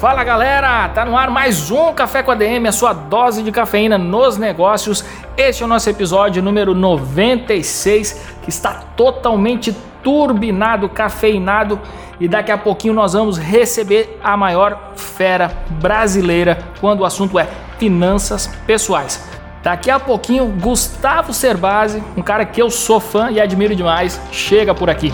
Fala 0.00 0.24
galera, 0.24 0.88
tá 0.88 1.04
no 1.04 1.14
ar 1.14 1.30
mais 1.30 1.70
um 1.70 1.92
Café 1.92 2.22
com 2.22 2.30
ADM, 2.30 2.66
a 2.66 2.72
sua 2.72 2.94
dose 2.94 3.42
de 3.42 3.52
cafeína 3.52 3.98
nos 3.98 4.38
negócios. 4.38 5.04
Este 5.36 5.62
é 5.62 5.66
o 5.66 5.68
nosso 5.68 5.90
episódio 5.90 6.42
número 6.42 6.74
96, 6.74 8.38
que 8.42 8.48
está 8.48 8.82
totalmente 8.96 9.76
turbinado, 10.02 10.88
cafeinado 10.88 11.78
e 12.18 12.26
daqui 12.26 12.50
a 12.50 12.56
pouquinho 12.56 12.94
nós 12.94 13.12
vamos 13.12 13.36
receber 13.36 14.18
a 14.24 14.38
maior 14.38 14.92
fera 14.96 15.52
brasileira 15.72 16.58
quando 16.80 17.00
o 17.00 17.04
assunto 17.04 17.38
é 17.38 17.46
finanças 17.76 18.46
pessoais. 18.66 19.22
Daqui 19.62 19.90
a 19.90 20.00
pouquinho, 20.00 20.46
Gustavo 20.46 21.34
Cerbasi, 21.34 22.02
um 22.16 22.22
cara 22.22 22.46
que 22.46 22.62
eu 22.62 22.70
sou 22.70 23.00
fã 23.00 23.30
e 23.30 23.38
admiro 23.38 23.76
demais, 23.76 24.18
chega 24.32 24.74
por 24.74 24.88
aqui. 24.88 25.12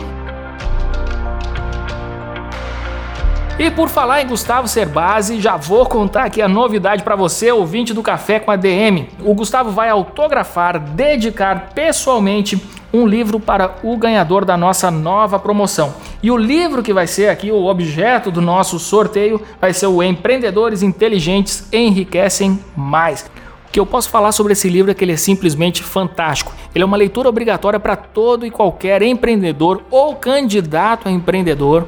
E 3.58 3.70
por 3.70 3.88
falar 3.88 4.20
em 4.20 4.26
Gustavo 4.26 4.68
Cerbasi, 4.68 5.40
já 5.40 5.56
vou 5.56 5.86
contar 5.86 6.24
aqui 6.24 6.42
a 6.42 6.48
novidade 6.48 7.02
para 7.02 7.16
você, 7.16 7.50
ouvinte 7.50 7.94
do 7.94 8.02
Café 8.02 8.38
com 8.38 8.50
a 8.50 8.56
DM. 8.56 9.08
O 9.24 9.32
Gustavo 9.32 9.70
vai 9.70 9.88
autografar, 9.88 10.78
dedicar 10.78 11.70
pessoalmente 11.74 12.62
um 12.92 13.06
livro 13.06 13.40
para 13.40 13.76
o 13.82 13.96
ganhador 13.96 14.44
da 14.44 14.58
nossa 14.58 14.90
nova 14.90 15.38
promoção. 15.38 15.94
E 16.22 16.30
o 16.30 16.36
livro 16.36 16.82
que 16.82 16.92
vai 16.92 17.06
ser 17.06 17.30
aqui 17.30 17.50
o 17.50 17.64
objeto 17.64 18.30
do 18.30 18.42
nosso 18.42 18.78
sorteio 18.78 19.40
vai 19.58 19.72
ser 19.72 19.86
o 19.86 20.02
Empreendedores 20.02 20.82
Inteligentes 20.82 21.66
Enriquecem 21.72 22.60
Mais. 22.76 23.24
O 23.68 23.72
que 23.72 23.80
eu 23.80 23.86
posso 23.86 24.10
falar 24.10 24.32
sobre 24.32 24.52
esse 24.52 24.68
livro 24.68 24.90
é 24.90 24.94
que 24.94 25.02
ele 25.02 25.12
é 25.12 25.16
simplesmente 25.16 25.82
fantástico. 25.82 26.52
Ele 26.74 26.82
é 26.82 26.86
uma 26.86 26.96
leitura 26.96 27.30
obrigatória 27.30 27.80
para 27.80 27.96
todo 27.96 28.44
e 28.44 28.50
qualquer 28.50 29.00
empreendedor 29.00 29.82
ou 29.90 30.14
candidato 30.14 31.08
a 31.08 31.10
empreendedor 31.10 31.86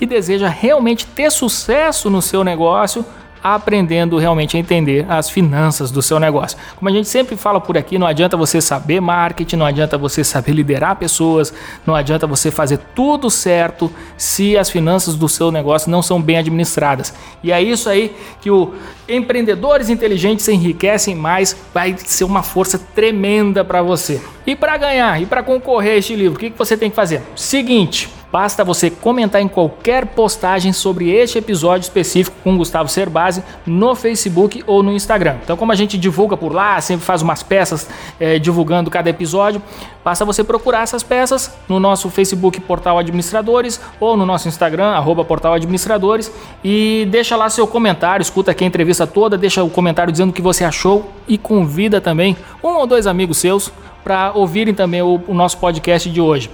que 0.00 0.06
deseja 0.06 0.48
realmente 0.48 1.04
ter 1.04 1.30
sucesso 1.30 2.08
no 2.08 2.22
seu 2.22 2.42
negócio, 2.42 3.04
aprendendo 3.44 4.16
realmente 4.16 4.56
a 4.56 4.60
entender 4.60 5.04
as 5.10 5.28
finanças 5.28 5.90
do 5.90 6.00
seu 6.00 6.18
negócio. 6.18 6.56
Como 6.76 6.88
a 6.88 6.92
gente 6.92 7.06
sempre 7.06 7.36
fala 7.36 7.60
por 7.60 7.76
aqui, 7.76 7.98
não 7.98 8.06
adianta 8.06 8.34
você 8.34 8.62
saber 8.62 8.98
marketing, 8.98 9.56
não 9.56 9.66
adianta 9.66 9.98
você 9.98 10.24
saber 10.24 10.52
liderar 10.52 10.96
pessoas, 10.96 11.52
não 11.86 11.94
adianta 11.94 12.26
você 12.26 12.50
fazer 12.50 12.78
tudo 12.94 13.28
certo 13.28 13.92
se 14.16 14.56
as 14.56 14.70
finanças 14.70 15.16
do 15.16 15.28
seu 15.28 15.52
negócio 15.52 15.90
não 15.90 16.00
são 16.00 16.18
bem 16.18 16.38
administradas. 16.38 17.12
E 17.42 17.52
é 17.52 17.60
isso 17.60 17.86
aí 17.86 18.16
que 18.40 18.50
o 18.50 18.72
Empreendedores 19.06 19.90
Inteligentes 19.90 20.48
Enriquecem 20.48 21.14
Mais 21.14 21.54
vai 21.74 21.94
ser 21.98 22.24
uma 22.24 22.42
força 22.42 22.78
tremenda 22.78 23.62
para 23.62 23.82
você. 23.82 24.18
E 24.46 24.56
para 24.56 24.78
ganhar 24.78 25.20
e 25.20 25.26
para 25.26 25.42
concorrer 25.42 25.92
a 25.92 25.96
este 25.96 26.16
livro, 26.16 26.38
o 26.38 26.40
que 26.40 26.48
você 26.56 26.74
tem 26.74 26.88
que 26.88 26.96
fazer? 26.96 27.20
Seguinte, 27.36 28.08
Basta 28.32 28.62
você 28.62 28.90
comentar 28.90 29.42
em 29.42 29.48
qualquer 29.48 30.06
postagem 30.06 30.72
sobre 30.72 31.10
este 31.10 31.38
episódio 31.38 31.82
específico 31.82 32.36
com 32.44 32.56
Gustavo 32.56 32.88
Cerbasi 32.88 33.42
no 33.66 33.96
Facebook 33.96 34.62
ou 34.68 34.84
no 34.84 34.92
Instagram. 34.92 35.38
Então, 35.42 35.56
como 35.56 35.72
a 35.72 35.74
gente 35.74 35.98
divulga 35.98 36.36
por 36.36 36.54
lá, 36.54 36.80
sempre 36.80 37.04
faz 37.04 37.22
umas 37.22 37.42
peças 37.42 37.88
é, 38.20 38.38
divulgando 38.38 38.88
cada 38.88 39.10
episódio, 39.10 39.60
basta 40.04 40.24
você 40.24 40.44
procurar 40.44 40.82
essas 40.82 41.02
peças 41.02 41.52
no 41.68 41.80
nosso 41.80 42.08
Facebook 42.08 42.60
Portal 42.60 42.98
Administradores 42.98 43.80
ou 43.98 44.16
no 44.16 44.24
nosso 44.24 44.46
Instagram, 44.46 44.90
arroba 44.90 45.24
Portal 45.24 45.54
Administradores, 45.54 46.32
e 46.62 47.08
deixa 47.10 47.34
lá 47.34 47.50
seu 47.50 47.66
comentário, 47.66 48.22
escuta 48.22 48.52
aqui 48.52 48.62
a 48.62 48.66
entrevista 48.66 49.08
toda, 49.08 49.36
deixa 49.36 49.64
o 49.64 49.70
comentário 49.70 50.12
dizendo 50.12 50.30
o 50.30 50.32
que 50.32 50.42
você 50.42 50.64
achou 50.64 51.10
e 51.26 51.36
convida 51.36 52.00
também 52.00 52.36
um 52.62 52.68
ou 52.68 52.86
dois 52.86 53.08
amigos 53.08 53.38
seus 53.38 53.72
para 54.04 54.30
ouvirem 54.34 54.72
também 54.72 55.02
o, 55.02 55.20
o 55.26 55.34
nosso 55.34 55.58
podcast 55.58 56.08
de 56.08 56.20
hoje. 56.20 56.48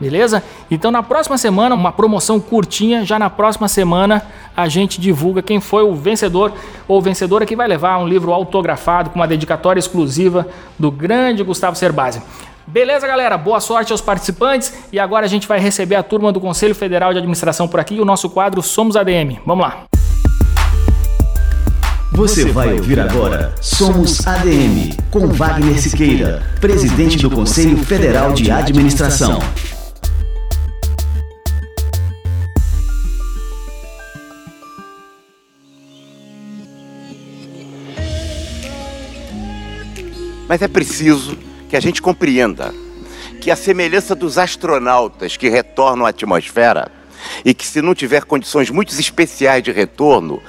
Beleza? 0.00 0.42
Então 0.70 0.90
na 0.90 1.02
próxima 1.02 1.36
semana, 1.36 1.74
uma 1.74 1.92
promoção 1.92 2.40
curtinha, 2.40 3.04
já 3.04 3.18
na 3.18 3.28
próxima 3.28 3.68
semana 3.68 4.22
a 4.56 4.66
gente 4.66 4.98
divulga 4.98 5.42
quem 5.42 5.60
foi 5.60 5.82
o 5.82 5.94
vencedor 5.94 6.52
ou 6.88 7.02
vencedora 7.02 7.44
que 7.44 7.54
vai 7.54 7.68
levar 7.68 7.98
um 7.98 8.08
livro 8.08 8.32
autografado 8.32 9.10
com 9.10 9.16
uma 9.16 9.28
dedicatória 9.28 9.78
exclusiva 9.78 10.48
do 10.78 10.90
grande 10.90 11.42
Gustavo 11.42 11.76
Cerbasi. 11.76 12.22
Beleza, 12.66 13.06
galera? 13.06 13.36
Boa 13.36 13.60
sorte 13.60 13.92
aos 13.92 14.00
participantes 14.00 14.72
e 14.92 14.98
agora 14.98 15.26
a 15.26 15.28
gente 15.28 15.46
vai 15.46 15.58
receber 15.58 15.96
a 15.96 16.02
turma 16.02 16.32
do 16.32 16.40
Conselho 16.40 16.74
Federal 16.74 17.12
de 17.12 17.18
Administração 17.18 17.68
por 17.68 17.80
aqui 17.80 18.00
o 18.00 18.04
nosso 18.04 18.30
quadro 18.30 18.62
Somos 18.62 18.96
ADM. 18.96 19.38
Vamos 19.44 19.66
lá. 19.66 19.84
Você 22.12 22.44
vai 22.46 22.72
ouvir 22.74 23.00
agora 23.00 23.54
Somos 23.60 24.26
ADM, 24.26 24.94
com 25.10 25.26
Wagner 25.28 25.80
Siqueira, 25.80 26.42
presidente 26.60 27.16
do 27.18 27.30
Conselho 27.30 27.76
Federal 27.78 28.32
de 28.32 28.50
Administração. 28.50 29.38
Mas 40.50 40.62
é 40.62 40.66
preciso 40.66 41.38
que 41.68 41.76
a 41.76 41.80
gente 41.80 42.02
compreenda 42.02 42.74
que 43.40 43.52
a 43.52 43.56
semelhança 43.56 44.16
dos 44.16 44.36
astronautas 44.36 45.36
que 45.36 45.48
retornam 45.48 46.04
à 46.04 46.08
atmosfera 46.08 46.90
e 47.44 47.54
que 47.54 47.64
se 47.64 47.80
não 47.80 47.94
tiver 47.94 48.24
condições 48.24 48.68
muito 48.68 48.92
especiais 48.92 49.62
de 49.62 49.70
retorno, 49.70 50.42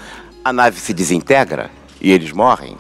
a 0.44 0.52
nave 0.52 0.80
se 0.80 0.92
desintegra 0.92 1.70
e 2.02 2.12
eles 2.12 2.32
morrem. 2.32 2.76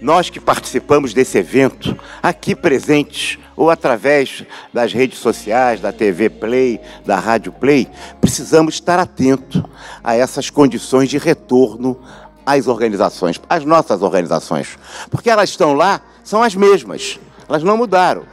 Nós 0.00 0.30
que 0.30 0.40
participamos 0.40 1.14
desse 1.14 1.38
evento, 1.38 1.96
aqui 2.20 2.56
presentes 2.56 3.38
ou 3.54 3.70
através 3.70 4.44
das 4.74 4.92
redes 4.92 5.20
sociais, 5.20 5.80
da 5.80 5.92
TV 5.92 6.28
Play, 6.28 6.80
da 7.06 7.20
Rádio 7.20 7.52
Play, 7.52 7.86
precisamos 8.20 8.74
estar 8.74 8.98
atentos 8.98 9.62
a 10.02 10.16
essas 10.16 10.50
condições 10.50 11.08
de 11.08 11.18
retorno 11.18 12.00
às 12.44 12.66
organizações, 12.66 13.40
às 13.48 13.64
nossas 13.64 14.02
organizações, 14.02 14.78
porque 15.10 15.30
elas 15.30 15.50
estão 15.50 15.74
lá 15.74 16.00
são 16.24 16.42
as 16.42 16.54
mesmas. 16.54 17.18
Elas 17.48 17.62
não 17.62 17.76
mudaram. 17.76 18.24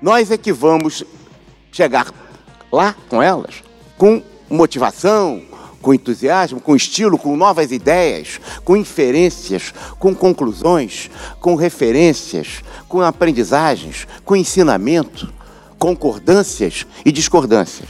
Nós 0.00 0.30
é 0.30 0.36
que 0.36 0.52
vamos 0.52 1.04
chegar 1.72 2.12
lá 2.70 2.94
com 3.08 3.22
elas 3.22 3.68
com 3.98 4.22
motivação, 4.48 5.42
com 5.82 5.92
entusiasmo, 5.92 6.60
com 6.60 6.76
estilo, 6.76 7.18
com 7.18 7.36
novas 7.36 7.72
ideias, 7.72 8.40
com 8.64 8.76
inferências, 8.76 9.74
com 9.98 10.14
conclusões, 10.14 11.10
com 11.40 11.56
referências, 11.56 12.62
com 12.88 13.02
aprendizagens, 13.02 14.06
com 14.24 14.36
ensinamento, 14.36 15.32
concordâncias 15.78 16.86
e 17.04 17.10
discordâncias. 17.10 17.88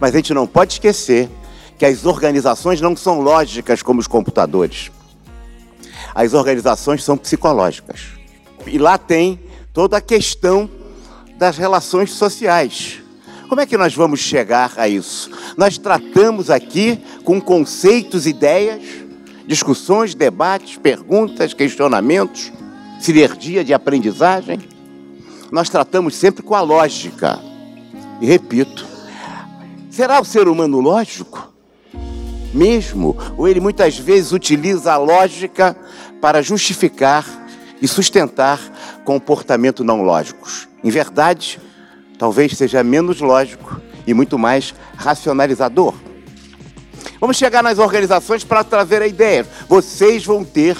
Mas 0.00 0.14
a 0.14 0.16
gente 0.16 0.34
não 0.34 0.46
pode 0.46 0.74
esquecer 0.74 1.28
que 1.78 1.84
as 1.84 2.06
organizações 2.06 2.80
não 2.80 2.96
são 2.96 3.20
lógicas 3.20 3.82
como 3.82 4.00
os 4.00 4.06
computadores. 4.06 4.90
As 6.14 6.32
organizações 6.32 7.02
são 7.02 7.16
psicológicas. 7.16 8.00
E 8.66 8.78
lá 8.78 8.96
tem 8.96 9.40
toda 9.72 9.96
a 9.96 10.00
questão 10.00 10.70
das 11.36 11.58
relações 11.58 12.12
sociais. 12.12 13.02
Como 13.48 13.60
é 13.60 13.66
que 13.66 13.76
nós 13.76 13.94
vamos 13.94 14.20
chegar 14.20 14.72
a 14.76 14.88
isso? 14.88 15.30
Nós 15.56 15.76
tratamos 15.76 16.50
aqui 16.50 17.00
com 17.24 17.40
conceitos, 17.40 18.26
ideias, 18.26 18.82
discussões, 19.46 20.14
debates, 20.14 20.76
perguntas, 20.76 21.52
questionamentos, 21.52 22.52
sinergia 23.00 23.62
de 23.64 23.74
aprendizagem. 23.74 24.60
Nós 25.50 25.68
tratamos 25.68 26.14
sempre 26.14 26.42
com 26.42 26.54
a 26.54 26.60
lógica. 26.60 27.38
E 28.20 28.26
repito, 28.26 28.86
será 29.90 30.20
o 30.20 30.24
ser 30.24 30.48
humano 30.48 30.80
lógico? 30.80 31.52
Mesmo? 32.52 33.16
Ou 33.36 33.46
ele 33.46 33.60
muitas 33.60 33.98
vezes 33.98 34.32
utiliza 34.32 34.92
a 34.92 34.96
lógica 34.96 35.76
para 36.24 36.40
justificar 36.40 37.26
e 37.82 37.86
sustentar 37.86 38.58
comportamento 39.04 39.84
não 39.84 40.00
lógicos. 40.00 40.66
Em 40.82 40.88
verdade, 40.88 41.60
talvez 42.18 42.56
seja 42.56 42.82
menos 42.82 43.20
lógico 43.20 43.78
e 44.06 44.14
muito 44.14 44.38
mais 44.38 44.74
racionalizador. 44.96 45.92
Vamos 47.20 47.36
chegar 47.36 47.62
nas 47.62 47.78
organizações 47.78 48.42
para 48.42 48.64
trazer 48.64 49.02
a 49.02 49.06
ideia. 49.06 49.46
Vocês 49.68 50.24
vão 50.24 50.42
ter, 50.46 50.78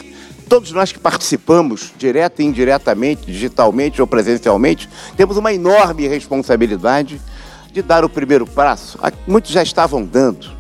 todos 0.49 0.73
nós 0.73 0.93
que 0.93 0.99
participamos, 0.99 1.93
direta 1.99 2.43
e 2.43 2.47
indiretamente, 2.47 3.27
digitalmente 3.27 4.01
ou 4.01 4.07
presencialmente, 4.07 4.89
temos 5.15 5.37
uma 5.37 5.53
enorme 5.53 6.09
responsabilidade 6.09 7.21
de 7.71 7.83
dar 7.83 8.03
o 8.03 8.09
primeiro 8.09 8.47
passo. 8.47 8.99
Muitos 9.27 9.51
já 9.51 9.63
estavam 9.63 10.07
dando, 10.07 10.51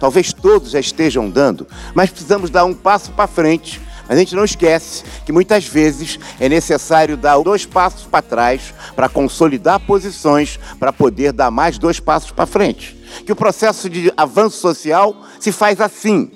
talvez 0.00 0.32
todos 0.32 0.72
já 0.72 0.80
estejam 0.80 1.30
dando, 1.30 1.68
mas 1.94 2.10
precisamos 2.10 2.50
dar 2.50 2.64
um 2.64 2.74
passo 2.74 3.12
para 3.12 3.28
frente 3.28 3.80
A 4.12 4.14
gente 4.14 4.34
não 4.34 4.44
esquece 4.44 5.04
que 5.24 5.32
muitas 5.32 5.64
vezes 5.64 6.18
é 6.38 6.46
necessário 6.46 7.16
dar 7.16 7.38
dois 7.38 7.64
passos 7.64 8.02
para 8.02 8.20
trás 8.20 8.74
para 8.94 9.08
consolidar 9.08 9.80
posições, 9.80 10.60
para 10.78 10.92
poder 10.92 11.32
dar 11.32 11.50
mais 11.50 11.78
dois 11.78 11.98
passos 11.98 12.30
para 12.30 12.44
frente. 12.44 12.94
Que 13.24 13.32
o 13.32 13.36
processo 13.36 13.88
de 13.88 14.12
avanço 14.14 14.58
social 14.58 15.16
se 15.40 15.50
faz 15.50 15.80
assim. 15.80 16.30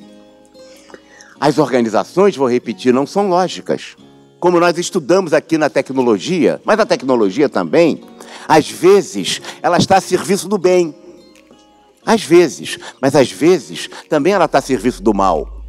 As 1.38 1.58
organizações, 1.58 2.34
vou 2.34 2.48
repetir, 2.48 2.94
não 2.94 3.06
são 3.06 3.28
lógicas. 3.28 3.94
Como 4.40 4.58
nós 4.58 4.78
estudamos 4.78 5.34
aqui 5.34 5.58
na 5.58 5.68
tecnologia, 5.68 6.62
mas 6.64 6.80
a 6.80 6.86
tecnologia 6.86 7.46
também, 7.46 8.02
às 8.48 8.70
vezes 8.70 9.42
ela 9.60 9.76
está 9.76 9.98
a 9.98 10.00
serviço 10.00 10.48
do 10.48 10.56
bem. 10.56 10.94
Às 12.06 12.22
vezes, 12.22 12.78
mas 13.02 13.14
às 13.14 13.30
vezes 13.30 13.90
também 14.08 14.32
ela 14.32 14.46
está 14.46 14.60
a 14.60 14.62
serviço 14.62 15.02
do 15.02 15.12
mal. 15.12 15.65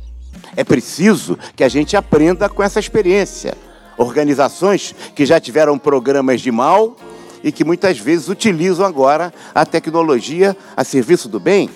É 0.56 0.64
preciso 0.64 1.38
que 1.56 1.64
a 1.64 1.70
gente 1.70 1.96
aprenda 1.96 2.50
com 2.50 2.64
essa 2.64 2.80
experiência. 2.80 3.56
Organizações 3.98 4.94
que 5.16 5.26
já 5.26 5.40
tiveram 5.40 5.78
programas 5.78 6.42
de 6.42 6.52
mal 6.52 6.96
e 7.44 7.52
que 7.52 7.64
muitas 7.64 8.00
vezes 8.00 8.30
utilizam 8.30 8.86
agora 8.86 9.34
a 9.54 9.66
tecnologia 9.66 10.56
a 10.76 10.84
serviço 10.84 11.30
do 11.30 11.40
bem. 11.40 11.70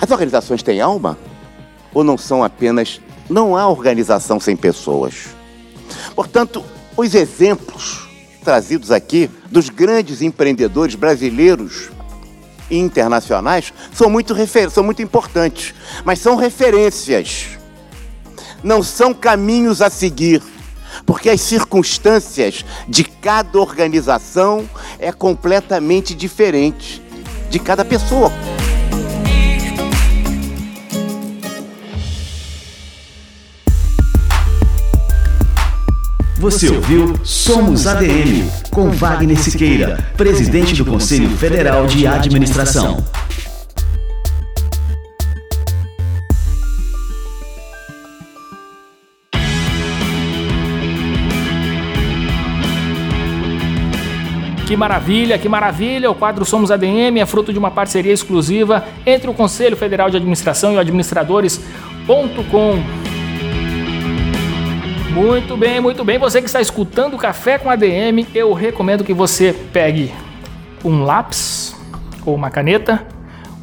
As 0.00 0.10
organizações 0.10 0.62
têm 0.62 0.80
alma? 0.80 1.18
Ou 1.94 2.04
não 2.04 2.18
são 2.18 2.44
apenas. 2.44 3.00
Não 3.28 3.56
há 3.56 3.68
organização 3.68 4.38
sem 4.38 4.56
pessoas. 4.56 5.28
Portanto, 6.14 6.64
os 6.96 7.14
exemplos 7.14 8.08
trazidos 8.44 8.92
aqui 8.92 9.28
dos 9.50 9.68
grandes 9.68 10.22
empreendedores 10.22 10.94
brasileiros 10.94 11.90
e 12.70 12.78
internacionais 12.78 13.72
são 13.92 14.08
muito, 14.08 14.34
são 14.70 14.84
muito 14.84 15.02
importantes, 15.02 15.74
mas 16.04 16.20
são 16.20 16.36
referências 16.36 17.55
não 18.66 18.82
são 18.82 19.14
caminhos 19.14 19.80
a 19.80 19.88
seguir, 19.88 20.42
porque 21.06 21.30
as 21.30 21.40
circunstâncias 21.40 22.64
de 22.88 23.04
cada 23.04 23.60
organização 23.60 24.68
é 24.98 25.12
completamente 25.12 26.16
diferente 26.16 27.00
de 27.48 27.60
cada 27.60 27.84
pessoa. 27.84 28.32
Você 36.40 36.68
ouviu 36.68 37.18
Somos 37.24 37.86
ADM, 37.86 38.50
com 38.70 38.90
Wagner 38.90 39.38
Siqueira, 39.38 40.12
presidente 40.16 40.74
do 40.74 40.84
Conselho 40.84 41.30
Federal 41.36 41.86
de 41.86 42.04
Administração. 42.06 43.04
Que 54.66 54.76
maravilha, 54.76 55.38
que 55.38 55.48
maravilha! 55.48 56.10
O 56.10 56.14
quadro 56.14 56.44
Somos 56.44 56.72
ADM 56.72 57.20
é 57.20 57.24
fruto 57.24 57.52
de 57.52 57.58
uma 57.58 57.70
parceria 57.70 58.12
exclusiva 58.12 58.84
entre 59.06 59.30
o 59.30 59.32
Conselho 59.32 59.76
Federal 59.76 60.10
de 60.10 60.16
Administração 60.16 60.72
e 60.72 60.76
o 60.76 60.80
administradores.com. 60.80 62.82
Muito 65.14 65.56
bem, 65.56 65.80
muito 65.80 66.04
bem. 66.04 66.18
Você 66.18 66.40
que 66.40 66.48
está 66.48 66.60
escutando 66.60 67.16
Café 67.16 67.58
com 67.58 67.70
ADM, 67.70 68.26
eu 68.34 68.52
recomendo 68.52 69.04
que 69.04 69.14
você 69.14 69.54
pegue 69.72 70.12
um 70.84 71.04
lápis 71.04 71.76
ou 72.24 72.34
uma 72.34 72.50
caneta, 72.50 73.06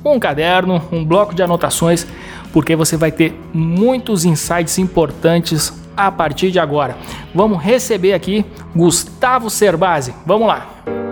um 0.06 0.18
caderno, 0.18 0.82
um 0.90 1.04
bloco 1.04 1.36
de 1.36 1.44
anotações, 1.44 2.08
porque 2.54 2.78
você 2.78 2.96
vai 2.96 3.12
ter 3.12 3.38
muitos 3.54 4.24
insights 4.24 4.78
importantes 4.78 5.74
a 5.98 6.10
partir 6.10 6.50
de 6.50 6.60
agora. 6.60 6.96
Vamos 7.34 7.62
receber 7.62 8.14
aqui 8.14 8.46
Gustavo 8.76 9.50
Cerbasi. 9.50 10.14
Vamos 10.26 10.48
lá. 10.48 11.03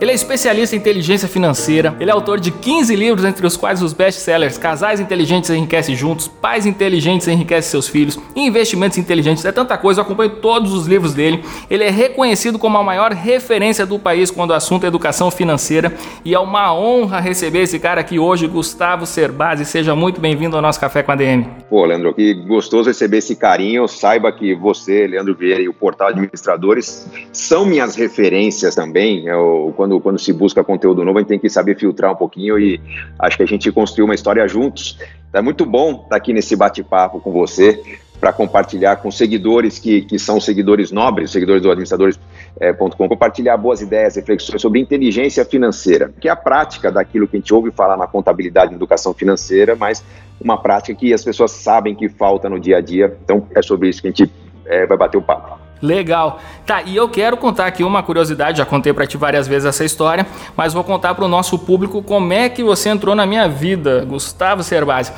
Ele 0.00 0.12
é 0.12 0.14
especialista 0.14 0.74
em 0.74 0.78
inteligência 0.78 1.28
financeira, 1.28 1.94
ele 2.00 2.08
é 2.08 2.12
autor 2.14 2.40
de 2.40 2.50
15 2.50 2.96
livros, 2.96 3.22
entre 3.22 3.46
os 3.46 3.54
quais 3.54 3.82
os 3.82 3.92
best-sellers 3.92 4.56
Casais 4.56 4.98
Inteligentes 4.98 5.50
Enriquecem 5.50 5.94
Juntos, 5.94 6.26
Pais 6.26 6.64
Inteligentes 6.64 7.28
Enriquecem 7.28 7.70
Seus 7.70 7.86
Filhos, 7.86 8.18
Investimentos 8.34 8.96
Inteligentes, 8.96 9.44
é 9.44 9.52
tanta 9.52 9.76
coisa, 9.76 10.00
eu 10.00 10.04
acompanho 10.04 10.30
todos 10.36 10.72
os 10.72 10.86
livros 10.86 11.12
dele. 11.12 11.44
Ele 11.68 11.84
é 11.84 11.90
reconhecido 11.90 12.58
como 12.58 12.78
a 12.78 12.82
maior 12.82 13.12
referência 13.12 13.84
do 13.84 13.98
país 13.98 14.30
quando 14.30 14.52
o 14.52 14.54
assunto 14.54 14.84
é 14.84 14.86
educação 14.86 15.30
financeira 15.30 15.92
e 16.24 16.34
é 16.34 16.38
uma 16.38 16.74
honra 16.74 17.20
receber 17.20 17.64
esse 17.64 17.78
cara 17.78 18.00
aqui 18.00 18.18
hoje, 18.18 18.46
Gustavo 18.46 19.04
Cerbasi. 19.04 19.66
Seja 19.66 19.94
muito 19.94 20.18
bem-vindo 20.18 20.56
ao 20.56 20.62
nosso 20.62 20.80
Café 20.80 21.02
com 21.02 21.12
a 21.12 21.14
DM. 21.14 21.46
Pô, 21.68 21.84
Leandro, 21.84 22.14
que 22.14 22.32
gostoso 22.32 22.88
receber 22.88 23.18
esse 23.18 23.36
carinho. 23.36 23.86
Saiba 23.86 24.32
que 24.32 24.54
você, 24.54 25.06
Leandro 25.06 25.34
Vieira 25.34 25.62
e 25.62 25.68
o 25.68 25.74
Portal 25.74 26.08
Administradores 26.08 27.06
são 27.32 27.66
minhas 27.66 27.96
referências 27.96 28.74
também. 28.74 29.26
Eu, 29.26 29.74
quando 29.76 29.89
quando, 29.90 30.00
quando 30.00 30.18
se 30.18 30.32
busca 30.32 30.62
conteúdo 30.62 31.04
novo, 31.04 31.18
a 31.18 31.20
gente 31.22 31.28
tem 31.28 31.38
que 31.38 31.48
saber 31.48 31.76
filtrar 31.76 32.12
um 32.12 32.16
pouquinho 32.16 32.58
e 32.58 32.80
acho 33.18 33.36
que 33.36 33.42
a 33.42 33.46
gente 33.46 33.70
construiu 33.72 34.04
uma 34.04 34.14
história 34.14 34.46
juntos. 34.46 34.98
É 35.32 35.40
muito 35.40 35.66
bom 35.66 36.02
estar 36.04 36.16
aqui 36.16 36.32
nesse 36.32 36.54
bate-papo 36.54 37.20
com 37.20 37.32
você 37.32 37.82
para 38.20 38.32
compartilhar 38.32 38.96
com 38.96 39.10
seguidores 39.10 39.78
que, 39.78 40.02
que 40.02 40.18
são 40.18 40.38
seguidores 40.38 40.92
nobres, 40.92 41.30
seguidores 41.30 41.62
do 41.62 41.70
administradores.com, 41.70 43.08
compartilhar 43.08 43.56
boas 43.56 43.80
ideias, 43.80 44.14
reflexões 44.14 44.60
sobre 44.60 44.78
inteligência 44.78 45.44
financeira, 45.44 46.12
que 46.20 46.28
é 46.28 46.30
a 46.30 46.36
prática 46.36 46.92
daquilo 46.92 47.26
que 47.26 47.36
a 47.36 47.40
gente 47.40 47.54
ouve 47.54 47.70
falar 47.70 47.96
na 47.96 48.06
contabilidade 48.06 48.72
e 48.72 48.76
educação 48.76 49.14
financeira, 49.14 49.74
mas 49.74 50.04
uma 50.38 50.60
prática 50.60 50.94
que 50.94 51.14
as 51.14 51.24
pessoas 51.24 51.50
sabem 51.52 51.94
que 51.94 52.08
falta 52.10 52.48
no 52.48 52.60
dia 52.60 52.76
a 52.76 52.80
dia. 52.80 53.16
Então 53.24 53.46
é 53.54 53.62
sobre 53.62 53.88
isso 53.88 54.02
que 54.02 54.08
a 54.08 54.10
gente 54.10 54.30
é, 54.66 54.84
vai 54.84 54.98
bater 54.98 55.16
o 55.16 55.22
papo. 55.22 55.59
Legal. 55.82 56.40
Tá, 56.66 56.82
e 56.82 56.94
eu 56.94 57.08
quero 57.08 57.36
contar 57.36 57.66
aqui 57.66 57.82
uma 57.82 58.02
curiosidade, 58.02 58.58
já 58.58 58.66
contei 58.66 58.92
para 58.92 59.06
ti 59.06 59.16
várias 59.16 59.48
vezes 59.48 59.66
essa 59.66 59.84
história, 59.84 60.26
mas 60.56 60.72
vou 60.72 60.84
contar 60.84 61.14
para 61.14 61.24
o 61.24 61.28
nosso 61.28 61.58
público 61.58 62.02
como 62.02 62.32
é 62.32 62.48
que 62.48 62.62
você 62.62 62.88
entrou 62.88 63.14
na 63.14 63.26
minha 63.26 63.48
vida, 63.48 64.04
Gustavo 64.04 64.62
Cerbasi. 64.62 65.12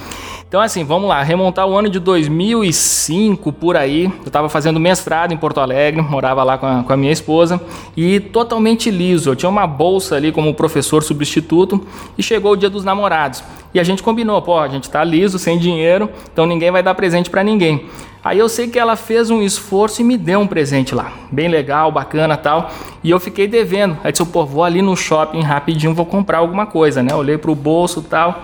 Então, 0.52 0.60
assim, 0.60 0.84
vamos 0.84 1.08
lá, 1.08 1.22
remontar 1.22 1.66
o 1.66 1.75
ano 1.75 1.88
de 1.88 1.99
2005 1.99 3.50
por 3.54 3.75
aí. 3.75 4.04
Eu 4.04 4.26
estava 4.26 4.50
fazendo 4.50 4.78
mestrado 4.78 5.32
em 5.32 5.37
Porto 5.38 5.60
Alegre, 5.60 6.02
morava 6.02 6.44
lá 6.44 6.58
com 6.58 6.66
a, 6.66 6.82
com 6.82 6.93
a, 6.93 6.96
minha 6.99 7.10
esposa 7.10 7.58
e 7.96 8.20
totalmente 8.20 8.90
liso. 8.90 9.31
Eu 9.31 9.34
tinha 9.34 9.49
uma 9.49 9.66
bolsa 9.66 10.14
ali 10.14 10.31
como 10.31 10.52
professor 10.52 11.02
substituto 11.02 11.87
e 12.19 12.22
chegou 12.22 12.52
o 12.52 12.56
dia 12.56 12.69
dos 12.69 12.84
namorados. 12.84 13.43
E 13.72 13.81
a 13.81 13.82
gente 13.82 14.02
combinou, 14.02 14.43
pô, 14.43 14.58
a 14.58 14.69
gente 14.69 14.90
tá 14.90 15.02
liso, 15.02 15.38
sem 15.38 15.58
dinheiro, 15.58 16.10
então 16.31 16.44
ninguém 16.44 16.70
vai 16.70 16.82
dar 16.82 16.94
presente 16.94 17.31
para 17.31 17.43
ninguém. 17.43 17.86
Aí 18.22 18.38
eu 18.38 18.46
sei 18.46 18.69
que 18.69 18.79
ela 18.79 18.94
fez 18.94 19.31
um 19.31 19.41
esforço 19.41 20.03
e 20.03 20.05
me 20.05 20.19
deu 20.19 20.41
um 20.41 20.46
presente 20.46 20.94
lá, 20.94 21.15
bem 21.31 21.48
legal, 21.48 21.91
bacana 21.91 22.36
tal. 22.36 22.70
E 23.03 23.08
eu 23.08 23.19
fiquei 23.19 23.48
devendo. 23.48 23.96
Aí 24.05 24.12
disse, 24.12 24.26
pô, 24.26 24.44
vou 24.44 24.62
ali 24.62 24.82
no 24.82 24.94
shopping 24.94 25.41
rapidinho, 25.41 25.94
vou 25.94 26.05
comprar 26.05 26.38
alguma 26.38 26.67
coisa, 26.67 27.03
né? 27.03 27.15
Olhei 27.15 27.38
pro 27.38 27.55
bolso 27.55 28.03
tal. 28.03 28.43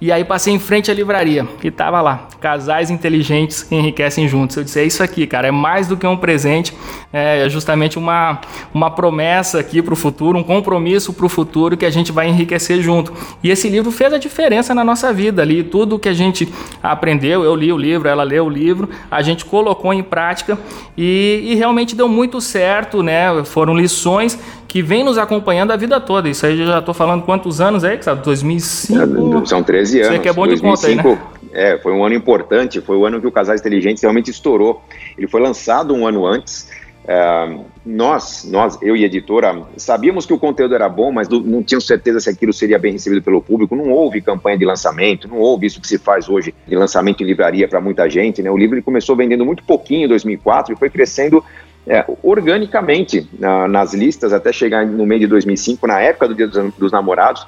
E 0.00 0.12
aí 0.12 0.24
passei 0.24 0.54
em 0.54 0.60
frente 0.60 0.92
à 0.92 0.94
livraria 0.94 1.46
e 1.62 1.72
tava 1.72 2.00
lá, 2.00 2.28
casais 2.40 2.88
inteligentes 2.88 3.66
enriquecem 3.70 4.28
juntos. 4.28 4.56
Eu 4.56 4.62
disse, 4.62 4.78
é 4.78 4.84
isso 4.84 5.02
aqui, 5.02 5.26
cara, 5.26 5.48
é 5.48 5.50
mais 5.50 5.88
do 5.88 5.96
que 5.96 6.06
um 6.06 6.16
presente, 6.16 6.72
é 7.12 7.48
justamente 7.48 7.98
uma, 7.98 8.40
uma 8.72 8.90
promessa 8.92 9.58
aqui 9.58 9.82
para 9.82 9.92
o 9.92 9.96
futuro, 9.96 10.38
um 10.38 10.44
compromisso 10.44 11.12
para 11.12 11.26
o 11.26 11.28
futuro 11.28 11.76
que 11.76 11.84
a 11.84 11.90
gente 11.90 12.12
vai 12.12 12.28
enriquecer 12.28 12.80
junto. 12.80 13.12
E 13.42 13.50
esse 13.50 13.68
livro 13.68 13.90
fez 13.90 14.12
a 14.12 14.18
diferença 14.18 14.72
na 14.72 14.84
nossa 14.84 15.12
vida 15.12 15.42
ali, 15.42 15.64
tudo 15.64 15.98
que 15.98 16.08
a 16.08 16.14
gente 16.14 16.48
aprendeu, 16.80 17.42
eu 17.42 17.56
li 17.56 17.72
o 17.72 17.76
livro, 17.76 18.08
ela 18.08 18.22
leu 18.22 18.46
o 18.46 18.48
livro, 18.48 18.88
a 19.10 19.20
gente 19.20 19.44
colocou 19.44 19.92
em 19.92 20.02
prática 20.02 20.56
e, 20.96 21.40
e 21.44 21.54
realmente 21.56 21.96
deu 21.96 22.08
muito 22.08 22.40
certo, 22.40 23.02
né? 23.02 23.42
Foram 23.44 23.76
lições 23.76 24.38
que 24.68 24.82
vem 24.82 25.02
nos 25.02 25.16
acompanhando 25.16 25.72
a 25.72 25.76
vida 25.76 25.98
toda. 25.98 26.28
Isso 26.28 26.44
aí 26.44 26.60
eu 26.60 26.66
já 26.66 26.78
estou 26.78 26.92
falando 26.92 27.22
quantos 27.22 27.58
anos 27.58 27.82
aí, 27.82 28.00
sabe? 28.02 28.22
2005? 28.22 29.46
São 29.46 29.62
13 29.62 29.87
anos. 29.96 30.08
Você 30.08 30.18
que 30.18 30.28
é 30.28 30.32
bom 30.32 30.46
2005, 30.46 30.86
de 30.86 30.96
conta 31.02 31.12
aí, 31.12 31.16
né? 31.16 31.28
É, 31.52 31.78
foi 31.78 31.92
um 31.92 32.04
ano 32.04 32.14
importante, 32.14 32.80
foi 32.80 32.96
o 32.96 33.06
ano 33.06 33.20
que 33.20 33.26
o 33.26 33.32
Casais 33.32 33.60
Inteligentes 33.60 34.02
realmente 34.02 34.30
estourou. 34.30 34.82
Ele 35.16 35.26
foi 35.26 35.40
lançado 35.40 35.94
um 35.94 36.06
ano 36.06 36.26
antes. 36.26 36.68
É, 37.10 37.58
nós, 37.86 38.46
nós, 38.50 38.78
eu 38.82 38.94
e 38.94 39.02
a 39.02 39.06
editora, 39.06 39.62
sabíamos 39.78 40.26
que 40.26 40.32
o 40.34 40.38
conteúdo 40.38 40.74
era 40.74 40.90
bom, 40.90 41.10
mas 41.10 41.26
não 41.26 41.62
tínhamos 41.62 41.86
certeza 41.86 42.20
se 42.20 42.28
aquilo 42.28 42.52
seria 42.52 42.78
bem 42.78 42.92
recebido 42.92 43.22
pelo 43.22 43.40
público. 43.40 43.74
Não 43.74 43.90
houve 43.90 44.20
campanha 44.20 44.58
de 44.58 44.66
lançamento, 44.66 45.26
não 45.26 45.38
houve 45.38 45.66
isso 45.66 45.80
que 45.80 45.88
se 45.88 45.96
faz 45.96 46.28
hoje 46.28 46.54
de 46.66 46.76
lançamento 46.76 47.22
em 47.22 47.26
livraria 47.26 47.66
para 47.66 47.80
muita 47.80 48.08
gente. 48.10 48.42
Né? 48.42 48.50
O 48.50 48.58
livro 48.58 48.82
começou 48.82 49.16
vendendo 49.16 49.44
muito 49.46 49.62
pouquinho 49.64 50.04
em 50.04 50.08
2004 50.08 50.74
e 50.74 50.76
foi 50.76 50.90
crescendo 50.90 51.42
é, 51.86 52.04
organicamente 52.22 53.26
na, 53.38 53.66
nas 53.66 53.94
listas 53.94 54.34
até 54.34 54.52
chegar 54.52 54.84
no 54.84 55.06
meio 55.06 55.20
de 55.20 55.26
2005, 55.28 55.86
na 55.86 56.00
época 56.00 56.28
do 56.28 56.34
Dia 56.34 56.46
dos, 56.46 56.74
dos 56.74 56.92
Namorados, 56.92 57.46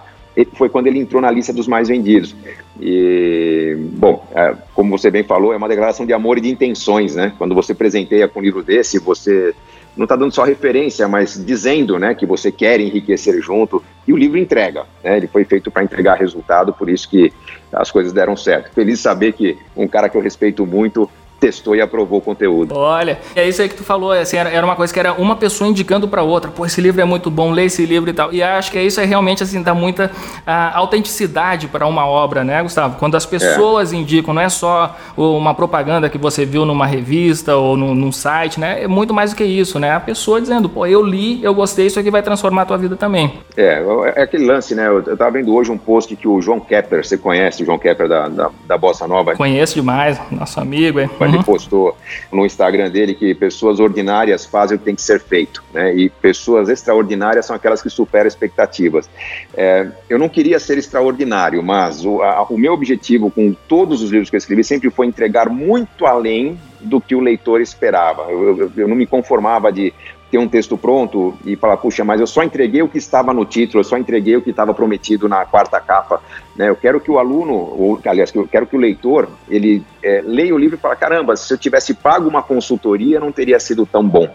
foi 0.54 0.68
quando 0.68 0.86
ele 0.86 0.98
entrou 0.98 1.20
na 1.20 1.30
lista 1.30 1.52
dos 1.52 1.66
mais 1.66 1.88
vendidos. 1.88 2.34
E, 2.80 3.76
bom, 3.92 4.26
é, 4.34 4.54
como 4.74 4.96
você 4.96 5.10
bem 5.10 5.22
falou, 5.22 5.52
é 5.52 5.56
uma 5.56 5.68
declaração 5.68 6.06
de 6.06 6.12
amor 6.12 6.38
e 6.38 6.40
de 6.40 6.48
intenções, 6.48 7.14
né? 7.14 7.32
Quando 7.36 7.54
você 7.54 7.74
presenteia 7.74 8.28
com 8.28 8.40
um 8.40 8.42
livro 8.42 8.62
desse, 8.62 8.98
você 8.98 9.54
não 9.96 10.04
está 10.04 10.16
dando 10.16 10.32
só 10.32 10.44
referência, 10.44 11.06
mas 11.08 11.42
dizendo 11.44 11.98
né, 11.98 12.14
que 12.14 12.24
você 12.24 12.50
quer 12.50 12.80
enriquecer 12.80 13.40
junto. 13.42 13.82
E 14.06 14.12
o 14.12 14.16
livro 14.16 14.38
entrega, 14.38 14.84
né? 15.02 15.16
ele 15.16 15.26
foi 15.26 15.44
feito 15.44 15.70
para 15.70 15.82
entregar 15.82 16.14
resultado, 16.14 16.72
por 16.72 16.88
isso 16.88 17.08
que 17.08 17.32
as 17.72 17.90
coisas 17.90 18.12
deram 18.12 18.36
certo. 18.36 18.72
Feliz 18.72 19.00
saber 19.00 19.32
que 19.32 19.58
um 19.76 19.86
cara 19.86 20.08
que 20.08 20.16
eu 20.16 20.22
respeito 20.22 20.64
muito 20.66 21.10
testou 21.40 21.74
e 21.74 21.80
aprovou 21.80 22.18
o 22.18 22.22
conteúdo. 22.22 22.76
Olha, 22.76 23.18
é 23.34 23.48
isso 23.48 23.62
aí 23.62 23.68
que 23.68 23.74
tu 23.74 23.82
falou, 23.82 24.12
assim, 24.12 24.36
era, 24.36 24.50
era 24.50 24.64
uma 24.64 24.76
coisa 24.76 24.92
que 24.92 25.00
era 25.00 25.14
uma 25.14 25.34
pessoa 25.34 25.68
indicando 25.68 26.06
para 26.06 26.22
outra, 26.22 26.50
pô, 26.50 26.66
esse 26.66 26.80
livro 26.80 27.00
é 27.00 27.04
muito 27.04 27.30
bom, 27.30 27.50
lê 27.50 27.64
esse 27.64 27.84
livro 27.86 28.10
e 28.10 28.12
tal. 28.12 28.32
E 28.32 28.42
acho 28.42 28.70
que 28.70 28.78
é 28.78 28.84
isso 28.84 29.00
é 29.00 29.04
realmente 29.04 29.42
assim 29.42 29.62
dá 29.62 29.74
muita 29.74 30.10
a, 30.46 30.76
autenticidade 30.76 31.66
para 31.66 31.86
uma 31.86 32.06
obra, 32.06 32.44
né, 32.44 32.62
Gustavo? 32.62 32.96
Quando 32.98 33.16
as 33.16 33.24
pessoas 33.24 33.92
é. 33.92 33.96
indicam, 33.96 34.34
não 34.34 34.42
é 34.42 34.48
só 34.48 34.96
uma 35.16 35.54
propaganda 35.54 36.08
que 36.08 36.18
você 36.18 36.44
viu 36.44 36.64
numa 36.64 36.86
revista 36.86 37.56
ou 37.56 37.76
num, 37.76 37.94
num, 37.94 38.12
site, 38.12 38.60
né? 38.60 38.82
É 38.82 38.88
muito 38.88 39.14
mais 39.14 39.30
do 39.30 39.36
que 39.36 39.44
isso, 39.44 39.78
né? 39.78 39.92
A 39.92 40.00
pessoa 40.00 40.40
dizendo, 40.40 40.68
pô, 40.68 40.86
eu 40.86 41.02
li, 41.02 41.42
eu 41.42 41.54
gostei, 41.54 41.86
isso 41.86 41.98
aqui 41.98 42.10
vai 42.10 42.22
transformar 42.22 42.62
a 42.62 42.66
tua 42.66 42.76
vida 42.76 42.96
também. 42.96 43.32
É, 43.56 43.82
é 44.16 44.22
aquele 44.22 44.44
lance, 44.44 44.74
né? 44.74 44.88
Eu, 44.88 45.02
eu 45.02 45.16
tava 45.16 45.30
vendo 45.30 45.54
hoje 45.54 45.70
um 45.70 45.78
post 45.78 46.14
que 46.14 46.28
o 46.28 46.42
João 46.42 46.60
Kepler, 46.60 47.04
você 47.04 47.16
conhece 47.16 47.62
o 47.62 47.66
João 47.66 47.78
Kepler 47.78 48.08
da, 48.08 48.28
da, 48.28 48.50
da 48.66 48.78
Bossa 48.78 49.06
Nova? 49.06 49.34
Conheço 49.34 49.74
demais, 49.74 50.20
nosso 50.30 50.60
amigo, 50.60 50.98
é 50.98 51.08
ele 51.30 51.38
uhum. 51.38 51.42
postou 51.42 51.96
no 52.32 52.44
Instagram 52.44 52.90
dele 52.90 53.14
que 53.14 53.34
pessoas 53.34 53.80
ordinárias 53.80 54.44
fazem 54.44 54.76
o 54.76 54.78
que 54.78 54.84
tem 54.84 54.94
que 54.94 55.02
ser 55.02 55.20
feito, 55.20 55.62
né? 55.72 55.94
E 55.94 56.08
pessoas 56.08 56.68
extraordinárias 56.68 57.46
são 57.46 57.56
aquelas 57.56 57.82
que 57.82 57.90
superam 57.90 58.28
expectativas. 58.28 59.08
É, 59.54 59.88
eu 60.08 60.18
não 60.18 60.28
queria 60.28 60.58
ser 60.58 60.78
extraordinário, 60.78 61.62
mas 61.62 62.04
o, 62.04 62.22
a, 62.22 62.42
o 62.44 62.58
meu 62.58 62.72
objetivo 62.72 63.30
com 63.30 63.54
todos 63.68 64.02
os 64.02 64.10
livros 64.10 64.30
que 64.30 64.36
eu 64.36 64.38
escrevi 64.38 64.64
sempre 64.64 64.90
foi 64.90 65.06
entregar 65.06 65.48
muito 65.48 66.06
além 66.06 66.58
do 66.80 67.00
que 67.00 67.14
o 67.14 67.20
leitor 67.20 67.60
esperava. 67.60 68.22
Eu, 68.30 68.58
eu, 68.58 68.72
eu 68.76 68.88
não 68.88 68.96
me 68.96 69.06
conformava 69.06 69.72
de 69.72 69.92
ter 70.30 70.38
um 70.38 70.48
texto 70.48 70.78
pronto 70.78 71.34
e 71.44 71.56
falar, 71.56 71.76
puxa, 71.76 72.04
mas 72.04 72.20
eu 72.20 72.26
só 72.26 72.42
entreguei 72.42 72.82
o 72.82 72.88
que 72.88 72.98
estava 72.98 73.34
no 73.34 73.44
título, 73.44 73.80
eu 73.80 73.84
só 73.84 73.98
entreguei 73.98 74.36
o 74.36 74.42
que 74.42 74.50
estava 74.50 74.72
prometido 74.72 75.28
na 75.28 75.44
quarta 75.44 75.80
capa. 75.80 76.22
Né? 76.54 76.68
Eu 76.68 76.76
quero 76.76 77.00
que 77.00 77.10
o 77.10 77.18
aluno, 77.18 77.54
ou 77.54 78.00
aliás, 78.04 78.32
eu 78.34 78.46
quero 78.46 78.66
que 78.66 78.76
o 78.76 78.78
leitor, 78.78 79.28
ele 79.48 79.82
é, 80.02 80.22
leia 80.24 80.54
o 80.54 80.58
livro 80.58 80.76
e 80.76 80.78
fale, 80.78 80.96
caramba, 80.96 81.36
se 81.36 81.52
eu 81.52 81.58
tivesse 81.58 81.94
pago 81.94 82.28
uma 82.28 82.42
consultoria, 82.42 83.18
não 83.18 83.32
teria 83.32 83.58
sido 83.58 83.84
tão 83.84 84.06
bom. 84.06 84.28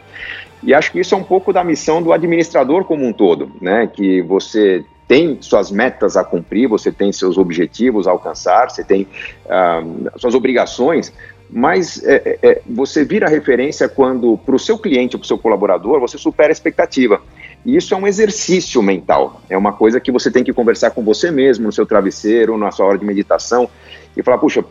E 0.61 0.73
acho 0.73 0.91
que 0.91 0.99
isso 0.99 1.13
é 1.13 1.17
um 1.17 1.23
pouco 1.23 1.53
da 1.53 1.63
missão 1.63 2.01
do 2.01 2.11
administrador 2.11 2.83
como 2.85 3.05
um 3.05 3.13
todo, 3.13 3.51
né? 3.61 3.87
Que 3.87 4.21
você 4.21 4.83
tem 5.07 5.37
suas 5.39 5.69
metas 5.69 6.17
a 6.17 6.23
cumprir, 6.23 6.67
você 6.67 6.91
tem 6.91 7.11
seus 7.11 7.37
objetivos 7.37 8.07
a 8.07 8.11
alcançar, 8.11 8.71
você 8.71 8.83
tem 8.83 9.07
uh, 9.45 10.19
suas 10.19 10.33
obrigações, 10.33 11.13
mas 11.49 12.03
é, 12.03 12.15
é, 12.15 12.49
é, 12.49 12.61
você 12.65 13.03
vira 13.03 13.29
referência 13.29 13.87
quando, 13.87 14.37
para 14.37 14.55
o 14.55 14.59
seu 14.59 14.77
cliente, 14.77 15.17
para 15.17 15.23
o 15.23 15.27
seu 15.27 15.37
colaborador, 15.37 15.99
você 15.99 16.17
supera 16.17 16.49
a 16.49 16.51
expectativa. 16.51 17.21
E 17.65 17.75
isso 17.75 17.93
é 17.93 17.97
um 17.97 18.07
exercício 18.07 18.81
mental, 18.81 19.41
é 19.49 19.57
uma 19.57 19.73
coisa 19.73 19.99
que 19.99 20.11
você 20.11 20.29
tem 20.29 20.43
que 20.43 20.53
conversar 20.53 20.91
com 20.91 21.03
você 21.03 21.31
mesmo, 21.31 21.65
no 21.65 21.71
seu 21.71 21.85
travesseiro, 21.85 22.57
na 22.57 22.71
sua 22.71 22.85
hora 22.85 22.97
de 22.97 23.05
meditação, 23.05 23.69
e 24.15 24.21
falar, 24.21 24.37
puxa, 24.37 24.63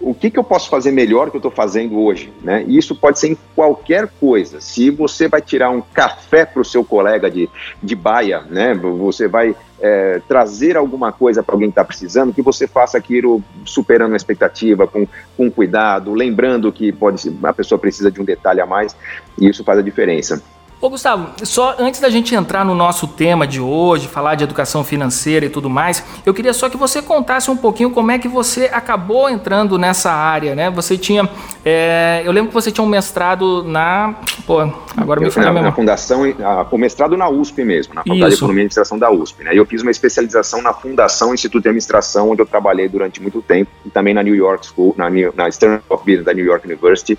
o 0.00 0.14
que, 0.14 0.30
que 0.30 0.38
eu 0.38 0.44
posso 0.44 0.68
fazer 0.68 0.92
melhor 0.92 1.30
que 1.30 1.36
eu 1.36 1.40
estou 1.40 1.50
fazendo 1.50 1.98
hoje? 1.98 2.32
Né? 2.42 2.64
E 2.66 2.78
isso 2.78 2.94
pode 2.94 3.18
ser 3.18 3.32
em 3.32 3.38
qualquer 3.54 4.08
coisa. 4.20 4.60
Se 4.60 4.90
você 4.90 5.28
vai 5.28 5.40
tirar 5.40 5.70
um 5.70 5.80
café 5.80 6.44
para 6.44 6.62
o 6.62 6.64
seu 6.64 6.84
colega 6.84 7.30
de, 7.30 7.48
de 7.82 7.94
baia, 7.94 8.42
né? 8.42 8.74
você 8.74 9.26
vai 9.26 9.56
é, 9.80 10.20
trazer 10.28 10.76
alguma 10.76 11.12
coisa 11.12 11.42
para 11.42 11.54
alguém 11.54 11.68
que 11.68 11.72
está 11.72 11.84
precisando, 11.84 12.32
que 12.32 12.42
você 12.42 12.66
faça 12.66 12.96
aquilo 12.96 13.42
superando 13.64 14.12
a 14.12 14.16
expectativa, 14.16 14.86
com, 14.86 15.06
com 15.36 15.50
cuidado, 15.50 16.14
lembrando 16.14 16.72
que 16.72 16.92
pode 16.92 17.36
a 17.42 17.52
pessoa 17.52 17.78
precisa 17.78 18.10
de 18.10 18.20
um 18.20 18.24
detalhe 18.24 18.60
a 18.60 18.66
mais, 18.66 18.96
e 19.38 19.48
isso 19.48 19.64
faz 19.64 19.78
a 19.78 19.82
diferença. 19.82 20.42
Ô 20.80 20.88
Gustavo, 20.88 21.30
só 21.44 21.74
antes 21.76 22.00
da 22.00 22.08
gente 22.08 22.36
entrar 22.36 22.64
no 22.64 22.72
nosso 22.72 23.08
tema 23.08 23.48
de 23.48 23.60
hoje, 23.60 24.06
falar 24.06 24.36
de 24.36 24.44
educação 24.44 24.84
financeira 24.84 25.44
e 25.44 25.48
tudo 25.48 25.68
mais, 25.68 26.04
eu 26.24 26.32
queria 26.32 26.52
só 26.52 26.68
que 26.68 26.76
você 26.76 27.02
contasse 27.02 27.50
um 27.50 27.56
pouquinho 27.56 27.90
como 27.90 28.12
é 28.12 28.18
que 28.18 28.28
você 28.28 28.70
acabou 28.72 29.28
entrando 29.28 29.76
nessa 29.76 30.12
área, 30.12 30.54
né? 30.54 30.70
Você 30.70 30.96
tinha, 30.96 31.28
é, 31.64 32.22
eu 32.24 32.30
lembro 32.30 32.50
que 32.50 32.54
você 32.54 32.70
tinha 32.70 32.84
um 32.84 32.88
mestrado 32.88 33.64
na, 33.64 34.14
pô, 34.46 34.60
agora 34.96 35.20
me 35.20 35.28
falha 35.32 35.50
na, 35.50 35.72
fundação, 35.72 36.22
a, 36.44 36.64
o 36.70 36.78
mestrado 36.78 37.16
na 37.16 37.28
USP 37.28 37.64
mesmo, 37.64 37.94
na 37.94 38.02
Faculdade 38.02 38.34
Isso. 38.34 38.36
de 38.36 38.44
Economia 38.44 38.62
e 38.62 38.66
Administração 38.66 38.98
da 39.00 39.10
USP, 39.10 39.42
né? 39.42 39.54
E 39.54 39.56
eu 39.56 39.66
fiz 39.66 39.82
uma 39.82 39.90
especialização 39.90 40.62
na 40.62 40.72
Fundação 40.72 41.34
Instituto 41.34 41.64
de 41.64 41.70
Administração, 41.70 42.30
onde 42.30 42.40
eu 42.40 42.46
trabalhei 42.46 42.88
durante 42.88 43.20
muito 43.20 43.42
tempo, 43.42 43.68
e 43.84 43.90
também 43.90 44.14
na 44.14 44.22
New 44.22 44.34
York 44.36 44.66
School, 44.66 44.94
na, 44.96 45.10
na 45.10 45.50
Stern 45.50 45.80
of 45.88 46.04
Business 46.04 46.24
da 46.24 46.32
New 46.32 46.44
York 46.44 46.64
University, 46.64 47.18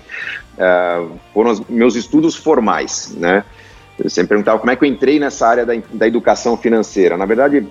uh, 0.60 1.10
foram 1.32 1.50
os 1.50 1.60
meus 1.68 1.96
estudos 1.96 2.36
formais, 2.36 3.14
né? 3.16 3.44
Você 4.02 4.22
me 4.22 4.28
perguntava 4.28 4.58
como 4.58 4.70
é 4.70 4.76
que 4.76 4.84
eu 4.84 4.88
entrei 4.88 5.18
nessa 5.18 5.46
área 5.46 5.66
da, 5.66 5.74
da 5.92 6.06
educação 6.06 6.56
financeira. 6.56 7.16
Na 7.16 7.26
verdade, 7.26 7.66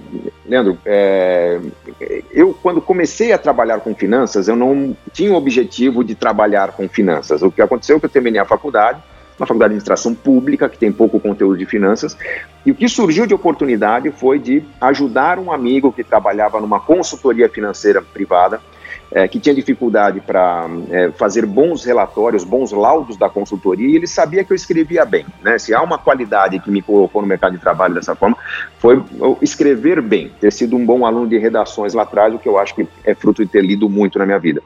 Leandro, 0.45 0.77
é, 0.85 1.59
eu 2.31 2.53
quando 2.61 2.81
comecei 2.81 3.31
a 3.31 3.37
trabalhar 3.37 3.79
com 3.79 3.95
finanças, 3.95 4.47
eu 4.47 4.55
não 4.55 4.95
tinha 5.11 5.31
o 5.31 5.35
objetivo 5.35 6.03
de 6.03 6.15
trabalhar 6.15 6.73
com 6.73 6.87
finanças. 6.87 7.41
O 7.41 7.51
que 7.51 7.61
aconteceu 7.61 7.97
é 7.97 7.99
que 7.99 8.05
eu 8.05 8.09
terminei 8.09 8.39
a 8.39 8.45
faculdade, 8.45 9.01
uma 9.39 9.47
faculdade 9.47 9.69
de 9.69 9.77
administração 9.77 10.13
pública, 10.13 10.69
que 10.69 10.77
tem 10.77 10.91
pouco 10.91 11.19
conteúdo 11.19 11.57
de 11.57 11.65
finanças, 11.65 12.15
e 12.65 12.71
o 12.71 12.75
que 12.75 12.87
surgiu 12.87 13.25
de 13.25 13.33
oportunidade 13.33 14.11
foi 14.11 14.37
de 14.37 14.63
ajudar 14.81 15.39
um 15.39 15.51
amigo 15.51 15.91
que 15.91 16.03
trabalhava 16.03 16.59
numa 16.59 16.79
consultoria 16.79 17.49
financeira 17.49 18.01
privada, 18.01 18.61
é, 19.11 19.27
que 19.27 19.39
tinha 19.39 19.55
dificuldade 19.55 20.19
para 20.19 20.67
é, 20.89 21.11
fazer 21.11 21.45
bons 21.45 21.83
relatórios, 21.83 22.43
bons 22.43 22.71
laudos 22.71 23.17
da 23.17 23.29
consultoria, 23.29 23.87
e 23.87 23.95
ele 23.95 24.07
sabia 24.07 24.43
que 24.43 24.51
eu 24.51 24.55
escrevia 24.55 25.03
bem. 25.05 25.25
Né? 25.41 25.57
Se 25.57 25.73
há 25.73 25.81
uma 25.81 25.97
qualidade 25.97 26.59
que 26.59 26.69
me 26.69 26.81
colocou 26.81 27.21
no 27.21 27.27
mercado 27.27 27.53
de 27.53 27.59
trabalho 27.59 27.93
dessa 27.93 28.15
forma, 28.15 28.37
foi 28.77 29.03
escrever 29.41 30.01
bem, 30.01 30.31
ter 30.39 30.51
sido 30.51 30.75
um 30.75 30.85
bom 30.85 31.05
aluno 31.05 31.27
de 31.27 31.37
redações 31.37 31.93
lá 31.93 32.03
atrás, 32.03 32.33
o 32.33 32.39
que 32.39 32.47
eu 32.47 32.57
acho 32.57 32.75
que 32.75 32.87
é 33.03 33.15
fruto 33.15 33.43
de 33.43 33.51
ter 33.51 33.63
lido 33.63 33.89
muito 33.89 34.19
na 34.19 34.25
minha 34.25 34.39
vida. 34.39 34.61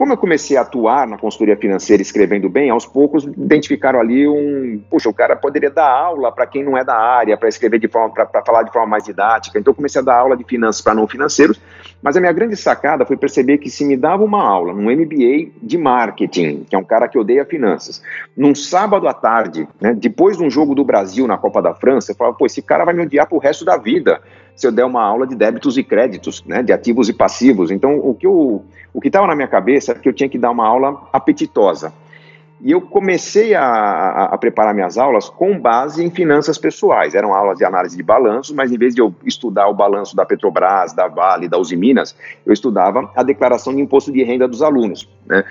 Como 0.00 0.14
eu 0.14 0.16
comecei 0.16 0.56
a 0.56 0.62
atuar 0.62 1.06
na 1.06 1.18
consultoria 1.18 1.54
financeira 1.58 2.00
escrevendo 2.00 2.48
bem, 2.48 2.70
aos 2.70 2.86
poucos 2.86 3.24
identificaram 3.24 4.00
ali 4.00 4.26
um, 4.26 4.82
puxa, 4.88 5.10
o 5.10 5.12
cara 5.12 5.36
poderia 5.36 5.68
dar 5.68 5.90
aula 5.90 6.32
para 6.32 6.46
quem 6.46 6.64
não 6.64 6.74
é 6.74 6.82
da 6.82 6.96
área, 6.96 7.36
para 7.36 7.50
escrever 7.50 7.78
de 7.78 7.86
forma, 7.86 8.14
para 8.14 8.42
falar 8.42 8.62
de 8.62 8.72
forma 8.72 8.88
mais 8.88 9.04
didática. 9.04 9.58
Então 9.58 9.72
eu 9.72 9.74
comecei 9.74 10.00
a 10.00 10.02
dar 10.02 10.16
aula 10.16 10.38
de 10.38 10.44
finanças 10.44 10.80
para 10.80 10.94
não 10.94 11.06
financeiros, 11.06 11.60
mas 12.00 12.16
a 12.16 12.20
minha 12.20 12.32
grande 12.32 12.56
sacada 12.56 13.04
foi 13.04 13.14
perceber 13.18 13.58
que 13.58 13.68
se 13.68 13.84
me 13.84 13.94
dava 13.94 14.24
uma 14.24 14.42
aula 14.42 14.72
num 14.72 14.90
MBA 14.90 15.50
de 15.62 15.76
marketing, 15.76 16.64
que 16.64 16.74
é 16.74 16.78
um 16.78 16.84
cara 16.84 17.06
que 17.06 17.18
odeia 17.18 17.44
finanças, 17.44 18.02
num 18.34 18.54
sábado 18.54 19.06
à 19.06 19.12
tarde, 19.12 19.68
né, 19.78 19.92
depois 19.92 20.38
de 20.38 20.42
um 20.42 20.48
jogo 20.48 20.74
do 20.74 20.82
Brasil 20.82 21.26
na 21.26 21.36
Copa 21.36 21.60
da 21.60 21.74
França, 21.74 22.12
eu 22.12 22.16
falava, 22.16 22.38
pô, 22.38 22.46
esse 22.46 22.62
cara 22.62 22.86
vai 22.86 22.94
me 22.94 23.02
odiar 23.02 23.28
pro 23.28 23.36
resto 23.36 23.66
da 23.66 23.76
vida 23.76 24.18
se 24.60 24.66
eu 24.66 24.72
der 24.72 24.84
uma 24.84 25.02
aula 25.02 25.26
de 25.26 25.34
débitos 25.34 25.78
e 25.78 25.82
créditos, 25.82 26.44
né, 26.44 26.62
de 26.62 26.70
ativos 26.70 27.08
e 27.08 27.14
passivos. 27.14 27.70
Então, 27.70 27.98
o 27.98 28.14
que 28.14 28.26
eu, 28.26 28.62
o 28.92 29.00
que 29.00 29.08
estava 29.08 29.26
na 29.26 29.34
minha 29.34 29.48
cabeça 29.48 29.92
é 29.92 29.94
que 29.94 30.08
eu 30.08 30.12
tinha 30.12 30.28
que 30.28 30.38
dar 30.38 30.50
uma 30.50 30.66
aula 30.66 31.08
apetitosa. 31.12 31.92
E 32.62 32.72
eu 32.72 32.80
comecei 32.80 33.54
a, 33.54 33.64
a, 33.64 34.24
a, 34.26 34.38
preparar 34.38 34.74
minhas 34.74 34.98
aulas 34.98 35.30
com 35.30 35.58
base 35.58 36.04
em 36.04 36.10
finanças 36.10 36.58
pessoais. 36.58 37.14
Eram 37.14 37.32
aulas 37.32 37.56
de 37.56 37.64
análise 37.64 37.96
de 37.96 38.02
balanço, 38.02 38.54
mas 38.54 38.70
em 38.70 38.76
vez 38.76 38.94
de 38.94 39.00
eu 39.00 39.14
estudar 39.24 39.66
o 39.68 39.74
balanço 39.74 40.14
da 40.14 40.26
Petrobras, 40.26 40.92
da 40.92 41.08
Vale, 41.08 41.48
da 41.48 41.58
Uzi 41.58 41.74
Minas, 41.74 42.14
eu 42.44 42.52
estudava 42.52 43.10
a 43.16 43.22
declaração 43.22 43.74
de 43.74 43.80
imposto 43.80 44.12
de 44.12 44.22
renda 44.22 44.46
dos 44.46 44.62
alunos. 44.62 45.08
Né? 45.26 45.42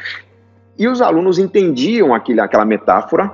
E 0.78 0.88
os 0.88 1.02
alunos 1.02 1.40
entendiam 1.40 2.14
aquele, 2.14 2.42
aquela 2.42 2.64
metáfora 2.64 3.32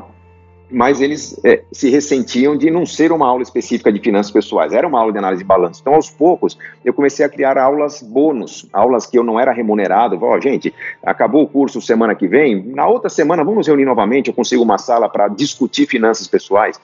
mas 0.70 1.02
eles 1.02 1.40
é, 1.44 1.64
se 1.72 1.90
ressentiam 1.90 2.58
de 2.58 2.72
não 2.72 2.86
ser 2.86 3.12
uma 3.12 3.28
aula 3.28 3.44
específica 3.44 3.92
de 3.92 4.00
finanças 4.00 4.32
pessoais, 4.32 4.74
era 4.74 4.88
uma 4.88 5.00
aula 5.00 5.12
de 5.12 5.18
análise 5.18 5.44
de 5.44 5.48
balanço. 5.48 5.82
Então, 5.82 5.94
aos 5.94 6.10
poucos, 6.10 6.58
eu 6.84 6.94
comecei 6.94 7.26
a 7.26 7.30
criar 7.30 7.58
aulas 7.58 8.02
bônus, 8.02 8.68
aulas 8.74 9.06
que 9.06 9.18
eu 9.18 9.24
não 9.24 9.40
era 9.40 9.52
remunerado. 9.52 10.18
Ó, 10.22 10.36
oh, 10.36 10.42
gente, 10.42 10.74
acabou 11.04 11.44
o 11.44 11.48
curso 11.48 11.82
semana 11.82 12.16
que 12.16 12.28
vem, 12.28 12.64
na 12.64 12.88
outra 12.88 13.10
semana 13.10 13.44
vamos 13.44 13.58
nos 13.58 13.68
reunir 13.68 13.86
novamente, 13.86 14.28
eu 14.28 14.34
consigo 14.34 14.64
uma 14.64 14.78
sala 14.78 15.08
para 15.08 15.28
discutir 15.28 15.88
finanças 15.88 16.28
pessoais. 16.28 16.80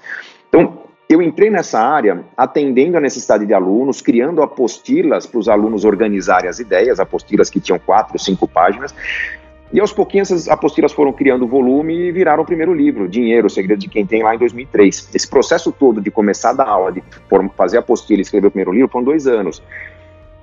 Então, 0.47 0.79
eu 1.09 1.21
entrei 1.21 1.50
nessa 1.50 1.77
área 1.77 2.23
atendendo 2.38 2.95
a 2.95 3.01
necessidade 3.01 3.45
de 3.45 3.53
alunos, 3.53 4.01
criando 4.01 4.41
apostilas 4.41 5.25
para 5.25 5.39
os 5.39 5.50
alunos 5.50 5.83
organizarem 5.83 6.50
as 6.50 6.59
ideias, 6.59 7.01
apostilas 7.01 7.50
que 7.50 7.59
tinham 7.59 7.77
quatro, 7.77 8.17
cinco 8.17 8.47
páginas, 8.47 8.95
e 9.73 9.79
aos 9.79 9.93
pouquinhos 9.93 10.31
essas 10.31 10.47
apostilas 10.47 10.91
foram 10.91 11.13
criando 11.13 11.47
volume 11.47 11.93
e 11.93 12.11
viraram 12.11 12.43
o 12.43 12.45
primeiro 12.45 12.73
livro, 12.73 13.07
Dinheiro, 13.07 13.47
o 13.47 13.49
Segredo 13.49 13.79
de 13.79 13.87
Quem 13.87 14.05
Tem, 14.05 14.21
lá 14.21 14.35
em 14.35 14.37
2003. 14.37 15.09
Esse 15.13 15.27
processo 15.27 15.71
todo 15.71 16.01
de 16.01 16.11
começar 16.11 16.49
a 16.49 16.53
dar 16.53 16.67
aula, 16.67 16.91
de 16.91 17.03
fazer 17.55 17.77
apostila 17.77 18.19
e 18.19 18.21
escrever 18.21 18.47
o 18.47 18.51
primeiro 18.51 18.71
livro, 18.71 18.89
foram 18.89 19.05
dois 19.05 19.27
anos. 19.27 19.61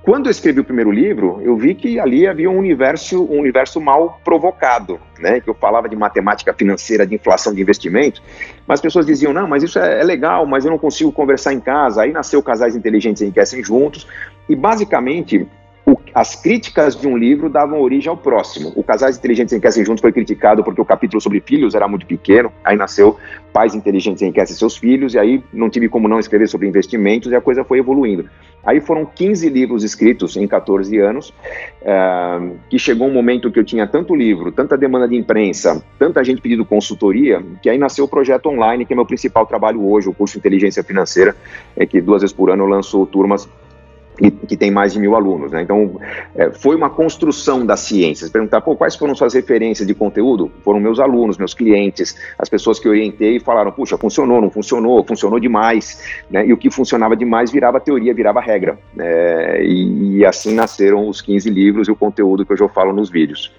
Quando 0.01 0.27
eu 0.27 0.31
escrevi 0.31 0.61
o 0.61 0.63
primeiro 0.63 0.91
livro, 0.91 1.39
eu 1.43 1.55
vi 1.55 1.75
que 1.75 1.99
ali 1.99 2.25
havia 2.25 2.49
um 2.49 2.57
universo, 2.57 3.25
um 3.25 3.39
universo 3.39 3.79
mal 3.81 4.19
provocado, 4.23 4.99
né? 5.19 5.39
Que 5.41 5.49
eu 5.49 5.53
falava 5.53 5.89
de 5.89 5.95
matemática 5.95 6.53
financeira, 6.53 7.05
de 7.05 7.13
inflação 7.13 7.53
de 7.53 7.61
investimento, 7.61 8.21
mas 8.65 8.79
as 8.79 8.81
pessoas 8.81 9.05
diziam, 9.05 9.33
não, 9.33 9.47
mas 9.47 9.61
isso 9.61 9.77
é, 9.77 9.99
é 9.99 10.03
legal, 10.03 10.47
mas 10.47 10.65
eu 10.65 10.71
não 10.71 10.79
consigo 10.79 11.11
conversar 11.11 11.53
em 11.53 11.59
casa. 11.59 12.01
Aí 12.01 12.13
nasceu 12.13 12.41
Casais 12.41 12.75
Inteligentes 12.75 13.21
Enriquecem 13.21 13.63
Juntos, 13.63 14.07
e 14.47 14.55
basicamente 14.55 15.45
o, 15.89 15.99
as 16.13 16.35
críticas 16.35 16.95
de 16.95 17.07
um 17.07 17.17
livro 17.17 17.49
davam 17.49 17.81
origem 17.81 18.09
ao 18.09 18.17
próximo. 18.17 18.71
O 18.75 18.83
Casais 18.83 19.17
Inteligentes 19.17 19.53
Enriquecem 19.53 19.83
Juntos 19.83 20.01
foi 20.01 20.11
criticado 20.11 20.63
porque 20.63 20.79
o 20.79 20.85
capítulo 20.85 21.19
sobre 21.19 21.39
filhos 21.39 21.73
era 21.73 21.87
muito 21.87 22.05
pequeno, 22.05 22.51
aí 22.63 22.75
nasceu 22.75 23.17
Pais 23.51 23.73
Inteligentes 23.73 24.21
Enriquecem 24.21 24.55
Seus 24.55 24.77
Filhos, 24.77 25.15
e 25.15 25.19
aí 25.19 25.43
não 25.51 25.69
tive 25.69 25.89
como 25.89 26.07
não 26.07 26.19
escrever 26.19 26.47
sobre 26.47 26.67
investimentos, 26.67 27.31
e 27.31 27.35
a 27.35 27.41
coisa 27.41 27.63
foi 27.63 27.79
evoluindo. 27.79 28.29
Aí 28.63 28.81
foram 28.81 29.05
15 29.05 29.49
livros 29.49 29.83
escritos 29.83 30.35
em 30.35 30.45
14 30.45 30.97
anos, 30.99 31.29
uh, 31.29 32.55
que 32.69 32.77
chegou 32.77 33.07
um 33.07 33.13
momento 33.13 33.49
que 33.49 33.57
eu 33.57 33.63
tinha 33.63 33.87
tanto 33.87 34.13
livro, 34.13 34.51
tanta 34.51 34.77
demanda 34.77 35.07
de 35.07 35.15
imprensa, 35.15 35.83
tanta 35.97 36.23
gente 36.23 36.41
pedindo 36.41 36.65
consultoria, 36.65 37.41
que 37.61 37.69
aí 37.69 37.77
nasceu 37.77 38.05
o 38.05 38.07
projeto 38.07 38.49
online, 38.49 38.85
que 38.85 38.93
é 38.93 38.95
meu 38.95 39.05
principal 39.05 39.45
trabalho 39.45 39.83
hoje, 39.89 40.09
o 40.09 40.13
curso 40.13 40.37
Inteligência 40.37 40.83
Financeira, 40.83 41.35
é 41.75 41.85
que 41.85 42.01
duas 42.01 42.21
vezes 42.21 42.35
por 42.35 42.51
ano 42.51 42.63
eu 42.63 42.67
lanço 42.67 43.05
turmas 43.05 43.47
que, 44.19 44.31
que 44.31 44.57
tem 44.57 44.69
mais 44.69 44.93
de 44.93 44.99
mil 44.99 45.15
alunos. 45.15 45.51
Né? 45.51 45.61
Então, 45.61 45.99
é, 46.35 46.51
foi 46.51 46.75
uma 46.75 46.89
construção 46.89 47.65
das 47.65 47.79
ciências. 47.79 48.29
Perguntar, 48.29 48.61
pô, 48.61 48.75
quais 48.75 48.95
foram 48.95 49.15
suas 49.15 49.33
referências 49.33 49.87
de 49.87 49.93
conteúdo? 49.93 50.51
Foram 50.63 50.79
meus 50.79 50.99
alunos, 50.99 51.37
meus 51.37 51.53
clientes, 51.53 52.15
as 52.37 52.49
pessoas 52.49 52.79
que 52.79 52.87
eu 52.87 52.91
orientei 52.91 53.37
e 53.37 53.39
falaram, 53.39 53.71
puxa, 53.71 53.97
funcionou, 53.97 54.41
não 54.41 54.51
funcionou, 54.51 55.03
funcionou 55.03 55.39
demais. 55.39 56.03
Né? 56.29 56.45
E 56.45 56.53
o 56.53 56.57
que 56.57 56.69
funcionava 56.69 57.15
demais 57.15 57.51
virava 57.51 57.79
teoria, 57.79 58.13
virava 58.13 58.41
regra. 58.41 58.77
É, 58.99 59.63
e, 59.63 60.17
e 60.17 60.25
assim 60.25 60.53
nasceram 60.53 61.07
os 61.07 61.21
15 61.21 61.49
livros 61.49 61.87
e 61.87 61.91
o 61.91 61.95
conteúdo 61.95 62.45
que 62.45 62.53
hoje 62.53 62.63
eu 62.63 62.69
falo 62.69 62.91
nos 62.91 63.09
vídeos. 63.09 63.51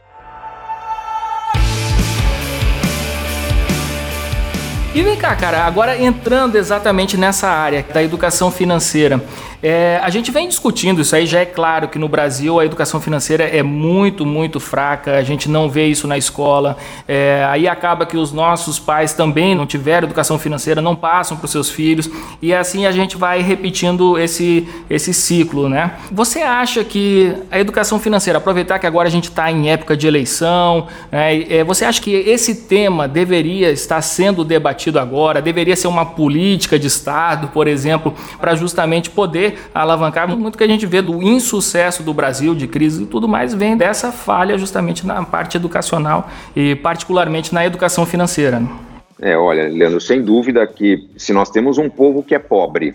E 4.93 5.03
vem 5.03 5.17
cá, 5.17 5.37
cara, 5.37 5.65
agora 5.65 5.97
entrando 5.97 6.57
exatamente 6.57 7.17
nessa 7.17 7.49
área 7.49 7.87
da 7.95 8.03
educação 8.03 8.51
financeira, 8.51 9.23
é, 9.63 10.01
a 10.03 10.09
gente 10.09 10.31
vem 10.31 10.49
discutindo 10.49 11.01
isso 11.01 11.15
aí, 11.15 11.27
já 11.27 11.41
é 11.41 11.45
claro 11.45 11.89
que 11.89 11.99
no 11.99 12.09
Brasil 12.09 12.59
a 12.59 12.65
educação 12.65 13.01
financeira 13.01 13.45
é 13.45 13.63
muito, 13.63 14.25
muito 14.25 14.59
fraca, 14.59 15.17
a 15.17 15.23
gente 15.23 15.49
não 15.49 15.69
vê 15.69 15.87
isso 15.87 16.07
na 16.07 16.17
escola, 16.17 16.77
é, 17.07 17.47
aí 17.49 17.69
acaba 17.69 18.07
que 18.07 18.17
os 18.17 18.33
nossos 18.33 18.79
pais 18.79 19.13
também 19.13 19.55
não 19.55 19.67
tiveram 19.67 20.07
educação 20.07 20.39
financeira, 20.39 20.81
não 20.81 20.97
passam 20.97 21.37
para 21.37 21.45
os 21.45 21.51
seus 21.51 21.69
filhos, 21.69 22.09
e 22.41 22.55
assim 22.55 22.87
a 22.87 22.93
gente 22.93 23.17
vai 23.17 23.43
repetindo 23.43 24.19
esse, 24.19 24.67
esse 24.89 25.13
ciclo, 25.13 25.69
né? 25.69 25.93
Você 26.11 26.41
acha 26.41 26.83
que 26.83 27.35
a 27.51 27.61
educação 27.61 28.01
financeira, 28.01 28.39
aproveitar 28.39 28.79
que 28.79 28.87
agora 28.87 29.09
a 29.09 29.11
gente 29.11 29.25
está 29.25 29.51
em 29.51 29.71
época 29.71 29.97
de 29.97 30.07
eleição, 30.07 30.87
né, 31.13 31.43
é, 31.43 31.65
você 31.65 31.85
acha 31.85 32.01
que 32.01 32.15
esse 32.15 32.55
tema 32.67 33.07
deveria 33.07 33.71
estar 33.71 34.01
sendo 34.01 34.45
debatido 34.45 34.99
agora, 34.99 35.43
deveria 35.43 35.77
ser 35.77 35.89
uma 35.89 36.07
política 36.07 36.79
de 36.79 36.87
Estado, 36.87 37.49
por 37.49 37.69
exemplo, 37.69 38.15
para 38.41 38.55
justamente 38.55 39.11
poder 39.11 39.50
alavancar 39.75 40.29
muito 40.29 40.57
que 40.57 40.65
a 40.65 40.69
gente 40.69 40.87
vê 40.87 41.03
do 41.03 41.23
insucesso 41.23 42.03
do 42.03 42.13
Brasil, 42.13 42.55
de 42.55 42.67
crise 42.67 43.03
e 43.03 43.07
tudo 43.07 43.29
mais, 43.29 43.55
vem 43.55 43.77
dessa 43.77 44.13
falha 44.13 44.57
justamente 44.59 45.07
na 45.07 45.23
parte 45.25 45.57
educacional 45.57 46.31
e 46.55 46.75
particularmente 46.75 47.55
na 47.55 47.65
educação 47.65 48.05
financeira. 48.07 48.61
Né? 48.61 48.69
É, 49.21 49.37
olha, 49.37 49.69
Leandro, 49.69 50.01
sem 50.01 50.23
dúvida 50.23 50.67
que 50.67 51.09
se 51.17 51.33
nós 51.33 51.51
temos 51.51 51.77
um 51.77 51.91
povo 51.91 52.23
que 52.23 52.35
é 52.35 52.39
pobre, 52.39 52.95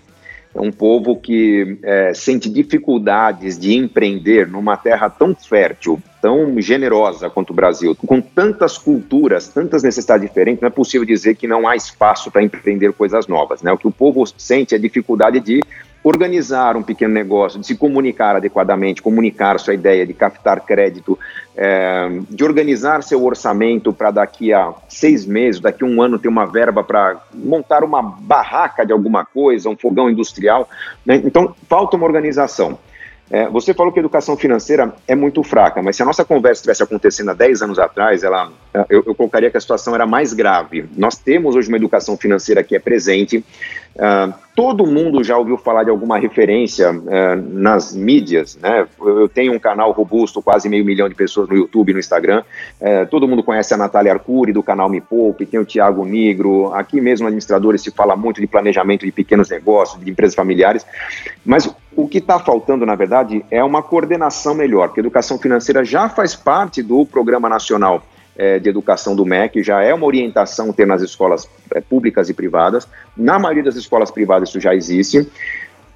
é 0.55 0.61
um 0.61 0.71
povo 0.71 1.17
que 1.17 1.77
é, 1.83 2.13
sente 2.13 2.49
dificuldades 2.49 3.59
de 3.59 3.75
empreender 3.75 4.47
numa 4.47 4.77
terra 4.77 5.09
tão 5.09 5.35
fértil, 5.35 6.01
tão 6.21 6.59
generosa 6.61 7.29
quanto 7.29 7.49
o 7.49 7.53
Brasil, 7.53 7.93
com 7.93 8.21
tantas 8.21 8.77
culturas, 8.77 9.49
tantas 9.49 9.83
necessidades 9.83 10.25
diferentes, 10.25 10.61
não 10.61 10.67
é 10.67 10.71
possível 10.71 11.05
dizer 11.05 11.35
que 11.35 11.45
não 11.45 11.67
há 11.67 11.75
espaço 11.75 12.31
para 12.31 12.41
empreender 12.41 12.93
coisas 12.93 13.27
novas. 13.27 13.61
Né? 13.61 13.71
O 13.73 13.77
que 13.77 13.87
o 13.87 13.91
povo 13.91 14.23
sente 14.37 14.73
é 14.73 14.77
dificuldade 14.77 15.41
de 15.41 15.61
organizar 16.05 16.77
um 16.77 16.83
pequeno 16.83 17.11
negócio, 17.11 17.59
de 17.59 17.65
se 17.65 17.75
comunicar 17.75 18.35
adequadamente, 18.35 19.01
comunicar 19.01 19.59
sua 19.59 19.73
ideia, 19.73 20.05
de 20.05 20.13
captar 20.13 20.61
crédito, 20.61 21.17
é, 21.57 22.19
de 22.29 22.43
organizar 22.43 23.01
seu 23.01 23.25
orçamento 23.25 23.91
para 23.91 24.11
daqui 24.11 24.53
a 24.53 24.71
seis 24.87 25.25
meses, 25.25 25.59
daqui 25.59 25.83
a 25.83 25.87
um 25.87 25.99
ano 26.03 26.19
ter 26.19 26.27
uma 26.27 26.45
verba 26.45 26.83
para 26.83 27.19
montar 27.33 27.83
uma 27.83 28.03
barraca 28.03 28.85
de 28.85 28.93
alguma 28.93 29.25
coisa, 29.25 29.67
um 29.67 29.75
fogão 29.75 30.07
industrial. 30.07 30.69
Né? 31.03 31.15
Então, 31.25 31.55
falta 31.67 31.97
uma 31.97 32.05
organização. 32.05 32.77
É, 33.29 33.49
você 33.49 33.73
falou 33.73 33.91
que 33.91 33.99
a 33.99 34.01
educação 34.01 34.37
financeira 34.37 34.93
é 35.07 35.15
muito 35.15 35.41
fraca, 35.41 35.81
mas 35.81 35.95
se 35.95 36.03
a 36.03 36.05
nossa 36.05 36.23
conversa 36.23 36.59
estivesse 36.59 36.83
acontecendo 36.83 37.31
há 37.31 37.33
10 37.33 37.63
anos 37.63 37.79
atrás, 37.79 38.23
ela, 38.23 38.51
eu, 38.87 39.03
eu, 39.05 39.15
colocaria 39.15 39.49
que 39.49 39.57
a 39.57 39.61
situação 39.61 39.95
era 39.95 40.05
mais 40.05 40.31
grave. 40.31 40.87
Nós 40.95 41.17
temos 41.17 41.55
hoje 41.55 41.67
uma 41.67 41.77
educação 41.77 42.15
financeira 42.15 42.63
que 42.63 42.75
é 42.75 42.79
presente, 42.79 43.43
Uh, 43.95 44.33
todo 44.53 44.85
mundo 44.85 45.23
já 45.23 45.37
ouviu 45.37 45.57
falar 45.57 45.85
de 45.85 45.89
alguma 45.89 46.17
referência 46.17 46.91
uh, 46.91 47.35
nas 47.53 47.95
mídias, 47.95 48.57
né? 48.61 48.85
Eu 48.99 49.29
tenho 49.29 49.53
um 49.53 49.59
canal 49.59 49.93
robusto, 49.93 50.41
quase 50.41 50.67
meio 50.67 50.83
milhão 50.83 51.07
de 51.07 51.15
pessoas 51.15 51.47
no 51.47 51.55
YouTube 51.55 51.91
e 51.91 51.93
no 51.93 51.99
Instagram. 51.99 52.43
Uh, 52.81 53.07
todo 53.09 53.25
mundo 53.25 53.41
conhece 53.41 53.73
a 53.73 53.77
Natália 53.77 54.11
Arcuri, 54.11 54.51
do 54.51 54.61
canal 54.61 54.89
Me 54.89 54.99
Poupe, 54.99 55.45
tem 55.45 55.61
o 55.61 55.65
Tiago 55.65 56.03
Negro. 56.03 56.73
Aqui 56.73 56.99
mesmo, 56.99 57.25
administradores, 57.25 57.81
se 57.81 57.91
fala 57.91 58.17
muito 58.17 58.41
de 58.41 58.47
planejamento 58.47 59.05
de 59.05 59.13
pequenos 59.13 59.49
negócios, 59.49 60.03
de 60.03 60.11
empresas 60.11 60.35
familiares. 60.35 60.85
Mas 61.45 61.73
o 61.95 62.07
que 62.07 62.17
está 62.17 62.39
faltando, 62.39 62.85
na 62.85 62.95
verdade, 62.95 63.45
é 63.49 63.63
uma 63.63 63.81
coordenação 63.81 64.53
melhor, 64.53 64.87
porque 64.87 64.99
educação 64.99 65.37
financeira 65.39 65.83
já 65.85 66.09
faz 66.09 66.35
parte 66.35 66.83
do 66.83 67.05
Programa 67.05 67.47
Nacional 67.47 68.03
é, 68.37 68.59
de 68.59 68.69
educação 68.69 69.15
do 69.15 69.25
MEC, 69.25 69.63
já 69.63 69.81
é 69.81 69.93
uma 69.93 70.05
orientação 70.05 70.73
ter 70.73 70.85
nas 70.85 71.01
escolas 71.01 71.49
é, 71.73 71.79
públicas 71.79 72.29
e 72.29 72.33
privadas. 72.33 72.87
Na 73.15 73.39
maioria 73.39 73.63
das 73.63 73.75
escolas 73.75 74.11
privadas 74.11 74.49
isso 74.49 74.59
já 74.59 74.75
existe. 74.75 75.27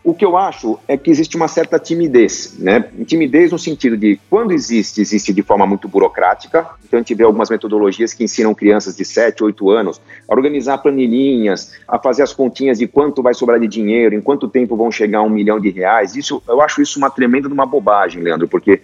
O 0.03 0.13
que 0.13 0.23
eu 0.23 0.37
acho 0.37 0.79
é 0.87 0.97
que 0.97 1.11
existe 1.11 1.35
uma 1.35 1.47
certa 1.47 1.77
timidez, 1.77 2.55
né? 2.57 2.85
Timidez 3.05 3.51
no 3.51 3.59
sentido 3.59 3.97
de 3.97 4.19
quando 4.29 4.53
existe, 4.53 5.01
existe 5.01 5.33
de 5.33 5.43
forma 5.43 5.67
muito 5.67 5.87
burocrática. 5.87 6.67
Então 6.85 6.97
a 6.99 7.01
gente 7.01 7.13
vê 7.13 7.23
algumas 7.23 7.49
metodologias 7.49 8.13
que 8.13 8.23
ensinam 8.23 8.55
crianças 8.55 8.95
de 8.95 9.03
7, 9.03 9.43
8 9.43 9.69
anos 9.69 10.01
a 10.27 10.33
organizar 10.33 10.77
planilhinhas, 10.77 11.73
a 11.87 11.99
fazer 11.99 12.23
as 12.23 12.33
continhas 12.33 12.79
de 12.79 12.87
quanto 12.87 13.21
vai 13.21 13.33
sobrar 13.33 13.59
de 13.59 13.67
dinheiro, 13.67 14.15
em 14.15 14.21
quanto 14.21 14.47
tempo 14.47 14.75
vão 14.77 14.89
chegar 14.89 15.19
a 15.19 15.23
um 15.23 15.29
milhão 15.29 15.59
de 15.59 15.69
reais. 15.69 16.15
Isso, 16.15 16.41
eu 16.47 16.61
acho 16.61 16.81
isso 16.81 16.97
uma 16.97 17.09
tremenda 17.09 17.49
uma 17.49 17.65
bobagem, 17.65 18.23
Leandro, 18.23 18.47
porque 18.47 18.81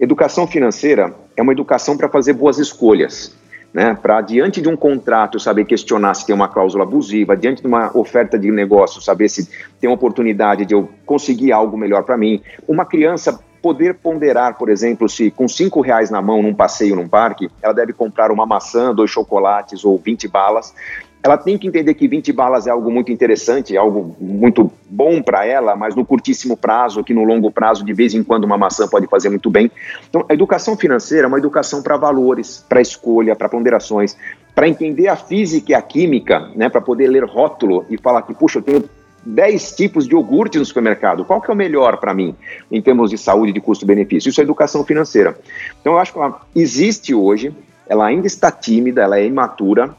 Educação 0.00 0.46
financeira 0.46 1.12
é 1.36 1.42
uma 1.42 1.50
educação 1.50 1.96
para 1.96 2.08
fazer 2.08 2.32
boas 2.32 2.58
escolhas. 2.58 3.36
Né, 3.78 3.94
para 3.94 4.20
diante 4.20 4.60
de 4.60 4.68
um 4.68 4.76
contrato 4.76 5.38
saber 5.38 5.64
questionar 5.64 6.12
se 6.12 6.26
tem 6.26 6.34
uma 6.34 6.48
cláusula 6.48 6.82
abusiva, 6.82 7.36
diante 7.36 7.62
de 7.62 7.68
uma 7.68 7.96
oferta 7.96 8.36
de 8.36 8.50
negócio 8.50 9.00
saber 9.00 9.28
se 9.28 9.48
tem 9.80 9.88
uma 9.88 9.94
oportunidade 9.94 10.66
de 10.66 10.74
eu 10.74 10.88
conseguir 11.06 11.52
algo 11.52 11.78
melhor 11.78 12.02
para 12.02 12.16
mim. 12.16 12.42
Uma 12.66 12.84
criança 12.84 13.38
poder 13.62 13.94
ponderar, 13.94 14.58
por 14.58 14.68
exemplo, 14.68 15.08
se 15.08 15.30
com 15.30 15.46
cinco 15.46 15.80
reais 15.80 16.10
na 16.10 16.20
mão 16.20 16.42
num 16.42 16.52
passeio 16.52 16.96
num 16.96 17.06
parque, 17.06 17.48
ela 17.62 17.72
deve 17.72 17.92
comprar 17.92 18.32
uma 18.32 18.44
maçã, 18.44 18.92
dois 18.92 19.12
chocolates 19.12 19.84
ou 19.84 19.96
20 19.96 20.26
balas, 20.26 20.74
ela 21.22 21.36
tem 21.36 21.58
que 21.58 21.66
entender 21.66 21.94
que 21.94 22.06
20 22.06 22.32
balas 22.32 22.66
é 22.66 22.70
algo 22.70 22.90
muito 22.90 23.10
interessante, 23.10 23.74
é 23.74 23.78
algo 23.78 24.16
muito 24.20 24.70
bom 24.88 25.20
para 25.20 25.44
ela, 25.44 25.74
mas 25.74 25.94
no 25.94 26.04
curtíssimo 26.04 26.56
prazo, 26.56 27.02
que 27.02 27.12
no 27.12 27.24
longo 27.24 27.50
prazo, 27.50 27.84
de 27.84 27.92
vez 27.92 28.14
em 28.14 28.22
quando 28.22 28.44
uma 28.44 28.56
maçã 28.56 28.86
pode 28.86 29.06
fazer 29.06 29.28
muito 29.28 29.50
bem. 29.50 29.70
Então, 30.08 30.24
a 30.28 30.34
educação 30.34 30.76
financeira 30.76 31.26
é 31.26 31.28
uma 31.28 31.38
educação 31.38 31.82
para 31.82 31.96
valores, 31.96 32.64
para 32.68 32.80
escolha, 32.80 33.34
para 33.34 33.48
ponderações, 33.48 34.16
para 34.54 34.68
entender 34.68 35.08
a 35.08 35.16
física 35.16 35.72
e 35.72 35.74
a 35.74 35.82
química, 35.82 36.50
né, 36.54 36.68
para 36.68 36.80
poder 36.80 37.08
ler 37.08 37.24
rótulo 37.24 37.84
e 37.90 37.98
falar 37.98 38.22
que, 38.22 38.34
puxa, 38.34 38.58
eu 38.58 38.62
tenho 38.62 38.84
10 39.24 39.72
tipos 39.72 40.06
de 40.06 40.14
iogurte 40.14 40.58
no 40.58 40.64
supermercado, 40.64 41.24
qual 41.24 41.40
que 41.40 41.50
é 41.50 41.54
o 41.54 41.56
melhor 41.56 41.98
para 41.98 42.14
mim 42.14 42.34
em 42.70 42.80
termos 42.80 43.10
de 43.10 43.18
saúde, 43.18 43.52
de 43.52 43.60
custo-benefício? 43.60 44.30
Isso 44.30 44.40
é 44.40 44.44
educação 44.44 44.84
financeira. 44.84 45.38
Então, 45.80 45.94
eu 45.94 45.98
acho 45.98 46.12
que 46.12 46.18
ela 46.18 46.40
existe 46.54 47.12
hoje, 47.12 47.54
ela 47.88 48.06
ainda 48.06 48.26
está 48.26 48.50
tímida, 48.50 49.02
ela 49.02 49.18
é 49.18 49.26
imatura, 49.26 49.94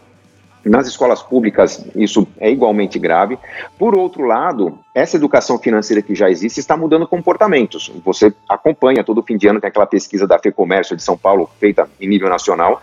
nas 0.63 0.87
escolas 0.87 1.21
públicas, 1.21 1.85
isso 1.95 2.27
é 2.37 2.51
igualmente 2.51 2.99
grave. 2.99 3.37
Por 3.77 3.97
outro 3.97 4.23
lado, 4.23 4.77
essa 4.93 5.15
educação 5.15 5.57
financeira 5.57 6.01
que 6.01 6.13
já 6.13 6.29
existe 6.29 6.59
está 6.59 6.75
mudando 6.75 7.07
comportamentos. 7.07 7.91
Você 8.03 8.33
acompanha 8.47 9.03
todo 9.03 9.23
fim 9.23 9.37
de 9.37 9.47
ano, 9.47 9.61
tem 9.61 9.69
aquela 9.69 9.85
pesquisa 9.85 10.27
da 10.27 10.37
FEComércio 10.39 10.95
de 10.95 11.03
São 11.03 11.17
Paulo, 11.17 11.49
feita 11.59 11.89
em 11.99 12.07
nível 12.07 12.29
nacional, 12.29 12.81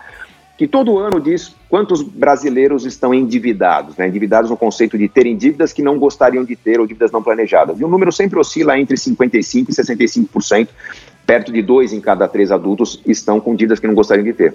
que 0.57 0.67
todo 0.67 0.97
ano 0.97 1.21
diz 1.21 1.55
quantos 1.69 2.01
brasileiros 2.01 2.83
estão 2.83 3.13
endividados, 3.13 3.95
né? 3.95 4.07
endividados 4.07 4.49
no 4.49 4.57
conceito 4.57 4.97
de 4.97 5.07
terem 5.07 5.37
dívidas 5.37 5.71
que 5.71 5.83
não 5.83 5.99
gostariam 5.99 6.43
de 6.43 6.55
ter 6.55 6.79
ou 6.79 6.87
dívidas 6.87 7.11
não 7.11 7.21
planejadas. 7.21 7.79
E 7.79 7.83
o 7.83 7.87
número 7.87 8.11
sempre 8.11 8.39
oscila 8.39 8.79
entre 8.79 8.97
55% 8.97 9.69
e 9.69 9.71
65%, 9.71 10.69
perto 11.27 11.51
de 11.51 11.61
dois 11.61 11.93
em 11.93 12.01
cada 12.01 12.27
três 12.27 12.51
adultos 12.51 12.99
estão 13.05 13.39
com 13.39 13.55
dívidas 13.55 13.79
que 13.79 13.85
não 13.85 13.93
gostariam 13.93 14.23
de 14.23 14.33
ter. 14.33 14.53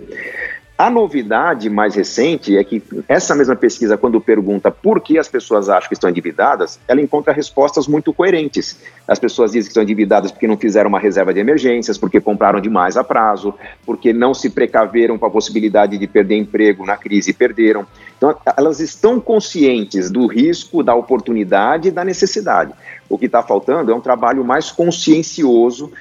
A 0.83 0.91
novidade 0.91 1.71
mais 1.71 1.95
recente 1.95 2.59
é 2.59 2.65
que 2.65 2.83
essa 3.07 3.37
mesma 3.37 3.55
pesquisa, 3.55 3.97
quando 3.97 4.21
pergunta 4.21 4.69
por 4.69 5.01
que 5.01 5.17
as 5.17 5.29
pessoas 5.29 5.69
acham 5.69 5.87
que 5.87 5.95
estão 5.95 6.11
endividadas, 6.11 6.81
ela 6.89 7.01
encontra 7.01 7.33
respostas 7.33 7.87
muito 7.87 8.13
coerentes. 8.13 8.81
As 9.07 9.17
pessoas 9.17 9.53
dizem 9.53 9.63
que 9.63 9.69
estão 9.69 9.85
endividadas 9.85 10.33
porque 10.33 10.49
não 10.49 10.57
fizeram 10.57 10.89
uma 10.89 10.99
reserva 10.99 11.33
de 11.33 11.39
emergências, 11.39 11.97
porque 11.97 12.21
compraram 12.21 12.61
demais 12.61 12.97
a 12.97 13.05
prazo, 13.05 13.55
porque 13.87 14.13
não 14.13 14.35
se 14.35 14.51
precaveram 14.51 15.17
com 15.17 15.25
a 15.25 15.31
possibilidade 15.31 15.97
de 15.97 16.07
perder 16.09 16.39
emprego 16.39 16.85
na 16.85 16.97
crise 16.97 17.31
e 17.31 17.33
perderam. 17.33 17.87
Então, 18.19 18.35
elas 18.57 18.81
estão 18.81 19.21
conscientes 19.21 20.11
do 20.11 20.27
risco, 20.27 20.83
da 20.83 20.97
oportunidade 20.97 21.87
e 21.87 21.93
da 21.93 22.05
necessidade. 22.05 22.73
O 23.09 23.17
que 23.17 23.27
está 23.27 23.41
faltando 23.41 23.93
é 23.93 23.95
um 23.95 24.01
trabalho 24.01 24.45
mais 24.45 24.73
consciencioso 24.73 25.93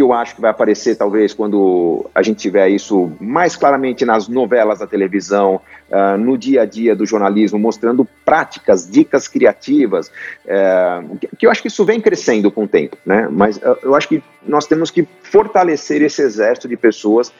que 0.00 0.02
eu 0.02 0.14
acho 0.14 0.34
que 0.34 0.40
vai 0.40 0.50
aparecer 0.50 0.96
talvez 0.96 1.34
quando 1.34 2.08
a 2.14 2.22
gente 2.22 2.38
tiver 2.38 2.70
isso 2.70 3.12
mais 3.20 3.54
claramente 3.54 4.02
nas 4.02 4.28
novelas 4.28 4.78
da 4.78 4.86
televisão, 4.86 5.60
uh, 5.90 6.16
no 6.16 6.38
dia 6.38 6.62
a 6.62 6.64
dia 6.64 6.96
do 6.96 7.04
jornalismo, 7.04 7.58
mostrando 7.58 8.08
práticas, 8.24 8.90
dicas 8.90 9.28
criativas, 9.28 10.10
uh, 10.46 11.18
que 11.36 11.46
eu 11.46 11.50
acho 11.50 11.60
que 11.60 11.68
isso 11.68 11.84
vem 11.84 12.00
crescendo 12.00 12.50
com 12.50 12.64
o 12.64 12.68
tempo, 12.68 12.96
né? 13.04 13.28
Mas 13.30 13.58
uh, 13.58 13.76
eu 13.82 13.94
acho 13.94 14.08
que 14.08 14.22
nós 14.46 14.66
temos 14.66 14.90
que 14.90 15.06
fortalecer 15.22 16.00
esse 16.00 16.22
exército 16.22 16.66
de 16.66 16.78
pessoas 16.78 17.30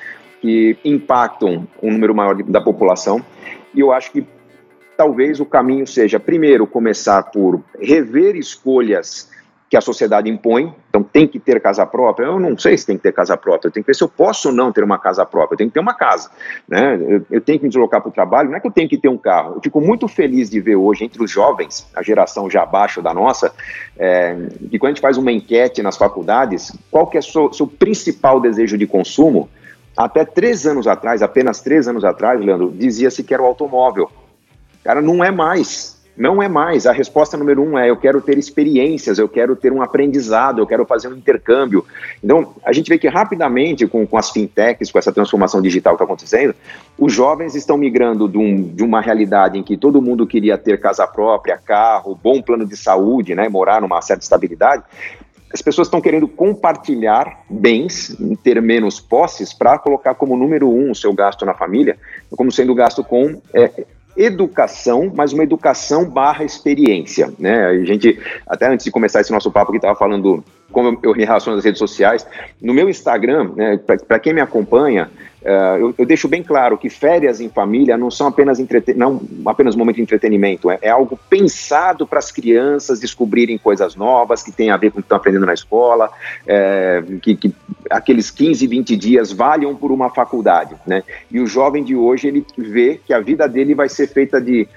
que 0.42 0.76
impactam 0.84 1.66
um 1.82 1.90
número 1.92 2.14
maior 2.14 2.34
de, 2.34 2.42
da 2.42 2.60
população, 2.60 3.24
e 3.74 3.80
eu 3.80 3.90
acho 3.90 4.12
que 4.12 4.26
talvez 4.98 5.40
o 5.40 5.46
caminho 5.46 5.86
seja, 5.86 6.20
primeiro, 6.20 6.66
começar 6.66 7.22
por 7.22 7.62
rever 7.80 8.36
escolhas 8.36 9.30
que 9.70 9.76
a 9.76 9.80
sociedade 9.80 10.28
impõe, 10.28 10.74
então 10.88 11.00
tem 11.00 11.28
que 11.28 11.38
ter 11.38 11.61
casa 11.61 11.87
própria. 11.87 12.26
Eu 12.26 12.40
não 12.40 12.59
sei 12.59 12.76
se 12.76 12.85
tem 12.85 12.96
que 12.96 13.04
ter 13.04 13.12
casa 13.12 13.37
própria, 13.37 13.68
eu 13.68 13.72
tenho 13.72 13.85
que 13.85 13.87
ver 13.87 13.94
se 13.94 14.02
eu 14.02 14.09
posso 14.09 14.48
ou 14.48 14.54
não 14.54 14.72
ter 14.72 14.83
uma 14.83 14.98
casa 14.98 15.24
própria, 15.24 15.54
eu 15.54 15.59
tenho 15.59 15.70
que 15.70 15.74
ter 15.74 15.80
uma 15.80 15.94
casa, 15.94 16.28
né? 16.68 16.96
Eu, 17.00 17.24
eu 17.30 17.40
tenho 17.40 17.56
que 17.56 17.64
me 17.66 17.68
deslocar 17.68 18.00
para 18.00 18.09
o 18.09 18.12
trabalho, 18.12 18.50
não 18.50 18.56
é 18.56 18.61
que 18.61 18.66
eu 18.66 18.72
tenho 18.72 18.88
que 18.88 18.98
ter 18.98 19.06
um 19.06 19.16
carro. 19.16 19.54
Eu 19.54 19.61
fico 19.62 19.80
muito 19.80 20.09
feliz 20.09 20.50
de 20.50 20.61
ver 20.61 20.74
hoje 20.74 21.04
entre 21.04 21.22
os 21.22 21.30
jovens, 21.30 21.87
a 21.94 22.02
geração 22.02 22.50
já 22.50 22.64
abaixo 22.64 23.00
da 23.00 23.14
nossa, 23.14 23.52
é, 23.96 24.37
que 24.68 24.76
quando 24.76 24.90
a 24.90 24.94
gente 24.94 25.02
faz 25.02 25.16
uma 25.16 25.30
enquete 25.30 25.85
nas 25.85 25.96
faculdades, 25.96 26.76
qual 26.90 27.06
que 27.06 27.16
é 27.16 27.20
o 27.20 27.22
seu, 27.22 27.52
seu 27.52 27.66
principal 27.68 28.40
desejo 28.40 28.76
de 28.76 28.88
consumo? 28.88 29.48
Até 29.96 30.24
três 30.24 30.66
anos 30.66 30.88
atrás, 30.88 31.22
apenas 31.22 31.61
três 31.61 31.87
anos 31.87 32.04
atrás, 32.04 32.40
Leandro, 32.40 32.72
dizia-se 32.72 33.22
que 33.22 33.33
era 33.33 33.42
o 33.42 33.46
automóvel. 33.46 34.11
Cara, 34.83 35.00
não 35.00 35.22
é 35.22 35.30
mais. 35.30 35.99
Não 36.20 36.42
é 36.42 36.48
mais. 36.50 36.87
A 36.87 36.92
resposta 36.92 37.35
número 37.35 37.62
um 37.62 37.78
é: 37.78 37.88
eu 37.88 37.96
quero 37.96 38.20
ter 38.20 38.37
experiências, 38.37 39.18
eu 39.18 39.26
quero 39.26 39.56
ter 39.56 39.72
um 39.72 39.80
aprendizado, 39.80 40.61
eu 40.61 40.66
quero 40.66 40.85
fazer 40.85 41.09
um 41.09 41.16
intercâmbio. 41.16 41.83
Então, 42.22 42.54
a 42.62 42.74
gente 42.74 42.90
vê 42.90 42.98
que 42.98 43.09
rapidamente, 43.09 43.87
com, 43.87 44.06
com 44.06 44.18
as 44.18 44.28
fintechs, 44.28 44.92
com 44.92 44.98
essa 44.98 45.11
transformação 45.11 45.62
digital 45.62 45.94
que 45.94 46.02
está 46.02 46.04
acontecendo, 46.04 46.54
os 46.98 47.11
jovens 47.11 47.54
estão 47.54 47.78
migrando 47.78 48.28
de, 48.28 48.37
um, 48.37 48.62
de, 48.62 48.85
uma 48.85 49.00
realidade 49.00 49.59
em 49.59 49.62
que 49.62 49.78
todo 49.78 50.02
mundo 50.02 50.26
queria 50.26 50.59
ter 50.59 50.78
casa 50.78 51.06
própria, 51.06 51.56
carro, 51.56 52.14
bom 52.22 52.42
plano 52.42 52.66
de 52.66 52.76
saúde, 52.76 53.35
né, 53.35 53.48
morar 53.48 53.80
numa 53.80 54.02
certa 54.02 54.22
estabilidade. 54.22 54.83
As 55.50 55.62
pessoas 55.62 55.88
estão 55.88 56.02
querendo 56.02 56.28
compartilhar 56.28 57.44
bens, 57.48 58.14
ter 58.44 58.61
menos 58.61 59.00
posses, 59.00 59.54
para 59.54 59.78
colocar 59.78 60.14
como 60.14 60.37
número 60.37 60.68
um 60.68 60.90
o 60.90 60.94
seu 60.94 61.14
gasto 61.14 61.46
na 61.46 61.54
família, 61.54 61.96
como 62.37 62.52
sendo 62.52 62.74
gasto 62.74 63.02
com 63.02 63.40
é, 63.54 63.87
educação, 64.20 65.11
mas 65.14 65.33
uma 65.33 65.42
educação 65.42 66.04
barra 66.04 66.44
experiência, 66.44 67.33
né? 67.38 67.66
A 67.66 67.85
gente, 67.85 68.18
até 68.46 68.68
antes 68.68 68.85
de 68.85 68.90
começar 68.90 69.20
esse 69.20 69.33
nosso 69.33 69.50
papo 69.50 69.72
que 69.72 69.78
estava 69.78 69.96
falando 69.96 70.44
como 70.70 70.98
eu 71.02 71.14
me 71.14 71.24
relaciono 71.24 71.56
nas 71.56 71.64
redes 71.64 71.78
sociais, 71.78 72.26
no 72.61 72.72
meu 72.72 72.88
Instagram, 72.88 73.50
né, 73.56 73.80
para 74.06 74.18
quem 74.20 74.33
me 74.33 74.40
acompanha, 74.40 75.11
uh, 75.42 75.76
eu, 75.79 75.94
eu, 75.98 76.07
deixo 76.07 76.29
bem 76.29 76.42
claro 76.42 76.76
que 76.76 76.88
férias 76.88 77.40
em 77.40 77.48
família 77.48 77.96
não 77.96 78.11
são 78.11 78.26
apenas, 78.26 78.59
não 78.96 79.20
apenas 79.46 79.74
um 79.74 79.79
momento 79.79 79.96
de 79.96 80.03
entretenimento, 80.03 80.70
é, 80.70 80.79
é 80.83 80.90
algo 80.90 81.18
pensado 81.29 82.07
para 82.07 82.18
as 82.18 82.31
crianças 82.31 83.00
descobrirem 83.00 83.59
coisas 83.59 83.94
novas 83.94 84.42
que 84.42 84.53
tem 84.53 84.70
a 84.70 84.76
ver 84.76 84.90
com 84.90 84.98
o 84.98 85.03
que 85.03 85.07
estão 85.07 85.16
aprendendo 85.16 85.46
na 85.46 85.55
escola, 85.55 86.11
é, 86.46 87.03
que, 87.22 87.37
que, 87.37 87.55
aqueles 87.90 88.31
15, 88.31 88.66
20 88.66 88.96
dias 88.96 89.33
valham 89.33 89.74
por 89.74 89.90
uma 89.90 90.11
faculdade, 90.11 90.74
né? 90.87 91.03
E 91.31 91.40
o 91.40 91.46
jovem 91.46 91.83
de 91.83 91.96
hoje, 91.96 92.29
ele 92.29 92.46
vê 92.57 93.00
que 93.05 93.12
a 93.12 93.20
vida 93.20 93.48
dele 93.48 93.74
vai 93.74 93.88
ser 93.88 94.07
feita 94.07 94.40
de 94.40 94.68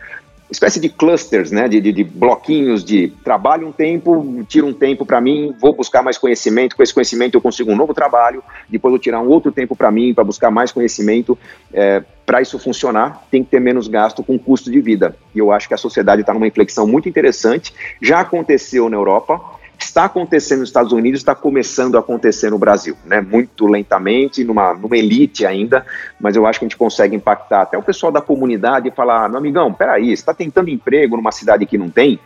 espécie 0.54 0.80
de 0.80 0.88
clusters, 0.88 1.52
né, 1.52 1.68
de, 1.68 1.82
de, 1.82 1.92
de, 1.92 2.04
bloquinhos 2.04 2.84
de 2.84 3.10
trabalho 3.24 3.68
um 3.68 3.72
tempo, 3.72 4.46
tiro 4.48 4.68
um 4.68 4.74
tempo 4.74 5.06
para 5.06 5.20
mim, 5.20 5.54
vou 5.60 5.76
buscar 5.76 6.02
mais 6.02 6.18
conhecimento, 6.18 6.76
com 6.76 6.84
esse 6.84 6.94
conhecimento 6.94 7.36
eu 7.36 7.42
consigo 7.42 7.72
um 7.72 7.76
novo 7.76 7.94
trabalho, 7.94 8.44
depois 8.70 8.94
eu 8.94 9.00
tirar 9.00 9.20
um 9.20 9.28
outro 9.28 9.52
tempo 9.52 9.76
para 9.76 9.92
mim, 9.92 10.14
para 10.14 10.24
buscar 10.24 10.52
mais 10.52 10.72
conhecimento. 10.72 11.38
É, 11.74 12.04
para 12.26 12.42
isso 12.42 12.58
funcionar, 12.58 13.28
tem 13.30 13.44
que 13.44 13.50
ter 13.50 13.60
menos 13.60 13.88
gasto 13.90 14.24
com 14.24 14.40
custo 14.40 14.72
de 14.72 14.80
vida. 14.80 15.16
E 15.36 15.40
eu 15.40 15.52
acho 15.52 15.68
que 15.68 15.74
a 15.74 15.78
sociedade 15.78 16.22
está 16.22 16.34
numa 16.34 16.48
inflexão 16.48 16.88
muito 16.88 17.10
interessante, 17.10 17.74
já 18.02 18.22
aconteceu 18.22 18.90
na 18.90 18.96
Europa, 18.96 19.42
está 19.84 20.06
acontecendo 20.06 20.60
nos 20.60 20.70
Estados 20.70 20.92
Unidos, 20.92 21.20
está 21.20 21.36
começando 21.36 21.96
a 21.96 22.00
acontecer 22.00 22.50
no 22.50 22.58
Brasil, 22.58 22.96
né? 23.06 23.22
Muito 23.22 23.66
lentamente, 23.68 24.44
numa, 24.44 24.74
numa 24.74 24.98
elite 24.98 25.46
ainda, 25.46 25.86
mas 26.20 26.36
eu 26.36 26.46
acho 26.46 26.60
que 26.60 26.66
a 26.66 26.68
gente 26.68 26.78
consegue 26.78 27.16
impactar 27.16 27.62
até 27.62 27.78
o 27.78 27.84
pessoal 27.84 28.12
da 28.12 28.22
comunidade 28.22 28.88
e 28.88 28.92
falar, 28.92 29.30
meu 29.30 29.38
amigão, 29.38 29.74
peraí, 29.74 30.08
você 30.08 30.14
está 30.14 30.34
tentando 30.34 30.70
emprego 30.70 31.16
numa 31.16 31.32
cidade 31.32 31.66
que 31.66 31.78
não 31.78 31.90
tem? 31.90 32.20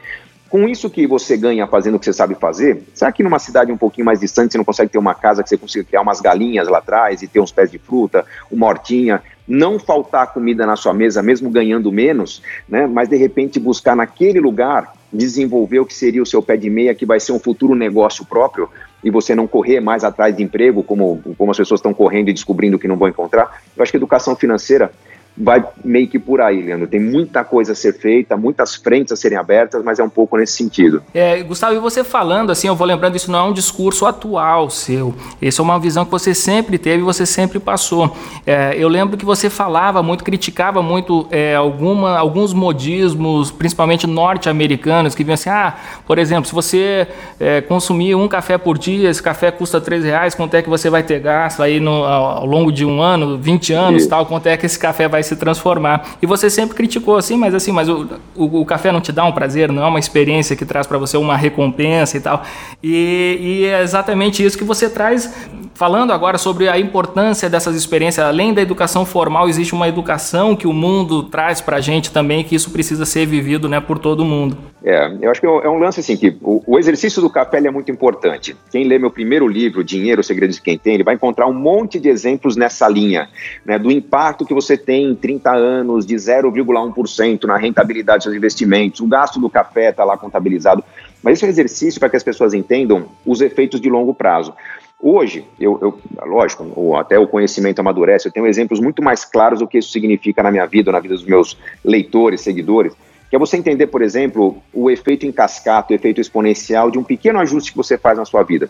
Com 0.50 0.68
isso 0.68 0.90
que 0.90 1.06
você 1.06 1.36
ganha 1.36 1.68
fazendo 1.68 1.96
o 1.96 2.00
que 2.00 2.06
você 2.06 2.14
sabe 2.14 2.34
fazer, 2.36 2.82
será 2.94 3.12
que 3.12 3.22
numa 3.22 3.38
cidade 3.38 3.72
um 3.72 3.78
pouquinho 3.78 4.06
mais 4.06 4.22
distante 4.22 4.54
você 4.54 4.58
não 4.58 4.64
consegue 4.64 4.92
ter 4.92 4.98
uma 4.98 5.14
casa 5.14 5.44
que 5.44 5.50
você 5.50 5.58
consiga 5.58 5.84
criar 5.84 6.02
umas 6.02 6.22
galinhas 6.22 6.70
lá 6.70 6.78
atrás 6.78 7.22
e 7.22 7.28
ter 7.28 7.42
uns 7.42 7.52
pés 7.52 7.70
de 7.70 7.78
fruta, 7.78 8.26
uma 8.50 8.66
hortinha, 8.66 9.22
não 9.46 9.78
faltar 9.78 10.34
comida 10.34 10.66
na 10.66 10.78
sua 10.78 10.94
mesa, 10.94 11.22
mesmo 11.22 11.50
ganhando 11.50 11.92
menos, 11.92 12.42
né? 12.68 12.88
Mas 12.88 13.10
de 13.10 13.18
repente 13.18 13.60
buscar 13.60 13.96
naquele 13.96 14.40
lugar 14.40 14.94
desenvolver 15.12 15.80
o 15.80 15.86
que 15.86 15.94
seria 15.94 16.22
o 16.22 16.26
seu 16.26 16.42
pé 16.42 16.58
de 16.58 16.70
meia, 16.70 16.94
que 16.94 17.06
vai 17.06 17.20
ser 17.20 17.32
um 17.32 17.40
futuro 17.40 17.76
negócio 17.76 18.26
próprio, 18.26 18.70
e 19.04 19.10
você 19.10 19.34
não 19.36 19.48
correr 19.48 19.80
mais 19.80 20.04
atrás 20.04 20.36
de 20.36 20.44
emprego, 20.44 20.84
como, 20.84 21.22
como 21.38 21.52
as 21.52 21.58
pessoas 21.58 21.80
estão 21.80 21.94
correndo 21.94 22.30
e 22.30 22.34
descobrindo 22.34 22.80
que 22.80 22.88
não 22.88 22.98
vão 22.98 23.08
encontrar. 23.08 23.62
Eu 23.76 23.84
acho 23.84 23.92
que 23.92 23.98
educação 23.98 24.36
financeira 24.36 24.92
vai 25.38 25.64
meio 25.84 26.08
que 26.08 26.18
por 26.18 26.42
aí, 26.42 26.62
Leandro. 26.62 26.88
Tem 26.88 27.00
muita 27.00 27.44
coisa 27.44 27.74
a 27.74 27.76
ser 27.76 27.94
feita, 27.94 28.36
muitas 28.36 28.76
frentes 28.76 29.12
a 29.12 29.16
serem 29.16 29.38
abertas, 29.38 29.84
mas 29.84 30.00
é 30.00 30.04
um 30.04 30.10
pouco 30.10 30.36
nesse 30.36 30.54
sentido. 30.54 31.04
É, 31.14 31.42
Gustavo, 31.44 31.76
e 31.76 31.80
você 31.80 32.04
falando 32.04 32.52
assim, 32.52 32.68
eu 32.68 32.76
vou 32.76 32.88
lembrando, 32.88 33.16
isso 33.16 33.32
não 33.32 33.40
é 33.40 33.44
um 33.44 33.54
discurso 33.54 34.06
atual 34.06 34.70
seu. 34.70 35.14
Isso 35.42 35.62
é 35.62 35.64
uma 35.64 35.80
visão 35.80 36.04
que 36.04 36.12
você 36.12 36.34
sempre 36.34 36.78
teve 36.78 37.00
e 37.00 37.06
você 37.06 37.26
sempre 37.26 37.60
passou. 37.60 38.16
É, 38.46 38.76
eu 38.78 38.88
lembro 38.88 39.16
que 39.16 39.26
você 39.26 39.50
falava 39.50 40.02
muito, 40.02 40.24
criticava 40.24 40.82
muito 40.82 41.28
é, 41.30 41.56
alguma, 41.56 42.18
alguns 42.18 42.52
modismos, 42.54 43.52
principalmente 43.52 44.08
norte-americanos, 44.08 45.14
que 45.14 45.24
vinham 45.24 45.36
assim, 45.36 45.50
ah, 45.50 45.76
por 46.08 46.18
exemplo, 46.18 46.46
se 46.46 46.54
você 46.56 47.08
é, 47.40 47.62
consumir 47.62 48.16
um 48.16 48.28
café 48.28 48.58
por 48.58 48.78
dia, 48.78 49.10
esse 49.10 49.22
café 49.22 49.52
custa 49.52 49.80
3 49.80 50.04
reais, 50.04 50.34
quanto 50.34 50.56
é 50.56 50.62
que 50.64 50.70
você 50.70 50.90
vai 50.90 51.04
ter 51.04 51.20
gasto 51.20 51.62
aí 51.62 51.80
no, 51.80 52.04
ao 52.04 52.46
longo 52.46 52.72
de 52.72 52.84
um 52.86 53.02
ano, 53.02 53.38
20 53.38 53.74
anos, 53.74 54.02
Isso. 54.02 54.10
tal, 54.10 54.26
quanto 54.26 54.48
é 54.48 54.58
que 54.58 54.66
esse 54.66 54.80
café 54.80 55.08
vai 55.08 55.27
se 55.28 55.36
transformar. 55.36 56.18
E 56.22 56.26
você 56.26 56.50
sempre 56.50 56.76
criticou 56.76 57.18
assim, 57.18 57.36
mas 57.36 57.54
assim, 57.54 57.72
mas 57.72 57.88
o, 57.90 58.08
o, 58.36 58.62
o 58.62 58.66
café 58.66 58.92
não 58.92 59.02
te 59.02 59.12
dá 59.12 59.24
um 59.24 59.32
prazer, 59.32 59.72
não 59.72 59.84
é 59.84 59.88
uma 59.88 60.00
experiência 60.00 60.56
que 60.56 60.66
traz 60.66 60.88
para 60.88 60.98
você 60.98 61.18
uma 61.18 61.36
recompensa 61.36 62.18
e 62.18 62.20
tal. 62.20 62.44
E, 62.82 63.38
e 63.40 63.66
é 63.66 63.82
exatamente 63.82 64.44
isso 64.44 64.58
que 64.58 64.64
você 64.64 64.90
traz 64.90 65.32
Falando 65.78 66.12
agora 66.12 66.40
sobre 66.40 66.68
a 66.68 66.80
importância 66.80 67.48
dessas 67.48 67.76
experiências, 67.76 68.26
além 68.26 68.52
da 68.52 68.60
educação 68.60 69.06
formal, 69.06 69.48
existe 69.48 69.76
uma 69.76 69.88
educação 69.88 70.56
que 70.56 70.66
o 70.66 70.74
mundo 70.74 71.22
traz 71.22 71.62
para 71.62 71.78
a 71.78 71.80
gente 71.80 72.12
também, 72.12 72.44
que 72.44 72.56
isso 72.56 72.72
precisa 72.72 73.06
ser 73.06 73.28
vivido 73.28 73.70
né, 73.70 73.80
por 73.80 74.00
todo 74.00 74.26
mundo. 74.26 74.58
É, 74.84 75.16
eu 75.22 75.30
acho 75.30 75.40
que 75.40 75.46
é 75.46 75.70
um 75.70 75.78
lance 75.78 76.00
assim, 76.00 76.18
que 76.18 76.36
o, 76.42 76.64
o 76.66 76.80
exercício 76.80 77.22
do 77.22 77.30
café 77.30 77.58
é 77.58 77.70
muito 77.70 77.92
importante. 77.92 78.56
Quem 78.72 78.86
lê 78.86 78.98
meu 78.98 79.12
primeiro 79.12 79.48
livro, 79.48 79.84
Dinheiro, 79.84 80.24
Segredos 80.24 80.56
de 80.56 80.64
Quem 80.64 80.80
Tem, 80.80 80.96
ele 80.96 81.04
vai 81.04 81.14
encontrar 81.14 81.46
um 81.46 81.54
monte 81.54 82.00
de 82.00 82.10
exemplos 82.10 82.56
nessa 82.56 82.90
linha, 82.90 83.30
né, 83.64 83.78
do 83.78 83.92
impacto 83.92 84.46
que 84.46 84.56
você 84.56 84.76
tem 84.76 85.12
em 85.12 85.16
30 85.18 85.52
anos 85.52 86.06
de 86.06 86.16
0,1% 86.16 87.44
na 87.46 87.58
rentabilidade 87.58 88.20
dos 88.20 88.24
seus 88.26 88.36
investimentos, 88.36 89.02
o 89.02 89.08
gasto 89.08 89.40
do 89.40 89.50
café 89.50 89.90
está 89.90 90.04
lá 90.04 90.18
contabilizado. 90.18 90.84
Mas 91.22 91.34
esse 91.34 91.46
é 91.46 91.50
exercício 91.50 92.00
para 92.00 92.10
que 92.10 92.16
as 92.16 92.24
pessoas 92.24 92.54
entendam 92.54 93.06
os 93.26 93.42
efeitos 93.42 93.82
de 93.82 93.90
longo 93.90 94.14
prazo. 94.14 94.54
Hoje, 95.00 95.46
eu, 95.60 95.78
eu, 95.82 96.00
lógico, 96.26 96.96
até 96.96 97.20
o 97.20 97.28
conhecimento 97.28 97.80
amadurece, 97.80 98.28
eu 98.28 98.32
tenho 98.32 98.48
exemplos 98.48 98.80
muito 98.80 99.04
mais 99.04 99.24
claros 99.24 99.60
do 99.60 99.68
que 99.68 99.78
isso 99.78 99.92
significa 99.92 100.42
na 100.42 100.52
minha 100.52 100.66
vida, 100.66 100.92
na 100.92 101.00
vida 101.00 101.14
dos 101.14 101.24
meus 101.24 101.58
leitores, 101.84 102.42
seguidores, 102.42 102.94
que 103.30 103.36
é 103.36 103.40
você 103.40 103.58
entender, 103.58 103.88
por 103.88 104.02
exemplo, 104.02 104.62
o 104.74 104.90
efeito 104.90 105.26
em 105.26 105.32
cascata, 105.32 105.92
o 105.92 105.96
efeito 105.96 106.22
exponencial 106.22 106.90
de 106.90 106.98
um 106.98 107.04
pequeno 107.04 107.40
ajuste 107.40 107.72
que 107.72 107.78
você 107.78 107.98
faz 107.98 108.18
na 108.18 108.26
sua 108.26 108.44
vida. 108.44 108.70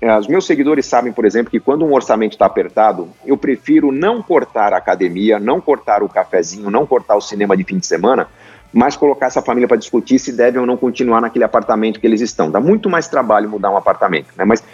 É, 0.00 0.16
os 0.18 0.26
meus 0.26 0.44
seguidores 0.46 0.86
sabem, 0.86 1.12
por 1.12 1.24
exemplo, 1.24 1.50
que 1.50 1.60
quando 1.60 1.84
um 1.84 1.94
orçamento 1.94 2.32
está 2.32 2.46
apertado, 2.46 3.08
eu 3.24 3.36
prefiro 3.36 3.92
não 3.92 4.22
cortar 4.22 4.72
a 4.72 4.78
academia, 4.78 5.38
não 5.38 5.60
cortar 5.60 6.02
o 6.02 6.08
cafezinho, 6.08 6.70
não 6.70 6.86
cortar 6.86 7.16
o 7.16 7.20
cinema 7.20 7.56
de 7.56 7.64
fim 7.64 7.78
de 7.78 7.86
semana, 7.86 8.26
mas 8.72 8.96
colocar 8.96 9.26
essa 9.26 9.42
família 9.42 9.68
para 9.68 9.76
discutir 9.76 10.18
se 10.18 10.32
devem 10.32 10.60
ou 10.60 10.66
não 10.66 10.76
continuar 10.76 11.20
naquele 11.20 11.44
apartamento 11.44 12.00
que 12.00 12.06
eles 12.06 12.20
estão. 12.20 12.50
Dá 12.50 12.58
muito 12.58 12.88
mais 12.88 13.06
trabalho 13.06 13.48
mudar 13.48 13.70
um 13.70 13.76
apartamento, 13.76 14.28
né? 14.36 14.44
Mas 14.44 14.64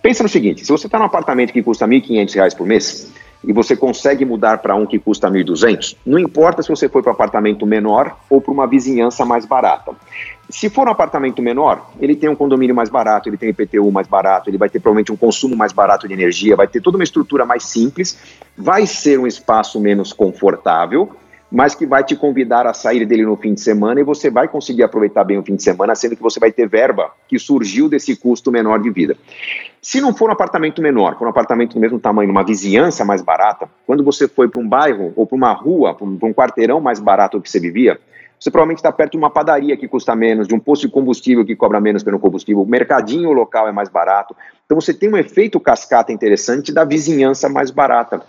Pensa 0.00 0.22
no 0.22 0.28
seguinte: 0.28 0.64
se 0.64 0.70
você 0.70 0.86
está 0.86 0.98
num 0.98 1.04
apartamento 1.04 1.52
que 1.52 1.62
custa 1.62 1.86
R$ 1.86 2.00
1.500 2.00 2.56
por 2.56 2.66
mês 2.66 3.12
e 3.44 3.52
você 3.52 3.76
consegue 3.76 4.24
mudar 4.24 4.58
para 4.58 4.74
um 4.74 4.86
que 4.86 4.98
custa 4.98 5.28
R$ 5.28 5.44
1.200, 5.44 5.96
não 6.04 6.18
importa 6.18 6.62
se 6.62 6.68
você 6.68 6.88
foi 6.88 7.02
para 7.02 7.10
um 7.10 7.14
apartamento 7.14 7.64
menor 7.66 8.16
ou 8.28 8.40
para 8.40 8.52
uma 8.52 8.66
vizinhança 8.66 9.24
mais 9.24 9.46
barata. 9.46 9.92
Se 10.50 10.70
for 10.70 10.88
um 10.88 10.90
apartamento 10.90 11.42
menor, 11.42 11.90
ele 12.00 12.16
tem 12.16 12.28
um 12.28 12.34
condomínio 12.34 12.74
mais 12.74 12.88
barato, 12.88 13.28
ele 13.28 13.36
tem 13.36 13.50
IPTU 13.50 13.90
mais 13.92 14.06
barato, 14.06 14.48
ele 14.48 14.56
vai 14.56 14.68
ter 14.68 14.80
provavelmente 14.80 15.12
um 15.12 15.16
consumo 15.16 15.54
mais 15.54 15.72
barato 15.72 16.08
de 16.08 16.14
energia, 16.14 16.56
vai 16.56 16.66
ter 16.66 16.80
toda 16.80 16.96
uma 16.96 17.04
estrutura 17.04 17.44
mais 17.44 17.64
simples, 17.64 18.18
vai 18.56 18.86
ser 18.86 19.18
um 19.18 19.26
espaço 19.26 19.78
menos 19.78 20.12
confortável, 20.12 21.14
mas 21.50 21.74
que 21.74 21.86
vai 21.86 22.04
te 22.04 22.14
convidar 22.14 22.66
a 22.66 22.74
sair 22.74 23.06
dele 23.06 23.24
no 23.24 23.36
fim 23.36 23.54
de 23.54 23.60
semana 23.60 24.00
e 24.00 24.04
você 24.04 24.30
vai 24.30 24.48
conseguir 24.48 24.82
aproveitar 24.82 25.24
bem 25.24 25.38
o 25.38 25.42
fim 25.42 25.56
de 25.56 25.62
semana, 25.62 25.94
sendo 25.94 26.14
que 26.16 26.22
você 26.22 26.38
vai 26.38 26.52
ter 26.52 26.68
verba 26.68 27.10
que 27.26 27.38
surgiu 27.38 27.88
desse 27.88 28.16
custo 28.16 28.52
menor 28.52 28.80
de 28.80 28.90
vida. 28.90 29.16
Se 29.80 30.00
não 30.00 30.14
for 30.14 30.28
um 30.28 30.32
apartamento 30.32 30.82
menor, 30.82 31.16
for 31.18 31.26
um 31.26 31.30
apartamento 31.30 31.74
do 31.74 31.80
mesmo 31.80 31.98
tamanho, 31.98 32.28
numa 32.28 32.44
vizinhança 32.44 33.04
mais 33.04 33.22
barata, 33.22 33.68
quando 33.86 34.04
você 34.04 34.28
foi 34.28 34.48
para 34.48 34.60
um 34.60 34.68
bairro 34.68 35.12
ou 35.16 35.26
para 35.26 35.36
uma 35.36 35.52
rua, 35.52 35.94
para 35.94 36.04
um 36.06 36.34
quarteirão 36.34 36.80
mais 36.80 37.00
barato 37.00 37.40
que 37.40 37.50
você 37.50 37.58
vivia, 37.58 37.98
você 38.38 38.50
provavelmente 38.50 38.78
está 38.78 38.92
perto 38.92 39.12
de 39.12 39.18
uma 39.18 39.30
padaria 39.30 39.76
que 39.76 39.88
custa 39.88 40.14
menos, 40.14 40.46
de 40.46 40.54
um 40.54 40.60
posto 40.60 40.86
de 40.86 40.92
combustível 40.92 41.44
que 41.44 41.56
cobra 41.56 41.80
menos 41.80 42.04
pelo 42.04 42.20
combustível, 42.20 42.62
o 42.62 42.66
mercadinho 42.66 43.32
local 43.32 43.66
é 43.66 43.72
mais 43.72 43.88
barato. 43.88 44.36
Então 44.64 44.80
você 44.80 44.94
tem 44.94 45.10
um 45.10 45.16
efeito 45.16 45.58
cascata 45.58 46.12
interessante 46.12 46.72
da 46.72 46.84
vizinhança 46.84 47.48
mais 47.48 47.70
barata. 47.70 48.22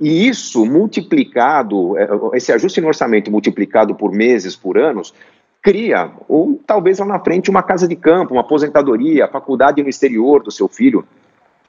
E 0.00 0.28
isso 0.28 0.64
multiplicado, 0.66 1.96
é, 1.96 2.08
esse 2.34 2.52
ajuste 2.52 2.80
no 2.80 2.88
orçamento 2.88 3.30
multiplicado 3.30 3.94
por 3.94 4.12
meses, 4.12 4.56
por 4.56 4.76
anos, 4.76 5.14
cria, 5.62 6.10
ou 6.28 6.60
talvez 6.66 6.98
lá 6.98 7.06
na 7.06 7.20
frente, 7.20 7.48
uma 7.48 7.62
casa 7.62 7.88
de 7.88 7.96
campo, 7.96 8.34
uma 8.34 8.42
aposentadoria, 8.42 9.28
faculdade 9.28 9.82
no 9.82 9.88
exterior 9.88 10.42
do 10.42 10.50
seu 10.50 10.68
filho. 10.68 11.06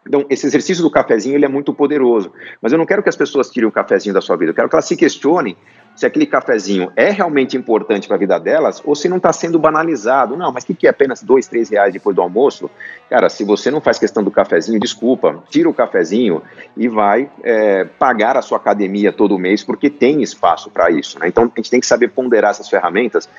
Então, 0.05 0.25
esse 0.29 0.45
exercício 0.45 0.83
do 0.83 0.91
cafezinho 0.91 1.35
ele 1.35 1.45
é 1.45 1.47
muito 1.47 1.73
poderoso, 1.73 2.31
mas 2.61 2.71
eu 2.71 2.77
não 2.77 2.85
quero 2.85 3.01
que 3.01 3.09
as 3.09 3.15
pessoas 3.15 3.49
tirem 3.49 3.67
o 3.67 3.71
cafezinho 3.71 4.13
da 4.13 4.21
sua 4.21 4.35
vida, 4.35 4.51
eu 4.51 4.55
quero 4.55 4.69
que 4.69 4.75
elas 4.75 4.85
se 4.85 4.95
questionem 4.95 5.55
se 5.95 6.05
aquele 6.05 6.25
cafezinho 6.25 6.91
é 6.95 7.09
realmente 7.09 7.55
importante 7.55 8.07
para 8.07 8.17
a 8.17 8.19
vida 8.19 8.37
delas 8.39 8.81
ou 8.83 8.95
se 8.95 9.07
não 9.07 9.17
está 9.17 9.31
sendo 9.31 9.57
banalizado. 9.57 10.35
Não, 10.35 10.51
mas 10.51 10.63
o 10.63 10.67
que, 10.67 10.73
que 10.73 10.87
é 10.87 10.89
apenas 10.89 11.23
dois, 11.23 11.47
três 11.47 11.69
reais 11.69 11.93
depois 11.93 12.15
do 12.15 12.21
almoço? 12.21 12.69
Cara, 13.09 13.29
se 13.29 13.43
você 13.43 13.71
não 13.71 13.79
faz 13.79 13.97
questão 13.97 14.23
do 14.23 14.29
cafezinho, 14.29 14.79
desculpa, 14.79 15.41
tira 15.49 15.69
o 15.69 15.73
cafezinho 15.73 16.41
e 16.75 16.87
vai 16.87 17.29
é, 17.43 17.85
pagar 17.85 18.35
a 18.35 18.41
sua 18.41 18.57
academia 18.57 19.13
todo 19.13 19.39
mês 19.39 19.63
porque 19.63 19.89
tem 19.89 20.21
espaço 20.21 20.69
para 20.69 20.91
isso. 20.91 21.17
Né? 21.19 21.27
Então 21.27 21.43
a 21.43 21.51
gente 21.55 21.71
tem 21.71 21.79
que 21.79 21.87
saber 21.87 22.09
ponderar 22.09 22.51
essas 22.51 22.67
ferramentas 22.67 23.29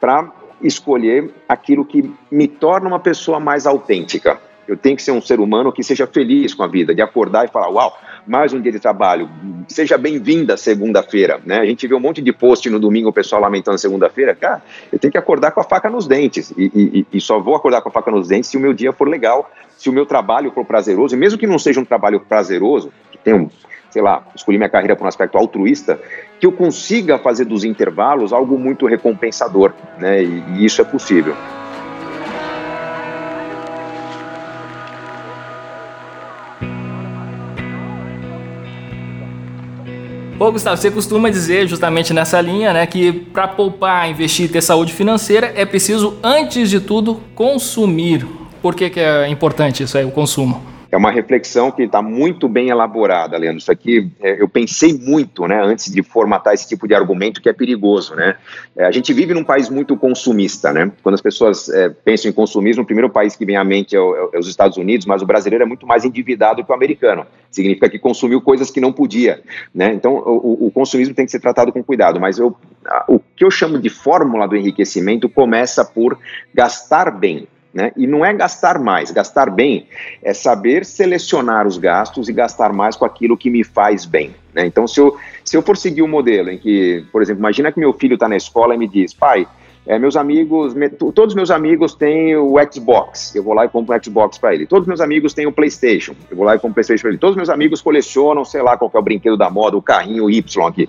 para 0.00 0.30
escolher 0.62 1.32
aquilo 1.48 1.84
que 1.84 2.12
me 2.30 2.48
torna 2.48 2.88
uma 2.88 3.00
pessoa 3.00 3.38
mais 3.38 3.66
autêntica. 3.66 4.40
Eu 4.66 4.76
tenho 4.76 4.96
que 4.96 5.02
ser 5.02 5.12
um 5.12 5.22
ser 5.22 5.40
humano 5.40 5.72
que 5.72 5.82
seja 5.82 6.06
feliz 6.06 6.52
com 6.52 6.62
a 6.62 6.66
vida, 6.66 6.94
de 6.94 7.00
acordar 7.00 7.46
e 7.46 7.48
falar: 7.48 7.70
Uau, 7.70 7.96
mais 8.28 8.52
um 8.52 8.60
dia 8.60 8.70
de 8.70 8.78
trabalho, 8.78 9.28
seja 9.66 9.96
bem-vinda 9.96 10.56
segunda-feira. 10.56 11.40
Né? 11.44 11.58
A 11.60 11.64
gente 11.64 11.88
vê 11.88 11.94
um 11.94 12.00
monte 12.00 12.20
de 12.20 12.30
post 12.30 12.68
no 12.68 12.78
domingo, 12.78 13.08
o 13.08 13.12
pessoal 13.12 13.40
lamentando 13.40 13.78
segunda-feira. 13.78 14.34
Cara, 14.34 14.62
eu 14.92 14.98
tenho 14.98 15.10
que 15.10 15.16
acordar 15.16 15.50
com 15.52 15.60
a 15.60 15.64
faca 15.64 15.88
nos 15.88 16.06
dentes. 16.06 16.52
E, 16.56 16.70
e, 16.74 17.06
e, 17.16 17.20
só 17.20 17.40
vou 17.40 17.56
acordar 17.56 17.80
com 17.80 17.88
a 17.88 17.92
faca 17.92 18.10
nos 18.10 18.28
dentes 18.28 18.50
se 18.50 18.58
o 18.58 18.60
meu 18.60 18.74
dia 18.74 18.92
for 18.92 19.08
legal, 19.08 19.50
se 19.78 19.88
o 19.88 19.92
meu 19.92 20.04
trabalho 20.04 20.52
for 20.52 20.64
prazeroso. 20.64 21.14
E 21.14 21.18
mesmo 21.18 21.38
que 21.38 21.46
não 21.46 21.58
seja 21.58 21.80
um 21.80 21.84
trabalho 21.84 22.20
prazeroso, 22.20 22.92
que 23.10 23.18
tenha 23.18 23.36
um 23.36 23.48
sei 23.90 24.02
lá, 24.02 24.22
escolhi 24.36 24.58
minha 24.58 24.68
carreira 24.68 24.94
por 24.94 25.06
um 25.06 25.08
aspecto 25.08 25.38
altruísta, 25.38 25.98
que 26.38 26.46
eu 26.46 26.52
consiga 26.52 27.18
fazer 27.18 27.46
dos 27.46 27.64
intervalos 27.64 28.34
algo 28.34 28.58
muito 28.58 28.86
recompensador, 28.86 29.72
né? 29.98 30.22
E, 30.22 30.44
e 30.58 30.64
isso 30.66 30.82
é 30.82 30.84
possível. 30.84 31.34
Ô 40.40 40.52
Gustavo, 40.52 40.76
você 40.76 40.88
costuma 40.88 41.30
dizer 41.30 41.66
justamente 41.66 42.14
nessa 42.14 42.40
linha, 42.40 42.72
né, 42.72 42.86
que 42.86 43.12
para 43.12 43.48
poupar, 43.48 44.08
investir 44.08 44.44
e 44.44 44.48
ter 44.48 44.62
saúde 44.62 44.92
financeira 44.92 45.52
é 45.56 45.66
preciso, 45.66 46.16
antes 46.22 46.70
de 46.70 46.78
tudo, 46.78 47.20
consumir. 47.34 48.24
Por 48.62 48.76
que, 48.76 48.88
que 48.88 49.00
é 49.00 49.28
importante 49.28 49.82
isso 49.82 49.98
aí, 49.98 50.04
o 50.04 50.12
consumo? 50.12 50.62
É 50.90 50.96
uma 50.96 51.10
reflexão 51.10 51.70
que 51.70 51.82
está 51.82 52.00
muito 52.00 52.48
bem 52.48 52.70
elaborada, 52.70 53.36
Leandro. 53.36 53.58
Isso 53.58 53.70
aqui 53.70 54.10
é, 54.22 54.40
eu 54.40 54.48
pensei 54.48 54.98
muito, 54.98 55.46
né, 55.46 55.60
antes 55.62 55.92
de 55.92 56.02
formatar 56.02 56.54
esse 56.54 56.66
tipo 56.66 56.88
de 56.88 56.94
argumento 56.94 57.42
que 57.42 57.48
é 57.48 57.52
perigoso, 57.52 58.14
né? 58.14 58.36
É, 58.76 58.86
a 58.86 58.90
gente 58.90 59.12
vive 59.12 59.34
num 59.34 59.44
país 59.44 59.68
muito 59.68 59.96
consumista, 59.96 60.72
né? 60.72 60.90
Quando 61.02 61.14
as 61.14 61.20
pessoas 61.20 61.68
é, 61.68 61.90
pensam 61.90 62.30
em 62.30 62.32
consumismo, 62.32 62.82
o 62.82 62.86
primeiro 62.86 63.10
país 63.10 63.36
que 63.36 63.44
vem 63.44 63.56
à 63.56 63.64
mente 63.64 63.94
é, 63.94 64.00
o, 64.00 64.30
é, 64.32 64.38
os 64.38 64.48
Estados 64.48 64.78
Unidos, 64.78 65.06
mas 65.06 65.20
o 65.20 65.26
brasileiro 65.26 65.64
é 65.64 65.66
muito 65.66 65.86
mais 65.86 66.04
endividado 66.04 66.64
que 66.64 66.72
o 66.72 66.74
americano. 66.74 67.26
Significa 67.50 67.88
que 67.88 67.98
consumiu 67.98 68.40
coisas 68.40 68.70
que 68.70 68.80
não 68.80 68.92
podia, 68.92 69.42
né? 69.74 69.92
Então 69.92 70.14
o, 70.14 70.66
o 70.66 70.70
consumismo 70.70 71.14
tem 71.14 71.26
que 71.26 71.30
ser 71.30 71.40
tratado 71.40 71.72
com 71.72 71.82
cuidado. 71.82 72.18
Mas 72.18 72.38
eu, 72.38 72.56
a, 72.86 73.04
o 73.08 73.18
que 73.18 73.44
eu 73.44 73.50
chamo 73.50 73.78
de 73.78 73.90
fórmula 73.90 74.48
do 74.48 74.56
enriquecimento 74.56 75.28
começa 75.28 75.84
por 75.84 76.18
gastar 76.54 77.10
bem. 77.10 77.46
Né? 77.78 77.92
E 77.96 78.08
não 78.08 78.26
é 78.26 78.34
gastar 78.34 78.76
mais, 78.76 79.12
gastar 79.12 79.50
bem 79.50 79.86
é 80.20 80.34
saber 80.34 80.84
selecionar 80.84 81.64
os 81.64 81.78
gastos 81.78 82.28
e 82.28 82.32
gastar 82.32 82.72
mais 82.72 82.96
com 82.96 83.04
aquilo 83.04 83.36
que 83.36 83.48
me 83.48 83.62
faz 83.62 84.04
bem. 84.04 84.34
Né? 84.52 84.66
Então, 84.66 84.88
se 84.88 84.98
eu, 84.98 85.16
se 85.44 85.56
eu 85.56 85.62
for 85.62 85.76
seguir 85.76 86.02
um 86.02 86.08
modelo 86.08 86.50
em 86.50 86.58
que, 86.58 87.04
por 87.12 87.22
exemplo, 87.22 87.38
imagina 87.38 87.70
que 87.70 87.78
meu 87.78 87.92
filho 87.92 88.14
está 88.14 88.28
na 88.28 88.36
escola 88.36 88.74
e 88.74 88.78
me 88.78 88.88
diz, 88.88 89.14
pai, 89.14 89.46
é, 89.86 89.96
meus 89.96 90.16
amigos, 90.16 90.74
me, 90.74 90.88
todos 90.88 91.36
meus 91.36 91.52
amigos 91.52 91.94
têm 91.94 92.34
o 92.34 92.56
Xbox, 92.68 93.32
eu 93.36 93.44
vou 93.44 93.54
lá 93.54 93.64
e 93.64 93.68
compro 93.68 93.94
um 93.94 94.02
Xbox 94.02 94.38
para 94.38 94.52
ele. 94.52 94.66
Todos 94.66 94.88
meus 94.88 95.00
amigos 95.00 95.32
têm 95.32 95.46
o 95.46 95.52
PlayStation, 95.52 96.16
eu 96.28 96.36
vou 96.36 96.44
lá 96.44 96.56
e 96.56 96.58
compro 96.58 96.70
um 96.70 96.74
PlayStation 96.74 97.02
para 97.02 97.10
ele. 97.10 97.18
Todos 97.18 97.36
meus 97.36 97.48
amigos 97.48 97.80
colecionam, 97.80 98.44
sei 98.44 98.60
lá, 98.60 98.76
qual 98.76 98.90
é 98.92 98.98
o 98.98 99.02
brinquedo 99.02 99.36
da 99.36 99.48
moda, 99.48 99.76
o 99.76 99.82
carrinho 99.82 100.28
Y 100.28 100.66
aqui. 100.66 100.88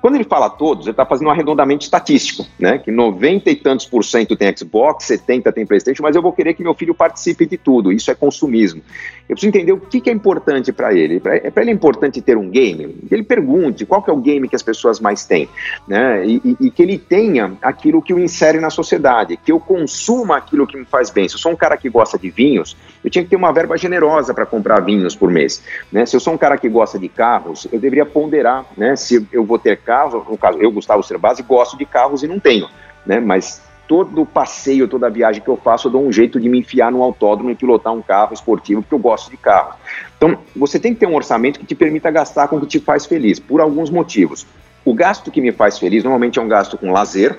Quando 0.00 0.14
ele 0.14 0.24
fala 0.24 0.48
todos, 0.48 0.86
ele 0.86 0.92
está 0.92 1.04
fazendo 1.04 1.26
um 1.26 1.30
arredondamento 1.30 1.84
estatístico, 1.84 2.46
né? 2.58 2.78
Que 2.78 2.90
90 2.90 3.50
e 3.50 3.56
tantos 3.56 3.84
por 3.84 4.04
cento 4.04 4.36
tem 4.36 4.54
Xbox, 4.56 5.06
70 5.06 5.52
tem 5.52 5.66
PlayStation, 5.66 6.02
mas 6.02 6.14
eu 6.14 6.22
vou 6.22 6.32
querer 6.32 6.54
que 6.54 6.62
meu 6.62 6.74
filho 6.74 6.94
participe 6.94 7.46
de 7.46 7.56
tudo. 7.56 7.90
Isso 7.90 8.10
é 8.10 8.14
consumismo. 8.14 8.80
Eu 9.28 9.34
preciso 9.34 9.48
entender 9.48 9.72
o 9.72 9.80
que, 9.80 10.00
que 10.00 10.08
é 10.08 10.12
importante 10.12 10.72
para 10.72 10.94
ele. 10.94 11.18
Para 11.18 11.62
ele 11.62 11.70
é 11.70 11.74
importante 11.74 12.22
ter 12.22 12.36
um 12.36 12.48
game. 12.48 12.94
Que 13.08 13.14
ele 13.14 13.24
pergunte 13.24 13.84
qual 13.84 14.02
que 14.02 14.08
é 14.08 14.12
o 14.12 14.16
game 14.16 14.48
que 14.48 14.54
as 14.54 14.62
pessoas 14.62 15.00
mais 15.00 15.24
têm, 15.24 15.48
né? 15.86 16.24
E, 16.24 16.40
e, 16.44 16.56
e, 16.66 16.70
que 16.70 16.82
ele 16.82 16.96
tenha 16.96 17.54
aquilo 17.60 18.00
que 18.00 18.14
o 18.14 18.20
insere 18.20 18.60
na 18.60 18.70
sociedade, 18.70 19.36
que 19.36 19.50
eu 19.50 19.58
consuma 19.58 20.36
aquilo 20.36 20.66
que 20.66 20.76
me 20.76 20.84
faz 20.84 21.10
bem. 21.10 21.28
Se 21.28 21.34
eu 21.34 21.40
sou 21.40 21.52
um 21.52 21.56
cara 21.56 21.76
que 21.76 21.88
gosta 21.88 22.16
de 22.16 22.30
vinhos, 22.30 22.76
eu 23.02 23.10
tinha 23.10 23.24
que 23.24 23.30
ter 23.30 23.36
uma 23.36 23.52
verba 23.52 23.76
generosa 23.76 24.32
para 24.32 24.46
comprar 24.46 24.80
vinhos 24.80 25.16
por 25.16 25.30
mês, 25.30 25.62
né? 25.90 26.06
Se 26.06 26.14
eu 26.14 26.20
sou 26.20 26.34
um 26.34 26.38
cara 26.38 26.56
que 26.56 26.68
gosta 26.68 26.98
de 26.98 27.08
carros, 27.08 27.66
eu 27.72 27.80
deveria 27.80 28.06
ponderar, 28.06 28.64
né? 28.76 28.94
Se 28.94 29.26
eu 29.32 29.44
vou 29.44 29.58
ter 29.58 29.78
carros, 29.88 30.22
no 30.28 30.36
caso, 30.36 30.58
eu, 30.58 30.70
Gustavo 30.70 31.02
Cerbasi, 31.02 31.42
gosto 31.42 31.78
de 31.78 31.86
carros 31.86 32.22
e 32.22 32.28
não 32.28 32.38
tenho, 32.38 32.68
né? 33.06 33.18
Mas 33.18 33.62
todo 33.88 34.26
passeio, 34.26 34.86
toda 34.86 35.08
viagem 35.08 35.40
que 35.40 35.48
eu 35.48 35.56
faço, 35.56 35.88
eu 35.88 35.92
dou 35.92 36.06
um 36.06 36.12
jeito 36.12 36.38
de 36.38 36.46
me 36.46 36.58
enfiar 36.58 36.92
no 36.92 37.02
autódromo 37.02 37.50
e 37.50 37.54
pilotar 37.54 37.94
um 37.94 38.02
carro 38.02 38.34
esportivo, 38.34 38.82
porque 38.82 38.94
eu 38.94 38.98
gosto 38.98 39.30
de 39.30 39.38
carro. 39.38 39.72
Então, 40.18 40.36
você 40.54 40.78
tem 40.78 40.92
que 40.92 41.00
ter 41.00 41.06
um 41.06 41.14
orçamento 41.14 41.58
que 41.58 41.64
te 41.64 41.74
permita 41.74 42.10
gastar 42.10 42.48
com 42.48 42.56
o 42.56 42.60
que 42.60 42.66
te 42.66 42.80
faz 42.80 43.06
feliz, 43.06 43.40
por 43.40 43.62
alguns 43.62 43.88
motivos. 43.88 44.46
O 44.84 44.92
gasto 44.92 45.30
que 45.30 45.40
me 45.40 45.52
faz 45.52 45.78
feliz 45.78 46.04
normalmente 46.04 46.38
é 46.38 46.42
um 46.42 46.48
gasto 46.48 46.76
com 46.76 46.92
lazer, 46.92 47.38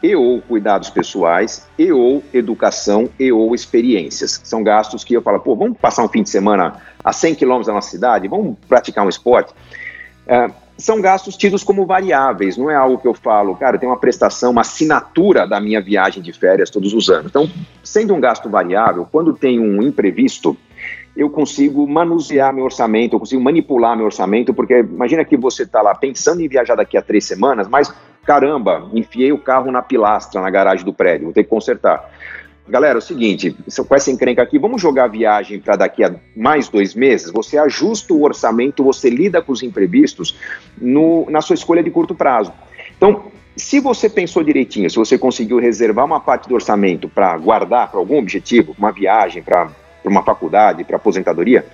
e 0.00 0.14
ou 0.14 0.40
cuidados 0.40 0.88
pessoais, 0.88 1.66
e 1.76 1.90
ou 1.90 2.22
educação, 2.32 3.08
e 3.18 3.32
ou 3.32 3.52
experiências. 3.52 4.40
São 4.44 4.62
gastos 4.62 5.02
que 5.02 5.14
eu 5.14 5.22
falo, 5.22 5.40
pô, 5.40 5.56
vamos 5.56 5.78
passar 5.78 6.04
um 6.04 6.08
fim 6.08 6.22
de 6.22 6.30
semana 6.30 6.76
a 7.02 7.12
100 7.12 7.34
quilômetros 7.34 7.66
da 7.66 7.72
nossa 7.72 7.90
cidade, 7.90 8.28
vamos 8.28 8.56
praticar 8.68 9.04
um 9.04 9.08
esporte. 9.08 9.52
É, 10.28 10.48
são 10.76 11.00
gastos 11.00 11.36
tidos 11.36 11.62
como 11.62 11.86
variáveis, 11.86 12.56
não 12.56 12.70
é 12.70 12.74
algo 12.74 12.98
que 12.98 13.06
eu 13.06 13.14
falo, 13.14 13.54
cara, 13.54 13.78
tem 13.78 13.88
uma 13.88 13.98
prestação, 13.98 14.50
uma 14.50 14.62
assinatura 14.62 15.46
da 15.46 15.60
minha 15.60 15.80
viagem 15.80 16.22
de 16.22 16.32
férias 16.32 16.70
todos 16.70 16.92
os 16.92 17.08
anos. 17.08 17.26
Então, 17.26 17.48
sendo 17.82 18.14
um 18.14 18.20
gasto 18.20 18.48
variável, 18.48 19.06
quando 19.10 19.32
tem 19.32 19.60
um 19.60 19.82
imprevisto, 19.82 20.56
eu 21.16 21.28
consigo 21.28 21.86
manusear 21.86 22.52
meu 22.52 22.64
orçamento, 22.64 23.14
eu 23.14 23.20
consigo 23.20 23.42
manipular 23.42 23.96
meu 23.96 24.06
orçamento, 24.06 24.54
porque 24.54 24.80
imagina 24.80 25.24
que 25.24 25.36
você 25.36 25.64
está 25.64 25.82
lá 25.82 25.94
pensando 25.94 26.40
em 26.40 26.48
viajar 26.48 26.74
daqui 26.74 26.96
a 26.96 27.02
três 27.02 27.24
semanas, 27.24 27.68
mas 27.68 27.92
caramba, 28.24 28.88
enfiei 28.92 29.32
o 29.32 29.38
carro 29.38 29.70
na 29.70 29.82
pilastra 29.82 30.40
na 30.40 30.48
garagem 30.48 30.84
do 30.84 30.92
prédio, 30.92 31.24
vou 31.24 31.34
ter 31.34 31.44
que 31.44 31.50
consertar. 31.50 32.08
Galera, 32.68 32.94
é 32.94 32.98
o 32.98 33.02
seguinte, 33.02 33.56
com 33.88 33.94
essa 33.94 34.10
encrenca 34.10 34.40
aqui, 34.40 34.56
vamos 34.56 34.80
jogar 34.80 35.04
a 35.04 35.08
viagem 35.08 35.58
para 35.58 35.74
daqui 35.74 36.04
a 36.04 36.14
mais 36.34 36.68
dois 36.68 36.94
meses? 36.94 37.32
Você 37.32 37.58
ajusta 37.58 38.14
o 38.14 38.22
orçamento, 38.22 38.84
você 38.84 39.10
lida 39.10 39.42
com 39.42 39.52
os 39.52 39.62
imprevistos 39.64 40.36
no, 40.80 41.28
na 41.28 41.40
sua 41.40 41.54
escolha 41.54 41.82
de 41.82 41.90
curto 41.90 42.14
prazo. 42.14 42.52
Então, 42.96 43.24
se 43.56 43.80
você 43.80 44.08
pensou 44.08 44.44
direitinho, 44.44 44.88
se 44.88 44.96
você 44.96 45.18
conseguiu 45.18 45.58
reservar 45.58 46.04
uma 46.04 46.20
parte 46.20 46.48
do 46.48 46.54
orçamento 46.54 47.08
para 47.08 47.36
guardar 47.36 47.90
para 47.90 47.98
algum 47.98 48.18
objetivo, 48.18 48.74
uma 48.78 48.92
viagem, 48.92 49.42
para 49.42 49.68
uma 50.04 50.22
faculdade, 50.22 50.84
para 50.84 50.96
aposentadoria, 50.96 51.66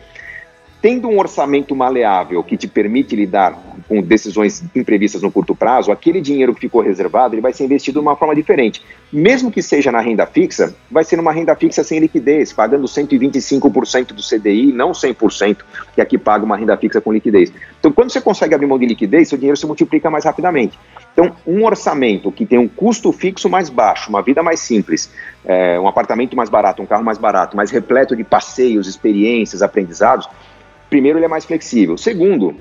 Tendo 0.80 1.08
um 1.08 1.18
orçamento 1.18 1.74
maleável 1.74 2.42
que 2.44 2.56
te 2.56 2.68
permite 2.68 3.16
lidar 3.16 3.58
com 3.88 4.00
decisões 4.02 4.62
imprevistas 4.76 5.22
no 5.22 5.32
curto 5.32 5.54
prazo, 5.54 5.90
aquele 5.90 6.20
dinheiro 6.20 6.54
que 6.54 6.60
ficou 6.60 6.82
reservado 6.82 7.34
ele 7.34 7.40
vai 7.40 7.52
ser 7.52 7.64
investido 7.64 7.98
de 7.98 8.06
uma 8.06 8.14
forma 8.14 8.34
diferente. 8.34 8.82
Mesmo 9.12 9.50
que 9.50 9.62
seja 9.62 9.90
na 9.90 10.00
renda 10.00 10.26
fixa, 10.26 10.76
vai 10.90 11.02
ser 11.02 11.16
numa 11.16 11.32
renda 11.32 11.56
fixa 11.56 11.82
sem 11.82 11.98
liquidez, 11.98 12.52
pagando 12.52 12.86
125% 12.86 14.08
do 14.12 14.22
CDI, 14.22 14.70
não 14.72 14.92
100%, 14.92 15.58
que 15.94 16.00
aqui 16.00 16.18
paga 16.18 16.44
uma 16.44 16.56
renda 16.56 16.76
fixa 16.76 17.00
com 17.00 17.12
liquidez. 17.12 17.52
Então, 17.80 17.90
quando 17.90 18.10
você 18.10 18.20
consegue 18.20 18.54
abrir 18.54 18.66
mão 18.66 18.78
de 18.78 18.86
liquidez, 18.86 19.28
seu 19.28 19.38
dinheiro 19.38 19.56
se 19.56 19.66
multiplica 19.66 20.10
mais 20.10 20.24
rapidamente. 20.24 20.78
Então, 21.12 21.34
um 21.46 21.64
orçamento 21.64 22.30
que 22.30 22.46
tem 22.46 22.58
um 22.58 22.68
custo 22.68 23.10
fixo 23.10 23.48
mais 23.48 23.68
baixo, 23.68 24.10
uma 24.10 24.22
vida 24.22 24.42
mais 24.42 24.60
simples, 24.60 25.10
é, 25.44 25.80
um 25.80 25.88
apartamento 25.88 26.36
mais 26.36 26.50
barato, 26.50 26.82
um 26.82 26.86
carro 26.86 27.02
mais 27.02 27.18
barato, 27.18 27.56
mais 27.56 27.70
repleto 27.70 28.14
de 28.14 28.22
passeios, 28.22 28.86
experiências, 28.86 29.62
aprendizados, 29.62 30.28
primeiro, 30.88 31.18
ele 31.18 31.24
é 31.24 31.28
mais 31.28 31.44
flexível. 31.44 31.96
Segundo, 31.96 32.54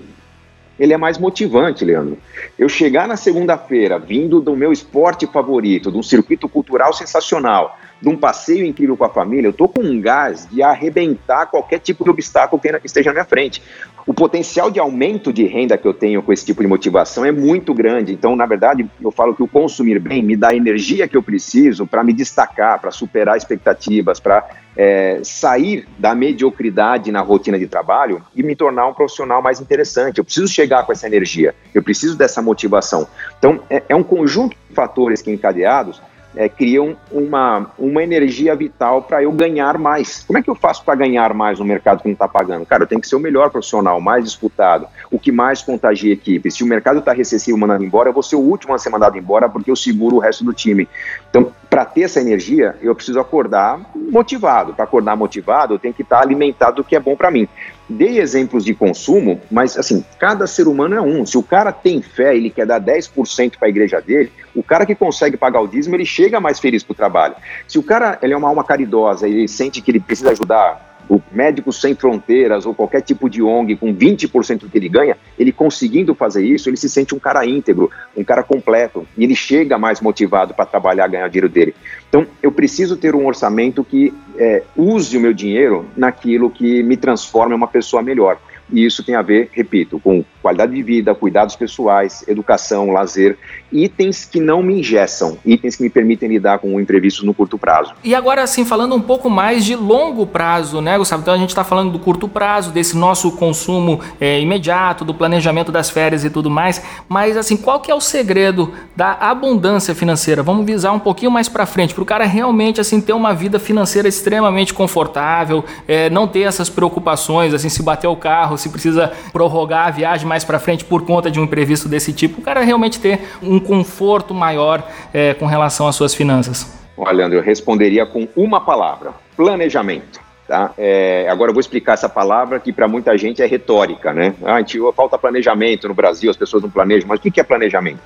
ele 0.80 0.94
é 0.94 0.98
mais 0.98 1.18
motivante, 1.18 1.84
Leandro. 1.84 2.18
Eu 2.58 2.70
chegar 2.70 3.08
na 3.08 3.18
segunda-feira, 3.18 3.98
vindo 3.98 4.40
do 4.40 4.56
meu 4.56 4.72
esporte 4.72 5.26
favorito, 5.26 5.92
de 5.92 5.98
um 5.98 6.04
circuito 6.04 6.48
cultural 6.48 6.94
sensacional, 6.94 7.80
de 8.02 8.10
um 8.10 8.18
passeio 8.18 8.66
incrível 8.66 8.96
com 8.96 9.06
a 9.06 9.10
família, 9.10 9.48
eu 9.48 9.54
tô 9.54 9.68
com 9.68 9.82
um 9.82 10.00
gás 10.00 10.48
de 10.50 10.62
arrebentar 10.62 11.48
qualquer 11.48 11.80
tipo 11.80 12.04
de 12.04 12.10
obstáculo 12.10 12.62
que 12.62 12.86
esteja 12.86 13.10
na 13.10 13.14
minha 13.14 13.26
frente. 13.26 13.62
O 14.06 14.14
potencial 14.14 14.72
de 14.72 14.80
aumento 14.80 15.34
de 15.34 15.46
renda 15.46 15.78
que 15.78 15.86
eu 15.86 15.94
tenho 15.94 16.24
com 16.24 16.32
esse 16.32 16.46
tipo 16.46 16.62
de 16.62 16.68
motivação 16.68 17.26
é 17.26 17.32
muito 17.32 17.74
grande. 17.74 18.14
Então, 18.14 18.38
na 18.38 18.46
verdade, 18.46 18.90
eu 19.02 19.12
falo 19.12 19.36
que 19.36 19.44
o 19.44 19.48
consumir 19.48 20.00
bem 20.00 20.24
me 20.24 20.38
dá 20.38 20.50
a 20.50 20.56
energia 20.56 21.08
que 21.10 21.18
eu 21.18 21.22
preciso 21.22 21.86
para 21.86 22.04
me 22.06 22.14
destacar, 22.14 22.80
para 22.80 22.90
superar 22.90 23.36
expectativas, 23.36 24.18
para 24.20 24.48
é, 24.78 25.20
sair 25.24 25.86
da 25.98 26.16
mediocridade 26.16 27.12
na 27.12 27.20
rotina 27.20 27.60
de 27.60 27.68
trabalho 27.68 28.24
e 28.34 28.42
me 28.42 28.56
tornar 28.56 28.88
um 28.88 28.94
profissional 28.94 29.42
mais 29.42 29.60
interessante. 29.60 30.20
Eu 30.20 30.24
preciso 30.24 30.48
chegar 30.48 30.86
com 30.86 30.94
essa 30.94 31.06
energia, 31.06 31.54
eu 31.74 31.84
preciso 31.84 32.16
dessa 32.16 32.42
motivação. 32.42 33.08
Então, 33.38 33.60
é, 33.70 33.84
é 33.90 33.96
um 33.96 34.04
conjunto 34.04 34.56
de 34.70 34.74
fatores 34.74 35.22
que 35.22 35.32
encadeados 35.32 36.02
é, 36.38 36.48
criam 36.48 36.96
uma, 37.12 37.72
uma 37.80 38.04
energia 38.04 38.56
vital 38.56 39.02
para 39.02 39.24
eu 39.24 39.32
ganhar 39.32 39.78
mais. 39.80 40.24
Como 40.24 40.38
é 40.38 40.42
que 40.42 40.50
eu 40.50 40.56
faço 40.56 40.86
para 40.86 40.94
ganhar 40.94 41.34
mais 41.34 41.58
no 41.58 41.66
mercado 41.66 42.02
que 42.02 42.08
não 42.08 42.14
está 42.14 42.28
pagando? 42.28 42.64
Cara, 42.66 42.84
eu 42.84 42.88
tenho 42.88 43.02
que 43.02 43.08
ser 43.08 43.16
o 43.16 43.20
melhor 43.20 43.50
profissional, 43.50 44.00
mais 44.00 44.24
disputado, 44.24 44.88
o 45.10 45.18
que 45.18 45.32
mais 45.32 45.64
contagia 45.64 46.12
a 46.12 46.14
equipe. 46.14 46.52
Se 46.52 46.64
o 46.64 46.68
mercado 46.68 47.00
está 47.00 47.12
recessivo 47.12 47.58
mandando 47.58 47.84
embora, 47.84 48.10
eu 48.10 48.14
vou 48.14 48.22
ser 48.22 48.36
o 48.36 48.40
último 48.40 48.76
a 48.76 48.78
ser 48.78 48.92
mandado 48.92 49.18
embora 49.18 49.50
porque 49.50 49.72
eu 49.72 49.76
seguro 49.76 50.18
o 50.18 50.20
resto 50.20 50.44
do 50.44 50.54
time. 50.54 50.88
Então, 51.30 51.52
para 51.70 51.84
ter 51.84 52.04
essa 52.04 52.22
energia, 52.22 52.76
eu 52.82 52.94
preciso 52.94 53.20
acordar 53.20 53.80
motivado. 53.96 54.74
Para 54.74 54.84
acordar 54.84 55.16
motivado, 55.16 55.74
eu 55.74 55.80
tenho 55.80 55.94
que 55.94 56.04
estar 56.04 56.18
tá 56.18 56.24
alimentado 56.24 56.78
do 56.78 56.84
que 56.84 56.96
é 56.96 57.00
bom 57.00 57.16
para 57.16 57.32
mim. 57.32 57.48
Dei 57.90 58.20
exemplos 58.20 58.66
de 58.66 58.74
consumo, 58.74 59.40
mas 59.50 59.78
assim, 59.78 60.04
cada 60.20 60.46
ser 60.46 60.68
humano 60.68 60.96
é 60.96 61.02
um. 61.02 61.26
Se 61.26 61.38
o 61.38 61.44
cara 61.44 61.72
tem 61.72 62.02
fé 62.02 62.36
ele 62.36 62.50
quer 62.50 62.66
dar 62.66 62.82
10% 62.82 63.58
para 63.58 63.68
a 63.68 63.70
igreja 63.70 64.02
dele, 64.02 64.32
o 64.54 64.62
cara 64.62 64.86
que 64.86 64.94
consegue 64.94 65.38
pagar 65.38 65.62
o 65.62 65.68
dízimo, 65.68 65.96
ele 65.96 66.06
chega 66.06 66.40
mais 66.40 66.60
feliz 66.60 66.84
para 66.84 66.92
o 66.92 66.96
trabalho. 66.96 67.36
Se 67.68 67.80
o 67.80 67.84
cara 67.84 68.20
ele 68.22 68.34
é 68.34 68.38
uma 68.38 68.50
alma 68.50 68.64
caridosa 68.64 69.28
ele 69.28 69.48
sente 69.48 69.82
que 69.82 69.92
ele 69.92 70.00
precisa 70.00 70.32
ajudar 70.32 70.97
o 71.10 71.22
Médicos 71.32 71.80
Sem 71.80 71.96
Fronteiras 71.96 72.66
ou 72.66 72.74
qualquer 72.74 73.02
tipo 73.02 73.30
de 73.30 73.42
ONG 73.42 73.76
com 73.76 73.94
20% 73.94 74.60
do 74.60 74.70
que 74.70 74.78
ele 74.78 74.90
ganha, 74.90 75.18
ele 75.38 75.52
conseguindo 75.52 76.14
fazer 76.14 76.46
isso, 76.46 76.70
ele 76.70 76.78
se 76.78 76.90
sente 76.90 77.16
um 77.16 77.20
cara 77.20 77.46
íntegro, 77.46 77.90
um 78.16 78.24
cara 78.24 78.44
completo, 78.44 79.08
e 79.18 79.24
ele 79.24 79.36
chega 79.36 79.78
mais 79.78 80.02
motivado 80.02 80.54
para 80.54 80.66
trabalhar, 80.66 81.08
ganhar 81.08 81.28
dinheiro 81.28 81.50
dele. 81.50 81.76
Então, 82.10 82.26
eu 82.42 82.52
preciso 82.52 82.98
ter 82.98 83.16
um 83.16 83.26
orçamento 83.26 83.84
que 83.84 84.14
é, 84.38 84.64
use 84.76 85.18
o 85.18 85.22
meu 85.22 85.34
dinheiro 85.34 85.86
naquilo 85.96 86.50
que 86.50 86.84
me 86.84 86.98
transforma 86.98 87.54
em 87.54 87.58
uma 87.58 87.68
pessoa 87.68 88.02
melhor. 88.02 88.38
E 88.72 88.86
isso 88.86 89.04
tem 89.04 89.16
a 89.16 89.22
ver, 89.22 89.50
repito, 89.54 90.00
com 90.00 90.24
qualidade 90.42 90.74
de 90.74 90.84
vida, 90.84 91.16
cuidados 91.16 91.56
pessoais, 91.56 92.26
educação, 92.28 92.92
lazer, 92.92 93.38
itens 93.72 94.26
que 94.26 94.40
não 94.40 94.62
me 94.62 94.80
ingessam, 94.80 95.38
itens 95.46 95.76
que 95.76 95.84
me 95.84 95.90
permitem 95.90 96.30
lidar 96.30 96.60
com 96.60 96.74
o 96.76 96.80
imprevisto 96.80 97.26
no 97.26 97.34
curto 97.34 97.58
prazo. 97.58 97.94
E 98.04 98.16
agora, 98.16 98.42
assim, 98.44 98.66
falando 98.66 98.96
um 98.96 99.02
pouco 99.02 99.30
mais 99.30 99.66
de 99.66 99.76
longo 99.76 100.26
prazo, 100.26 100.82
né, 100.82 100.98
Gustavo? 100.98 101.22
Então 101.22 101.34
a 101.34 101.38
gente 101.38 101.50
está 101.50 101.64
falando 101.64 101.92
do 101.92 102.00
curto 102.00 102.28
prazo, 102.28 102.72
desse 102.72 102.98
nosso 102.98 103.32
consumo 103.34 104.00
é, 104.20 104.40
imediato, 104.40 105.04
do 105.04 105.14
planejamento 105.14 105.72
das 105.72 105.90
férias 105.90 106.24
e 106.24 106.30
tudo 106.30 106.50
mais, 106.50 106.82
mas 107.08 107.38
assim, 107.38 107.58
qual 107.58 107.80
que 107.80 107.92
é 107.92 107.96
o 107.96 108.02
segredo 108.02 108.74
da 108.96 109.14
abundância 109.14 109.94
financeira? 109.94 110.42
Vamos 110.44 110.66
visar 110.66 110.92
um 110.92 111.00
pouquinho 111.00 111.32
mais 111.32 111.50
para 111.50 111.66
frente, 111.66 111.94
para 111.94 112.04
o 112.04 112.06
cara 112.06 112.26
realmente 112.26 112.80
assim 112.80 113.02
ter 113.02 113.14
uma 113.14 113.34
vida 113.34 113.60
financeira 113.60 114.08
extremamente 114.08 114.74
confortável, 114.74 115.64
é, 115.88 116.10
não 116.10 116.28
ter 116.28 116.42
essas 116.42 116.70
preocupações, 116.70 117.54
assim, 117.54 117.70
se 117.70 117.84
bater 117.84 118.08
o 118.08 118.16
carro, 118.16 118.58
se 118.58 118.70
precisa 118.70 119.12
prorrogar 119.32 119.88
a 119.88 119.92
viagem 119.92 120.28
mais 120.28 120.44
para 120.44 120.60
frente 120.60 120.86
por 120.86 121.04
conta 121.04 121.30
de 121.30 121.40
um 121.40 121.44
imprevisto 121.44 121.90
desse 121.90 122.14
tipo, 122.14 122.42
o 122.42 122.44
cara 122.44 122.62
realmente 122.62 123.00
ter 123.00 123.22
um 123.42 123.57
conforto 123.60 124.34
maior 124.34 124.84
é, 125.14 125.34
com 125.34 125.46
relação 125.46 125.88
às 125.88 125.96
suas 125.96 126.14
finanças? 126.14 126.78
Olha, 126.98 127.12
Leandro, 127.12 127.38
eu 127.38 127.44
responderia 127.44 128.06
com 128.06 128.28
uma 128.36 128.62
palavra: 128.62 129.14
planejamento. 129.36 130.28
Tá? 130.48 130.72
É, 130.78 131.28
agora 131.30 131.50
eu 131.50 131.54
vou 131.54 131.60
explicar 131.60 131.94
essa 131.94 132.08
palavra 132.08 132.58
que 132.58 132.72
para 132.72 132.88
muita 132.88 133.18
gente 133.18 133.42
é 133.42 133.46
retórica, 133.46 134.14
né? 134.14 134.34
Ah, 134.46 134.60
falta 134.96 135.18
planejamento 135.18 135.90
no 135.90 135.94
Brasil, 135.94 136.32
as 136.32 136.38
pessoas 136.38 136.64
não 136.64 136.70
planejam, 136.70 137.06
mas 137.06 137.20
o 137.20 137.22
que 137.22 137.38
é 137.38 137.44
planejamento? 137.44 138.00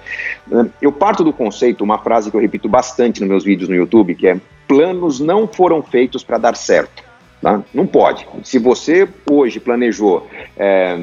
Eu 0.81 0.91
parto 0.91 1.23
do 1.23 1.31
conceito, 1.31 1.83
uma 1.83 1.99
frase 1.99 2.31
que 2.31 2.35
eu 2.35 2.41
repito 2.41 2.67
bastante 2.67 3.19
nos 3.19 3.29
meus 3.29 3.43
vídeos 3.43 3.69
no 3.69 3.75
YouTube, 3.75 4.15
que 4.15 4.27
é 4.27 4.37
planos 4.67 5.19
não 5.19 5.47
foram 5.47 5.83
feitos 5.83 6.23
para 6.23 6.39
dar 6.39 6.55
certo. 6.55 7.10
Tá? 7.41 7.63
Não 7.73 7.87
pode. 7.87 8.27
Se 8.43 8.59
você 8.59 9.09
hoje 9.29 9.59
planejou 9.59 10.27
é, 10.55 10.95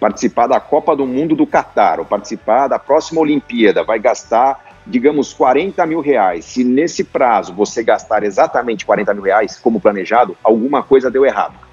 participar 0.00 0.46
da 0.46 0.58
Copa 0.58 0.96
do 0.96 1.06
Mundo 1.06 1.36
do 1.36 1.46
Catar, 1.46 1.98
ou 1.98 2.06
participar 2.06 2.66
da 2.66 2.78
próxima 2.78 3.20
Olimpíada, 3.20 3.84
vai 3.84 3.98
gastar, 3.98 4.64
digamos, 4.86 5.34
40 5.34 5.84
mil 5.84 6.00
reais. 6.00 6.46
Se 6.46 6.64
nesse 6.64 7.04
prazo 7.04 7.52
você 7.52 7.82
gastar 7.82 8.22
exatamente 8.22 8.86
40 8.86 9.12
mil 9.12 9.24
reais, 9.24 9.58
como 9.58 9.78
planejado, 9.78 10.34
alguma 10.42 10.82
coisa 10.82 11.10
deu 11.10 11.26
errado. 11.26 11.66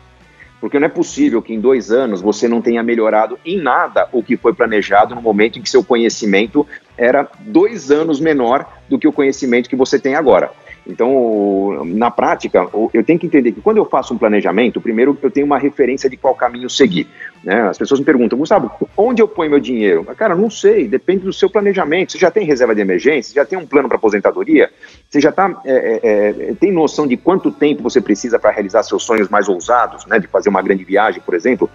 Porque 0.60 0.80
não 0.80 0.86
é 0.86 0.89
possível 0.89 1.42
que 1.42 1.54
em 1.54 1.60
dois 1.60 1.89
anos 1.92 2.22
você 2.22 2.48
não 2.48 2.62
tenha 2.62 2.84
melhorado 2.84 3.38
em 3.46 3.58
nada 3.58 4.08
o 4.12 4.24
que 4.24 4.36
foi 4.36 4.54
planejado 4.54 5.16
no 5.16 5.22
momento 5.22 5.60
em 5.60 5.62
que 5.62 5.70
seu 5.70 5.84
conhecimento 5.84 6.66
era 6.98 7.30
dois 7.39 7.92
anos 7.92 8.20
menor 8.20 8.66
do 8.89 8.98
que 8.98 9.08
o 9.08 9.12
conhecimento 9.12 9.70
que 9.70 9.76
você 9.76 10.00
tem 10.00 10.16
agora. 10.16 10.52
Então, 10.86 11.84
na 11.86 12.12
prática, 12.12 12.67
eu 12.93 13.04
tenho 13.04 13.17
que 13.17 13.26
entender 13.26 13.54
que 13.54 13.62
quando 13.62 13.78
eu 13.78 13.86
faço 13.86 14.13
um 14.13 14.17
planejamento, 14.17 14.82
primeiro 14.82 15.17
eu 15.22 15.32
tenho 15.32 15.46
uma 15.46 15.58
referência 15.58 16.10
de 16.10 16.17
qual 16.17 16.36
caminho 16.36 16.69
seguir. 16.69 17.08
Né? 17.41 17.62
As 17.62 17.78
pessoas 17.78 18.02
me 18.02 18.06
perguntam, 18.06 18.38
Gustavo, 18.38 18.69
onde 18.98 19.22
eu 19.22 19.28
ponho 19.28 19.52
meu 19.52 19.60
dinheiro? 19.60 20.04
Cara, 20.17 20.36
não 20.36 20.50
sei, 20.50 20.88
depende 20.88 21.24
do 21.24 21.32
seu 21.32 21.50
planejamento. 21.50 22.12
Você 22.12 22.17
já 22.17 22.30
tem 22.30 22.46
reserva 22.46 22.76
de 22.76 22.82
emergência? 22.82 23.34
Já 23.34 23.46
tem 23.46 23.58
um 23.58 23.65
plano 23.65 23.88
para 23.88 23.98
aposentadoria? 23.98 24.69
Você 25.10 25.22
já 25.22 25.32
tá, 25.32 25.62
é, 25.65 26.00
é, 26.04 26.50
é, 26.50 26.54
tem 26.56 26.72
noção 26.72 27.08
de 27.08 27.15
quanto 27.15 27.50
tempo 27.50 27.82
você 27.82 28.02
precisa 28.02 28.38
para 28.38 28.52
realizar 28.52 28.84
seus 28.84 29.04
sonhos 29.04 29.30
mais 29.30 29.48
ousados, 29.48 30.06
né? 30.06 30.19
de 30.19 30.28
fazer 30.28 30.50
uma 30.50 30.62
grande 30.62 30.84
viagem, 30.84 31.22
por 31.26 31.34
exemplo? 31.34 31.69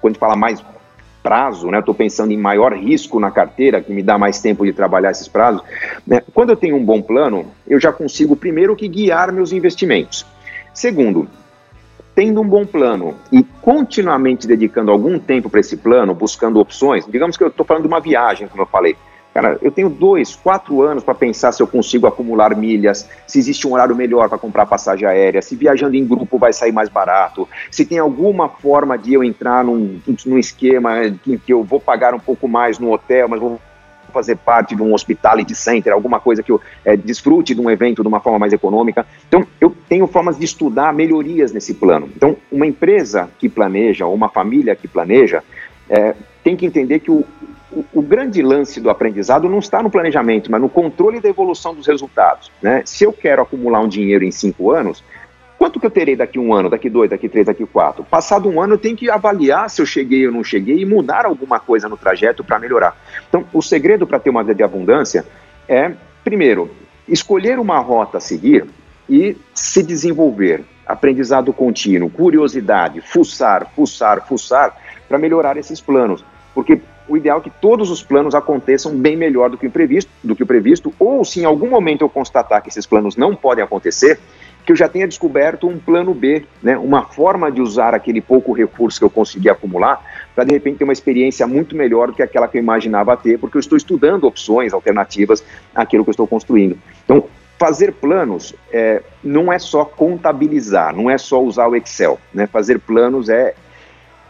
Quando 0.00 0.12
a 0.12 0.14
gente 0.14 0.20
fala 0.20 0.36
mais 0.36 0.60
prazo, 1.28 1.70
né? 1.70 1.80
Estou 1.80 1.94
pensando 1.94 2.32
em 2.32 2.38
maior 2.38 2.72
risco 2.72 3.20
na 3.20 3.30
carteira, 3.30 3.82
que 3.82 3.92
me 3.92 4.02
dá 4.02 4.16
mais 4.16 4.40
tempo 4.40 4.64
de 4.64 4.72
trabalhar 4.72 5.10
esses 5.10 5.28
prazos. 5.28 5.62
Né? 6.06 6.22
Quando 6.32 6.48
eu 6.48 6.56
tenho 6.56 6.74
um 6.74 6.82
bom 6.82 7.02
plano, 7.02 7.44
eu 7.66 7.78
já 7.78 7.92
consigo, 7.92 8.34
primeiro, 8.34 8.74
que 8.74 8.88
guiar 8.88 9.30
meus 9.30 9.52
investimentos. 9.52 10.24
Segundo, 10.72 11.28
tendo 12.14 12.40
um 12.40 12.48
bom 12.48 12.64
plano 12.64 13.14
e 13.30 13.42
continuamente 13.60 14.46
dedicando 14.46 14.90
algum 14.90 15.18
tempo 15.18 15.50
para 15.50 15.60
esse 15.60 15.76
plano, 15.76 16.14
buscando 16.14 16.60
opções, 16.60 17.04
digamos 17.06 17.36
que 17.36 17.44
eu 17.44 17.48
estou 17.48 17.66
falando 17.66 17.82
de 17.82 17.88
uma 17.88 18.00
viagem, 18.00 18.48
como 18.48 18.62
eu 18.62 18.66
falei, 18.66 18.96
Cara, 19.40 19.56
eu 19.62 19.70
tenho 19.70 19.88
dois, 19.88 20.34
quatro 20.34 20.82
anos 20.82 21.04
para 21.04 21.14
pensar 21.14 21.52
se 21.52 21.62
eu 21.62 21.66
consigo 21.68 22.08
acumular 22.08 22.56
milhas, 22.56 23.08
se 23.24 23.38
existe 23.38 23.68
um 23.68 23.74
horário 23.74 23.94
melhor 23.94 24.28
para 24.28 24.36
comprar 24.36 24.66
passagem 24.66 25.06
aérea, 25.06 25.40
se 25.40 25.54
viajando 25.54 25.94
em 25.94 26.04
grupo 26.04 26.38
vai 26.38 26.52
sair 26.52 26.72
mais 26.72 26.88
barato, 26.88 27.48
se 27.70 27.86
tem 27.86 28.00
alguma 28.00 28.48
forma 28.48 28.98
de 28.98 29.14
eu 29.14 29.22
entrar 29.22 29.62
num, 29.64 30.00
num 30.26 30.38
esquema 30.38 31.06
em 31.06 31.38
que 31.38 31.52
eu 31.52 31.62
vou 31.62 31.78
pagar 31.78 32.14
um 32.14 32.18
pouco 32.18 32.48
mais 32.48 32.80
no 32.80 32.92
hotel, 32.92 33.28
mas 33.28 33.38
vou 33.38 33.60
fazer 34.12 34.34
parte 34.38 34.74
de 34.74 34.82
um 34.82 34.92
hospitality 34.92 35.54
center, 35.54 35.92
alguma 35.92 36.18
coisa 36.18 36.42
que 36.42 36.50
eu 36.50 36.60
é, 36.84 36.96
desfrute 36.96 37.54
de 37.54 37.60
um 37.60 37.70
evento 37.70 38.02
de 38.02 38.08
uma 38.08 38.18
forma 38.18 38.40
mais 38.40 38.52
econômica. 38.52 39.06
Então, 39.28 39.46
eu 39.60 39.72
tenho 39.88 40.08
formas 40.08 40.36
de 40.36 40.44
estudar 40.44 40.92
melhorias 40.92 41.52
nesse 41.52 41.74
plano. 41.74 42.10
Então, 42.16 42.36
uma 42.50 42.66
empresa 42.66 43.30
que 43.38 43.48
planeja, 43.48 44.04
ou 44.04 44.14
uma 44.16 44.28
família 44.28 44.74
que 44.74 44.88
planeja, 44.88 45.44
é, 45.88 46.14
tem 46.42 46.56
que 46.56 46.66
entender 46.66 47.00
que 47.00 47.10
o, 47.10 47.24
o, 47.70 47.84
o, 47.94 48.02
grande 48.02 48.42
lance 48.42 48.80
do 48.80 48.90
aprendizado 48.90 49.48
não 49.48 49.58
está 49.58 49.82
no 49.82 49.90
planejamento, 49.90 50.50
mas 50.50 50.60
no 50.60 50.68
controle 50.68 51.20
da 51.20 51.28
evolução 51.28 51.74
dos 51.74 51.86
resultados. 51.86 52.50
Né? 52.62 52.82
Se 52.84 53.04
eu 53.04 53.12
quero 53.12 53.42
acumular 53.42 53.80
um 53.80 53.88
dinheiro 53.88 54.24
em 54.24 54.30
cinco 54.30 54.70
anos, 54.70 55.04
quanto 55.58 55.78
que 55.78 55.86
eu 55.86 55.90
terei 55.90 56.16
daqui 56.16 56.38
um 56.38 56.54
ano, 56.54 56.70
daqui 56.70 56.88
dois, 56.88 57.10
daqui 57.10 57.28
três, 57.28 57.46
daqui 57.46 57.66
quatro? 57.66 58.04
Passado 58.04 58.48
um 58.48 58.60
ano, 58.60 58.74
eu 58.74 58.78
tenho 58.78 58.96
que 58.96 59.10
avaliar 59.10 59.68
se 59.68 59.82
eu 59.82 59.86
cheguei 59.86 60.26
ou 60.26 60.32
não 60.32 60.44
cheguei 60.44 60.80
e 60.80 60.86
mudar 60.86 61.26
alguma 61.26 61.60
coisa 61.60 61.88
no 61.88 61.96
trajeto 61.96 62.42
para 62.42 62.58
melhorar. 62.58 62.96
Então, 63.28 63.44
o 63.52 63.60
segredo 63.60 64.06
para 64.06 64.18
ter 64.18 64.30
uma 64.30 64.42
vida 64.42 64.54
de 64.54 64.62
abundância 64.62 65.26
é, 65.68 65.92
primeiro, 66.24 66.70
escolher 67.06 67.58
uma 67.58 67.78
rota 67.78 68.18
a 68.18 68.20
seguir 68.20 68.66
e 69.08 69.36
se 69.54 69.82
desenvolver. 69.82 70.64
Aprendizado 70.86 71.52
contínuo, 71.52 72.08
curiosidade, 72.08 73.02
fuçar, 73.02 73.70
fuçar, 73.74 74.26
fuçar, 74.26 74.74
para 75.08 75.18
melhorar 75.18 75.56
esses 75.56 75.80
planos. 75.80 76.24
Porque 76.54 76.80
o 77.08 77.16
ideal 77.16 77.38
é 77.38 77.42
que 77.42 77.50
todos 77.50 77.90
os 77.90 78.02
planos 78.02 78.34
aconteçam 78.34 78.94
bem 78.96 79.16
melhor 79.16 79.48
do 79.48 79.56
que 79.56 79.66
o 79.66 79.70
previsto, 79.70 80.10
do 80.22 80.36
que 80.36 80.42
o 80.42 80.46
previsto, 80.46 80.92
ou 80.98 81.24
se 81.24 81.40
em 81.40 81.44
algum 81.44 81.68
momento 81.68 82.02
eu 82.02 82.08
constatar 82.08 82.62
que 82.62 82.68
esses 82.68 82.84
planos 82.86 83.16
não 83.16 83.34
podem 83.34 83.64
acontecer, 83.64 84.18
que 84.66 84.72
eu 84.72 84.76
já 84.76 84.86
tenha 84.86 85.08
descoberto 85.08 85.66
um 85.66 85.78
plano 85.78 86.12
B, 86.12 86.44
né, 86.62 86.76
uma 86.76 87.02
forma 87.02 87.50
de 87.50 87.62
usar 87.62 87.94
aquele 87.94 88.20
pouco 88.20 88.52
recurso 88.52 88.98
que 88.98 89.04
eu 89.04 89.08
consegui 89.08 89.48
acumular 89.48 90.04
para 90.34 90.44
de 90.44 90.52
repente 90.52 90.78
ter 90.78 90.84
uma 90.84 90.92
experiência 90.92 91.46
muito 91.46 91.74
melhor 91.74 92.08
do 92.08 92.12
que 92.12 92.22
aquela 92.22 92.46
que 92.46 92.58
eu 92.58 92.62
imaginava 92.62 93.16
ter, 93.16 93.38
porque 93.38 93.56
eu 93.56 93.60
estou 93.60 93.78
estudando 93.78 94.24
opções 94.24 94.74
alternativas 94.74 95.42
àquilo 95.74 96.04
que 96.04 96.10
eu 96.10 96.12
estou 96.12 96.26
construindo. 96.26 96.76
Então, 97.02 97.24
fazer 97.58 97.92
planos 97.92 98.54
é, 98.70 99.02
não 99.24 99.52
é 99.52 99.58
só 99.58 99.84
contabilizar, 99.84 100.94
não 100.94 101.10
é 101.10 101.16
só 101.16 101.42
usar 101.42 101.66
o 101.66 101.74
Excel, 101.74 102.18
né? 102.32 102.46
Fazer 102.46 102.78
planos 102.78 103.28
é 103.28 103.54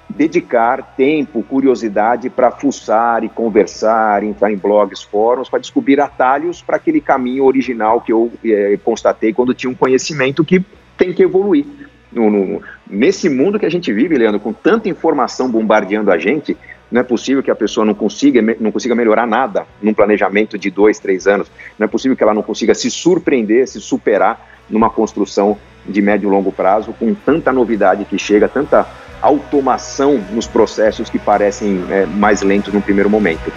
dedicar 0.09 0.95
tempo, 0.97 1.43
curiosidade 1.43 2.31
para 2.31 2.51
fuçar 2.51 3.23
e 3.25 3.29
conversar, 3.29 4.23
entrar 4.23 4.51
em 4.51 4.57
blogs, 4.57 5.03
fóruns, 5.03 5.49
para 5.49 5.59
descobrir 5.59 6.01
atalhos 6.01 6.63
para 6.63 6.77
aquele 6.77 7.01
caminho 7.01 7.45
original 7.45 8.01
que 8.01 8.13
eu 8.13 8.33
é, 8.45 8.79
constatei 8.83 9.33
quando 9.33 9.55
tinha 9.55 9.71
um 9.71 9.75
conhecimento 9.75 10.45
que 10.45 10.65
tem 10.97 11.13
que 11.13 11.23
evoluir. 11.23 11.67
No, 12.11 12.31
no, 12.31 12.63
nesse 12.89 13.29
mundo 13.29 13.59
que 13.59 13.67
a 13.67 13.71
gente 13.71 13.93
vive, 13.93 14.17
Leandro, 14.17 14.41
com 14.41 14.53
tanta 14.53 14.89
informação 14.89 15.51
bombardeando 15.51 16.11
a 16.11 16.17
gente, 16.17 16.57
não 16.91 17.03
é 17.03 17.05
possível 17.05 17.43
que 17.43 17.51
a 17.51 17.55
pessoa 17.55 17.85
não 17.85 17.93
consiga, 17.93 18.41
não 18.59 18.73
consiga 18.73 18.95
melhorar 18.95 19.27
nada 19.27 19.67
num 19.83 19.93
planejamento 19.93 20.57
de 20.59 20.71
dois, 20.71 20.99
três 20.99 21.27
anos. 21.27 21.51
Não 21.79 21.85
é 21.85 21.89
possível 21.89 22.17
que 22.17 22.23
ela 22.23 22.33
não 22.33 22.43
consiga 22.43 22.75
se 22.75 22.91
surpreender, 22.91 23.69
se 23.69 23.79
superar 23.79 24.59
numa 24.71 24.89
construção 24.89 25.59
de 25.87 26.01
médio 26.01 26.29
e 26.29 26.31
longo 26.31 26.51
prazo, 26.51 26.95
com 26.99 27.15
tanta 27.15 27.53
novidade 27.53 28.07
que 28.07 28.19
chega, 28.19 28.49
tanta 28.49 28.87
automação 29.21 30.19
nos 30.31 30.47
processos 30.47 31.11
que 31.11 31.19
parecem 31.19 31.85
é, 31.91 32.07
mais 32.07 32.43
lentos 32.43 32.73
no 32.73 32.81
primeiro 32.81 33.11
momento. 33.11 33.53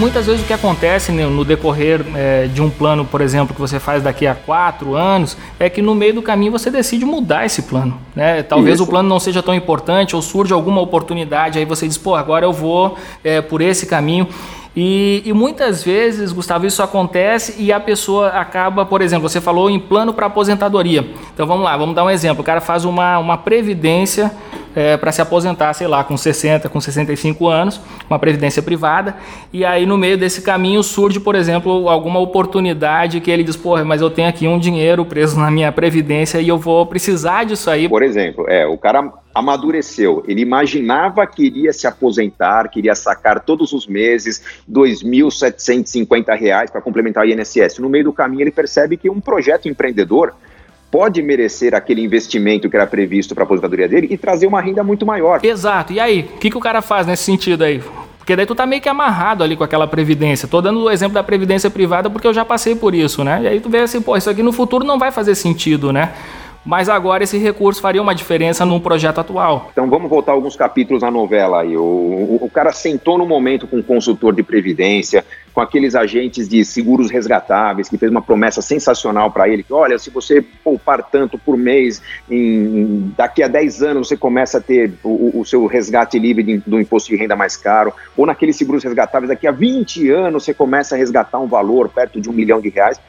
Muitas 0.00 0.24
vezes 0.24 0.40
o 0.40 0.46
que 0.46 0.54
acontece 0.54 1.12
né, 1.12 1.26
no 1.26 1.44
decorrer 1.44 2.02
é, 2.14 2.46
de 2.46 2.62
um 2.62 2.70
plano, 2.70 3.04
por 3.04 3.20
exemplo, 3.20 3.54
que 3.54 3.60
você 3.60 3.78
faz 3.78 4.02
daqui 4.02 4.26
a 4.26 4.34
quatro 4.34 4.94
anos, 4.94 5.36
é 5.58 5.68
que 5.68 5.82
no 5.82 5.94
meio 5.94 6.14
do 6.14 6.22
caminho 6.22 6.50
você 6.50 6.70
decide 6.70 7.04
mudar 7.04 7.44
esse 7.44 7.60
plano. 7.60 8.00
Né? 8.16 8.42
Talvez 8.42 8.76
Isso. 8.76 8.84
o 8.84 8.86
plano 8.86 9.10
não 9.10 9.20
seja 9.20 9.42
tão 9.42 9.54
importante 9.54 10.16
ou 10.16 10.22
surge 10.22 10.54
alguma 10.54 10.80
oportunidade, 10.80 11.58
aí 11.58 11.66
você 11.66 11.86
diz, 11.86 11.98
pô, 11.98 12.14
agora 12.14 12.46
eu 12.46 12.52
vou 12.52 12.96
é, 13.22 13.42
por 13.42 13.60
esse 13.60 13.84
caminho. 13.84 14.26
E, 14.76 15.22
e, 15.24 15.32
muitas 15.32 15.82
vezes, 15.82 16.32
Gustavo, 16.32 16.64
isso 16.64 16.80
acontece 16.82 17.56
e 17.58 17.72
a 17.72 17.80
pessoa 17.80 18.28
acaba, 18.28 18.86
por 18.86 19.02
exemplo, 19.02 19.28
você 19.28 19.40
falou 19.40 19.68
em 19.68 19.80
plano 19.80 20.14
para 20.14 20.26
aposentadoria. 20.26 21.04
Então 21.34 21.44
vamos 21.46 21.64
lá, 21.64 21.76
vamos 21.76 21.94
dar 21.94 22.04
um 22.04 22.10
exemplo. 22.10 22.42
O 22.42 22.44
cara 22.44 22.60
faz 22.60 22.84
uma, 22.84 23.18
uma 23.18 23.36
previdência 23.36 24.30
é, 24.74 24.96
para 24.96 25.12
se 25.12 25.20
aposentar, 25.20 25.72
sei 25.74 25.86
lá, 25.86 26.02
com 26.04 26.16
60, 26.16 26.68
com 26.68 26.80
65 26.80 27.48
anos, 27.48 27.80
uma 28.08 28.18
previdência 28.18 28.62
privada, 28.62 29.16
e 29.52 29.64
aí 29.64 29.86
no 29.86 29.96
meio 29.98 30.16
desse 30.16 30.42
caminho 30.42 30.82
surge, 30.82 31.20
por 31.20 31.34
exemplo, 31.34 31.88
alguma 31.88 32.20
oportunidade 32.20 33.20
que 33.20 33.30
ele 33.30 33.42
diz, 33.42 33.56
porra, 33.56 33.84
mas 33.84 34.00
eu 34.00 34.10
tenho 34.10 34.28
aqui 34.28 34.46
um 34.46 34.58
dinheiro 34.58 35.04
preso 35.04 35.38
na 35.38 35.50
minha 35.50 35.70
previdência 35.72 36.40
e 36.40 36.48
eu 36.48 36.58
vou 36.58 36.86
precisar 36.86 37.44
disso 37.44 37.70
aí. 37.70 37.88
Por 37.88 38.02
exemplo, 38.02 38.44
é, 38.48 38.66
o 38.66 38.76
cara 38.78 39.12
amadureceu, 39.34 40.24
ele 40.26 40.40
imaginava 40.40 41.26
que 41.26 41.44
iria 41.44 41.72
se 41.72 41.86
aposentar, 41.86 42.68
queria 42.68 42.94
sacar 42.94 43.40
todos 43.40 43.72
os 43.72 43.86
meses 43.86 44.42
R$ 44.68 44.74
2.750 44.74 46.70
para 46.70 46.80
complementar 46.80 47.24
o 47.24 47.28
INSS. 47.28 47.78
No 47.78 47.88
meio 47.88 48.04
do 48.04 48.12
caminho 48.12 48.42
ele 48.42 48.50
percebe 48.50 48.96
que 48.96 49.08
um 49.08 49.20
projeto 49.20 49.68
empreendedor 49.68 50.34
pode 50.90 51.22
merecer 51.22 51.74
aquele 51.74 52.02
investimento 52.02 52.68
que 52.68 52.76
era 52.76 52.86
previsto 52.86 53.34
para 53.34 53.44
a 53.44 53.46
aposentadoria 53.46 53.88
dele 53.88 54.08
e 54.10 54.18
trazer 54.18 54.46
uma 54.46 54.60
renda 54.60 54.82
muito 54.82 55.06
maior. 55.06 55.40
Exato. 55.42 55.92
E 55.92 56.00
aí, 56.00 56.28
o 56.34 56.38
que, 56.38 56.50
que 56.50 56.58
o 56.58 56.60
cara 56.60 56.82
faz 56.82 57.06
nesse 57.06 57.22
sentido 57.22 57.62
aí? 57.62 57.82
Porque 58.18 58.36
daí 58.36 58.46
tu 58.46 58.54
tá 58.54 58.66
meio 58.66 58.82
que 58.82 58.88
amarrado 58.88 59.42
ali 59.42 59.56
com 59.56 59.64
aquela 59.64 59.86
previdência. 59.86 60.46
Tô 60.46 60.60
dando 60.60 60.80
o 60.80 60.90
exemplo 60.90 61.14
da 61.14 61.22
previdência 61.22 61.70
privada 61.70 62.10
porque 62.10 62.26
eu 62.26 62.34
já 62.34 62.44
passei 62.44 62.74
por 62.74 62.94
isso, 62.94 63.24
né? 63.24 63.40
E 63.42 63.48
aí 63.48 63.60
tu 63.60 63.68
vê 63.68 63.78
assim, 63.78 64.00
pô, 64.00 64.16
isso 64.16 64.28
aqui 64.28 64.42
no 64.42 64.52
futuro 64.52 64.84
não 64.84 64.98
vai 64.98 65.10
fazer 65.10 65.34
sentido, 65.34 65.92
né? 65.92 66.12
Mas 66.64 66.88
agora 66.88 67.24
esse 67.24 67.38
recurso 67.38 67.80
faria 67.80 68.02
uma 68.02 68.14
diferença 68.14 68.64
num 68.64 68.80
projeto 68.80 69.18
atual. 69.18 69.70
Então 69.72 69.88
vamos 69.88 70.10
voltar 70.10 70.32
alguns 70.32 70.56
capítulos 70.56 71.02
na 71.02 71.10
novela 71.10 71.62
aí. 71.62 71.76
O, 71.76 71.82
o, 71.82 72.38
o 72.42 72.50
cara 72.50 72.72
sentou 72.72 73.16
no 73.16 73.26
momento 73.26 73.66
com 73.66 73.78
um 73.78 73.82
consultor 73.82 74.34
de 74.34 74.42
previdência, 74.42 75.24
com 75.54 75.60
aqueles 75.60 75.94
agentes 75.94 76.48
de 76.48 76.64
seguros 76.64 77.10
resgatáveis, 77.10 77.88
que 77.88 77.96
fez 77.96 78.10
uma 78.10 78.22
promessa 78.22 78.60
sensacional 78.62 79.30
para 79.30 79.48
ele, 79.48 79.62
que 79.62 79.72
olha, 79.72 79.98
se 79.98 80.10
você 80.10 80.42
poupar 80.62 81.02
tanto 81.02 81.38
por 81.38 81.56
mês, 81.56 82.02
em, 82.30 83.12
daqui 83.16 83.42
a 83.42 83.48
10 83.48 83.82
anos 83.82 84.08
você 84.08 84.16
começa 84.16 84.58
a 84.58 84.60
ter 84.60 84.92
o, 85.02 85.40
o 85.40 85.44
seu 85.44 85.66
resgate 85.66 86.18
livre 86.18 86.42
de, 86.42 86.58
do 86.58 86.78
imposto 86.78 87.08
de 87.10 87.16
renda 87.16 87.34
mais 87.34 87.56
caro, 87.56 87.92
ou 88.16 88.26
naqueles 88.26 88.56
seguros 88.56 88.84
resgatáveis, 88.84 89.28
daqui 89.28 89.46
a 89.46 89.52
20 89.52 90.10
anos 90.10 90.44
você 90.44 90.54
começa 90.54 90.94
a 90.94 90.98
resgatar 90.98 91.38
um 91.38 91.46
valor 91.46 91.88
perto 91.88 92.20
de 92.20 92.28
um 92.28 92.32
milhão 92.32 92.60
de 92.60 92.68
reais. 92.68 93.00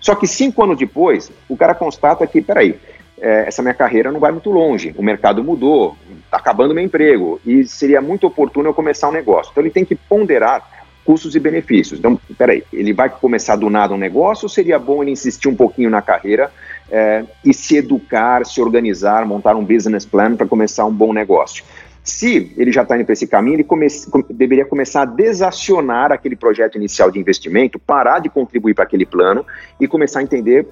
Só 0.00 0.16
que 0.16 0.26
cinco 0.26 0.64
anos 0.64 0.76
depois, 0.76 1.30
o 1.48 1.56
cara 1.56 1.76
constata 1.76 2.26
que, 2.26 2.42
peraí, 2.42 2.76
é, 3.22 3.44
essa 3.46 3.62
minha 3.62 3.72
carreira 3.72 4.10
não 4.10 4.18
vai 4.18 4.32
muito 4.32 4.50
longe, 4.50 4.92
o 4.98 5.02
mercado 5.02 5.44
mudou, 5.44 5.96
está 6.24 6.38
acabando 6.38 6.74
meu 6.74 6.82
emprego, 6.82 7.40
e 7.46 7.64
seria 7.64 8.00
muito 8.00 8.26
oportuno 8.26 8.68
eu 8.68 8.74
começar 8.74 9.08
um 9.08 9.12
negócio. 9.12 9.52
Então 9.52 9.62
ele 9.62 9.70
tem 9.70 9.84
que 9.84 9.94
ponderar 9.94 10.68
custos 11.04 11.34
e 11.34 11.40
benefícios. 11.40 11.98
Então, 11.98 12.18
peraí, 12.36 12.64
ele 12.72 12.92
vai 12.92 13.08
começar 13.08 13.56
do 13.56 13.70
nada 13.70 13.94
um 13.94 13.98
negócio 13.98 14.44
ou 14.44 14.48
seria 14.48 14.78
bom 14.78 15.02
ele 15.02 15.12
insistir 15.12 15.48
um 15.48 15.54
pouquinho 15.54 15.90
na 15.90 16.02
carreira 16.02 16.52
é, 16.90 17.24
e 17.44 17.54
se 17.54 17.76
educar, 17.76 18.44
se 18.44 18.60
organizar, 18.60 19.24
montar 19.24 19.56
um 19.56 19.64
business 19.64 20.04
plan 20.04 20.36
para 20.36 20.46
começar 20.46 20.84
um 20.84 20.92
bom 20.92 21.12
negócio? 21.12 21.64
Se 22.04 22.52
ele 22.56 22.72
já 22.72 22.82
está 22.82 22.96
indo 22.96 23.04
para 23.04 23.12
esse 23.12 23.28
caminho, 23.28 23.56
ele 23.56 23.64
come 23.64 23.86
deveria 24.28 24.64
começar 24.64 25.02
a 25.02 25.04
desacionar 25.04 26.10
aquele 26.10 26.34
projeto 26.34 26.76
inicial 26.76 27.12
de 27.12 27.20
investimento, 27.20 27.78
parar 27.78 28.18
de 28.18 28.28
contribuir 28.28 28.74
para 28.74 28.82
aquele 28.82 29.06
plano 29.06 29.46
e 29.78 29.86
começar 29.86 30.18
a 30.18 30.22
entender 30.22 30.66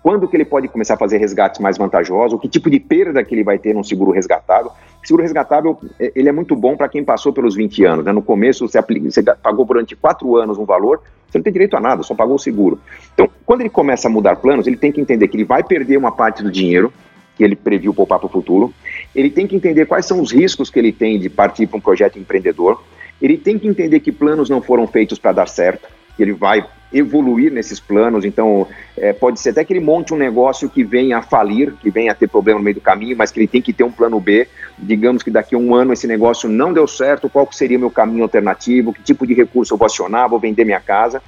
quando 0.00 0.28
que 0.28 0.36
ele 0.36 0.44
pode 0.44 0.68
começar 0.68 0.94
a 0.94 0.96
fazer 0.96 1.18
resgates 1.18 1.60
mais 1.60 1.76
vantajosos, 1.76 2.40
que 2.40 2.48
tipo 2.48 2.70
de 2.70 2.78
perda 2.78 3.24
que 3.24 3.34
ele 3.34 3.42
vai 3.42 3.58
ter 3.58 3.74
num 3.74 3.82
seguro 3.82 4.12
resgatável. 4.12 4.70
Seguro 5.02 5.22
resgatável, 5.22 5.78
é, 5.98 6.12
ele 6.14 6.28
é 6.28 6.32
muito 6.32 6.54
bom 6.54 6.76
para 6.76 6.88
quem 6.88 7.02
passou 7.02 7.32
pelos 7.32 7.56
20 7.56 7.84
anos. 7.84 8.04
Né? 8.04 8.12
No 8.12 8.22
começo, 8.22 8.66
você, 8.68 8.78
aplica, 8.78 9.10
você 9.10 9.22
pagou 9.22 9.64
durante 9.64 9.96
quatro 9.96 10.36
anos 10.36 10.56
um 10.56 10.64
valor, 10.64 11.02
você 11.28 11.38
não 11.38 11.42
tem 11.42 11.52
direito 11.52 11.76
a 11.76 11.80
nada, 11.80 12.04
só 12.04 12.14
pagou 12.14 12.36
o 12.36 12.38
seguro. 12.38 12.78
Então, 13.12 13.28
quando 13.44 13.60
ele 13.60 13.70
começa 13.70 14.06
a 14.06 14.10
mudar 14.10 14.36
planos, 14.36 14.68
ele 14.68 14.76
tem 14.76 14.92
que 14.92 15.00
entender 15.00 15.26
que 15.26 15.36
ele 15.36 15.44
vai 15.44 15.64
perder 15.64 15.96
uma 15.96 16.12
parte 16.12 16.44
do 16.44 16.50
dinheiro, 16.50 16.92
que 17.36 17.44
ele 17.44 17.54
previu 17.54 17.92
poupar 17.92 18.18
para 18.18 18.26
o 18.26 18.30
futuro. 18.30 18.72
Ele 19.14 19.30
tem 19.30 19.46
que 19.46 19.54
entender 19.54 19.86
quais 19.86 20.06
são 20.06 20.20
os 20.20 20.32
riscos 20.32 20.70
que 20.70 20.78
ele 20.78 20.92
tem 20.92 21.18
de 21.18 21.28
partir 21.28 21.66
para 21.66 21.76
um 21.76 21.80
projeto 21.80 22.18
empreendedor. 22.18 22.82
Ele 23.20 23.36
tem 23.36 23.58
que 23.58 23.68
entender 23.68 24.00
que 24.00 24.10
planos 24.10 24.50
não 24.50 24.62
foram 24.62 24.86
feitos 24.86 25.18
para 25.18 25.32
dar 25.32 25.48
certo, 25.48 25.86
que 26.16 26.22
ele 26.22 26.32
vai 26.32 26.64
evoluir 26.92 27.52
nesses 27.52 27.80
planos. 27.80 28.24
Então, 28.24 28.66
é, 28.96 29.12
pode 29.12 29.40
ser 29.40 29.50
até 29.50 29.64
que 29.64 29.72
ele 29.72 29.80
monte 29.80 30.14
um 30.14 30.16
negócio 30.16 30.68
que 30.68 30.84
venha 30.84 31.18
a 31.18 31.22
falir, 31.22 31.72
que 31.80 31.90
venha 31.90 32.12
a 32.12 32.14
ter 32.14 32.28
problema 32.28 32.58
no 32.58 32.64
meio 32.64 32.76
do 32.76 32.80
caminho, 32.80 33.16
mas 33.16 33.30
que 33.30 33.40
ele 33.40 33.46
tem 33.46 33.60
que 33.60 33.72
ter 33.72 33.84
um 33.84 33.90
plano 33.90 34.18
B. 34.20 34.48
Digamos 34.78 35.22
que 35.22 35.30
daqui 35.30 35.54
a 35.54 35.58
um 35.58 35.74
ano 35.74 35.92
esse 35.92 36.06
negócio 36.06 36.48
não 36.48 36.72
deu 36.72 36.86
certo, 36.86 37.28
qual 37.28 37.50
seria 37.52 37.76
o 37.76 37.80
meu 37.80 37.90
caminho 37.90 38.22
alternativo, 38.22 38.92
que 38.92 39.02
tipo 39.02 39.26
de 39.26 39.34
recurso 39.34 39.74
eu 39.74 39.78
vou 39.78 39.86
acionar, 39.86 40.28
vou 40.28 40.38
vender 40.38 40.64
minha 40.64 40.80
casa. 40.80 41.22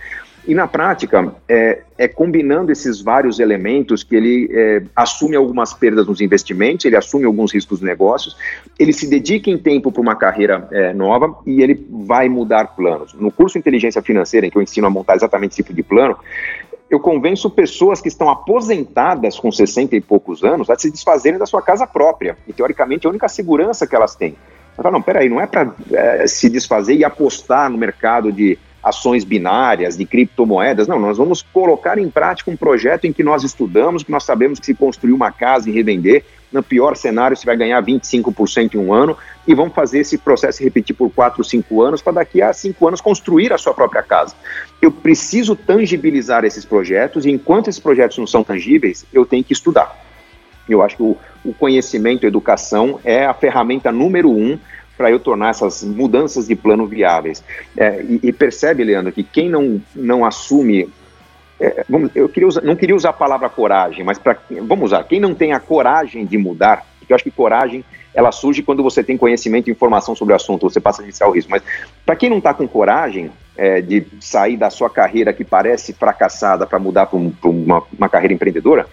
E 0.48 0.54
na 0.54 0.66
prática, 0.66 1.34
é, 1.46 1.82
é, 1.98 2.08
combinando 2.08 2.72
esses 2.72 3.02
vários 3.02 3.38
elementos 3.38 4.02
que 4.02 4.16
ele 4.16 4.48
é, 4.50 4.82
assume 4.96 5.36
algumas 5.36 5.74
perdas 5.74 6.06
nos 6.06 6.22
investimentos, 6.22 6.86
ele 6.86 6.96
assume 6.96 7.26
alguns 7.26 7.52
riscos 7.52 7.82
nos 7.82 7.86
negócios, 7.86 8.34
ele 8.78 8.94
se 8.94 9.06
dedica 9.10 9.50
em 9.50 9.58
tempo 9.58 9.92
para 9.92 10.00
uma 10.00 10.16
carreira 10.16 10.66
é, 10.72 10.94
nova 10.94 11.36
e 11.44 11.60
ele 11.60 11.86
vai 11.90 12.30
mudar 12.30 12.68
planos. 12.68 13.12
No 13.12 13.30
curso 13.30 13.58
Inteligência 13.58 14.00
Financeira, 14.00 14.46
em 14.46 14.50
que 14.50 14.56
eu 14.56 14.62
ensino 14.62 14.86
a 14.86 14.90
montar 14.90 15.16
exatamente 15.16 15.52
esse 15.52 15.62
tipo 15.62 15.74
de 15.74 15.82
plano, 15.82 16.16
eu 16.88 16.98
convenço 16.98 17.50
pessoas 17.50 18.00
que 18.00 18.08
estão 18.08 18.30
aposentadas 18.30 19.38
com 19.38 19.52
60 19.52 19.96
e 19.96 20.00
poucos 20.00 20.42
anos 20.42 20.70
a 20.70 20.78
se 20.78 20.90
desfazerem 20.90 21.38
da 21.38 21.44
sua 21.44 21.60
casa 21.60 21.86
própria. 21.86 22.38
E, 22.46 22.54
teoricamente, 22.54 23.06
é 23.06 23.08
a 23.08 23.10
única 23.10 23.28
segurança 23.28 23.86
que 23.86 23.94
elas 23.94 24.14
têm. 24.14 24.34
Eu 24.78 24.82
falo, 24.82 24.94
não, 24.94 25.02
peraí, 25.02 25.28
não 25.28 25.42
é 25.42 25.46
para 25.46 25.74
é, 25.92 26.26
se 26.26 26.48
desfazer 26.48 26.94
e 26.94 27.04
apostar 27.04 27.68
no 27.68 27.76
mercado 27.76 28.32
de 28.32 28.56
ações 28.88 29.24
binárias, 29.24 29.96
de 29.96 30.04
criptomoedas. 30.04 30.88
Não, 30.88 30.98
nós 30.98 31.18
vamos 31.18 31.42
colocar 31.42 31.98
em 31.98 32.08
prática 32.08 32.50
um 32.50 32.56
projeto 32.56 33.06
em 33.06 33.12
que 33.12 33.22
nós 33.22 33.44
estudamos, 33.44 34.02
que 34.02 34.10
nós 34.10 34.24
sabemos 34.24 34.58
que 34.58 34.66
se 34.66 34.74
construir 34.74 35.12
uma 35.12 35.30
casa 35.30 35.68
e 35.68 35.72
revender, 35.72 36.24
no 36.50 36.62
pior 36.62 36.96
cenário 36.96 37.36
você 37.36 37.44
vai 37.44 37.56
ganhar 37.56 37.82
25% 37.82 38.74
em 38.74 38.78
um 38.78 38.92
ano, 38.92 39.16
e 39.46 39.54
vamos 39.54 39.74
fazer 39.74 40.00
esse 40.00 40.16
processo 40.16 40.62
repetir 40.62 40.96
por 40.96 41.10
4, 41.10 41.42
5 41.44 41.82
anos, 41.82 42.00
para 42.00 42.14
daqui 42.14 42.40
a 42.40 42.52
5 42.52 42.88
anos 42.88 43.00
construir 43.00 43.52
a 43.52 43.58
sua 43.58 43.74
própria 43.74 44.02
casa. 44.02 44.34
Eu 44.80 44.90
preciso 44.90 45.54
tangibilizar 45.54 46.44
esses 46.44 46.64
projetos, 46.64 47.26
e 47.26 47.30
enquanto 47.30 47.68
esses 47.68 47.80
projetos 47.80 48.16
não 48.18 48.26
são 48.26 48.42
tangíveis, 48.42 49.04
eu 49.12 49.26
tenho 49.26 49.44
que 49.44 49.52
estudar. 49.52 50.08
Eu 50.68 50.82
acho 50.82 50.96
que 50.96 51.02
o, 51.02 51.16
o 51.44 51.54
conhecimento, 51.54 52.24
a 52.24 52.28
educação 52.28 53.00
é 53.04 53.24
a 53.24 53.32
ferramenta 53.32 53.90
número 53.90 54.30
um 54.30 54.58
para 54.98 55.10
eu 55.10 55.20
tornar 55.20 55.50
essas 55.50 55.84
mudanças 55.84 56.48
de 56.48 56.56
plano 56.56 56.84
viáveis. 56.86 57.42
É, 57.76 58.02
e, 58.02 58.20
e, 58.24 58.32
percebe, 58.32 58.82
Leandro, 58.82 59.12
que 59.12 59.22
quem 59.22 59.48
não, 59.48 59.80
não 59.94 60.24
assume. 60.24 60.90
É, 61.60 61.84
vamos, 61.88 62.10
eu 62.14 62.28
queria 62.28 62.48
usar, 62.48 62.62
não 62.62 62.76
queria 62.76 62.94
usar 62.94 63.10
a 63.10 63.12
palavra 63.14 63.48
coragem, 63.48 64.04
mas 64.04 64.18
pra, 64.18 64.36
vamos 64.62 64.86
usar. 64.86 65.04
Quem 65.04 65.20
não 65.20 65.34
tem 65.34 65.52
a 65.52 65.60
coragem 65.60 66.26
de 66.26 66.36
mudar, 66.36 66.84
porque 66.98 67.12
eu 67.12 67.14
acho 67.14 67.24
que 67.24 67.30
coragem 67.30 67.84
ela 68.14 68.32
surge 68.32 68.64
quando 68.64 68.82
você 68.82 69.04
tem 69.04 69.16
conhecimento 69.16 69.68
e 69.68 69.70
informação 69.70 70.14
sobre 70.16 70.32
o 70.32 70.36
assunto, 70.36 70.68
você 70.68 70.80
passa 70.80 71.02
a 71.02 71.04
iniciar 71.04 71.28
o 71.28 71.30
risco. 71.30 71.50
Mas 71.50 71.62
para 72.04 72.16
quem 72.16 72.28
não 72.28 72.38
está 72.38 72.52
com 72.52 72.66
coragem 72.66 73.30
é, 73.56 73.80
de 73.80 74.04
sair 74.20 74.56
da 74.56 74.70
sua 74.70 74.90
carreira 74.90 75.32
que 75.32 75.44
parece 75.44 75.92
fracassada 75.92 76.66
para 76.66 76.80
mudar 76.80 77.06
para 77.06 77.16
um, 77.16 77.32
uma, 77.44 77.82
uma 77.96 78.08
carreira 78.08 78.34
empreendedora, 78.34 78.86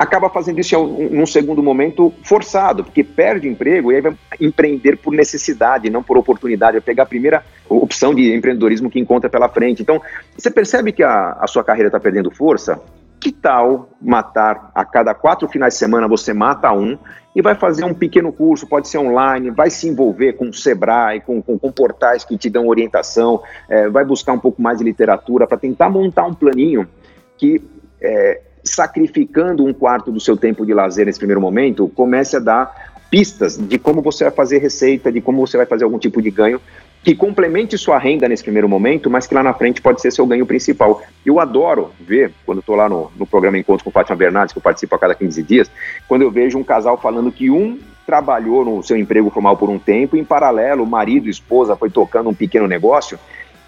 acaba 0.00 0.30
fazendo 0.30 0.58
isso 0.58 0.82
num 0.82 1.26
segundo 1.26 1.62
momento 1.62 2.10
forçado, 2.24 2.82
porque 2.82 3.04
perde 3.04 3.46
emprego 3.46 3.92
e 3.92 3.96
aí 3.96 4.00
vai 4.00 4.16
empreender 4.40 4.96
por 4.96 5.12
necessidade, 5.12 5.90
não 5.90 6.02
por 6.02 6.16
oportunidade, 6.16 6.72
vai 6.72 6.80
pegar 6.80 7.02
a 7.02 7.06
primeira 7.06 7.44
opção 7.68 8.14
de 8.14 8.34
empreendedorismo 8.34 8.88
que 8.88 8.98
encontra 8.98 9.28
pela 9.28 9.46
frente. 9.46 9.82
Então, 9.82 10.00
você 10.34 10.50
percebe 10.50 10.90
que 10.90 11.02
a, 11.02 11.36
a 11.38 11.46
sua 11.46 11.62
carreira 11.62 11.88
está 11.88 12.00
perdendo 12.00 12.30
força? 12.30 12.80
Que 13.20 13.30
tal 13.30 13.90
matar 14.00 14.70
a 14.74 14.86
cada 14.86 15.12
quatro 15.12 15.46
finais 15.46 15.74
de 15.74 15.78
semana 15.78 16.08
você 16.08 16.32
mata 16.32 16.72
um 16.72 16.96
e 17.36 17.42
vai 17.42 17.54
fazer 17.54 17.84
um 17.84 17.92
pequeno 17.92 18.32
curso, 18.32 18.66
pode 18.66 18.88
ser 18.88 18.96
online, 18.96 19.50
vai 19.50 19.68
se 19.68 19.86
envolver 19.86 20.32
com 20.32 20.48
o 20.48 20.54
Sebrae, 20.54 21.20
com, 21.20 21.42
com, 21.42 21.58
com 21.58 21.70
portais 21.70 22.24
que 22.24 22.38
te 22.38 22.48
dão 22.48 22.68
orientação, 22.68 23.42
é, 23.68 23.86
vai 23.90 24.06
buscar 24.06 24.32
um 24.32 24.38
pouco 24.38 24.62
mais 24.62 24.78
de 24.78 24.84
literatura 24.84 25.46
para 25.46 25.58
tentar 25.58 25.90
montar 25.90 26.24
um 26.24 26.32
planinho 26.32 26.88
que, 27.36 27.62
é, 28.00 28.40
sacrificando 28.70 29.64
um 29.64 29.72
quarto 29.72 30.12
do 30.12 30.20
seu 30.20 30.36
tempo 30.36 30.64
de 30.64 30.72
lazer 30.72 31.06
nesse 31.06 31.18
primeiro 31.18 31.40
momento, 31.40 31.88
comece 31.88 32.36
a 32.36 32.40
dar 32.40 32.90
pistas 33.10 33.56
de 33.56 33.78
como 33.78 34.00
você 34.00 34.24
vai 34.24 34.32
fazer 34.32 34.58
receita, 34.58 35.10
de 35.10 35.20
como 35.20 35.44
você 35.44 35.56
vai 35.56 35.66
fazer 35.66 35.84
algum 35.84 35.98
tipo 35.98 36.22
de 36.22 36.30
ganho 36.30 36.60
que 37.02 37.14
complemente 37.14 37.78
sua 37.78 37.98
renda 37.98 38.28
nesse 38.28 38.42
primeiro 38.42 38.68
momento, 38.68 39.08
mas 39.08 39.26
que 39.26 39.34
lá 39.34 39.42
na 39.42 39.54
frente 39.54 39.80
pode 39.80 40.00
ser 40.00 40.12
seu 40.12 40.26
ganho 40.26 40.44
principal. 40.44 41.02
Eu 41.24 41.40
adoro 41.40 41.90
ver, 41.98 42.32
quando 42.44 42.58
estou 42.58 42.76
lá 42.76 42.88
no, 42.88 43.10
no 43.16 43.26
programa 43.26 43.58
Encontros 43.58 43.82
com 43.82 43.90
Fátima 43.90 44.16
Bernardes, 44.16 44.52
que 44.52 44.58
eu 44.58 44.62
participo 44.62 44.94
a 44.94 44.98
cada 44.98 45.14
15 45.14 45.42
dias, 45.42 45.70
quando 46.06 46.22
eu 46.22 46.30
vejo 46.30 46.58
um 46.58 46.64
casal 46.64 46.98
falando 46.98 47.32
que 47.32 47.50
um 47.50 47.78
trabalhou 48.06 48.64
no 48.64 48.82
seu 48.82 48.96
emprego 48.96 49.30
formal 49.30 49.56
por 49.56 49.70
um 49.70 49.78
tempo, 49.78 50.14
e 50.14 50.20
em 50.20 50.24
paralelo, 50.24 50.84
o 50.84 50.86
marido 50.86 51.28
esposa 51.28 51.74
foi 51.74 51.88
tocando 51.88 52.28
um 52.28 52.34
pequeno 52.34 52.68
negócio 52.68 53.18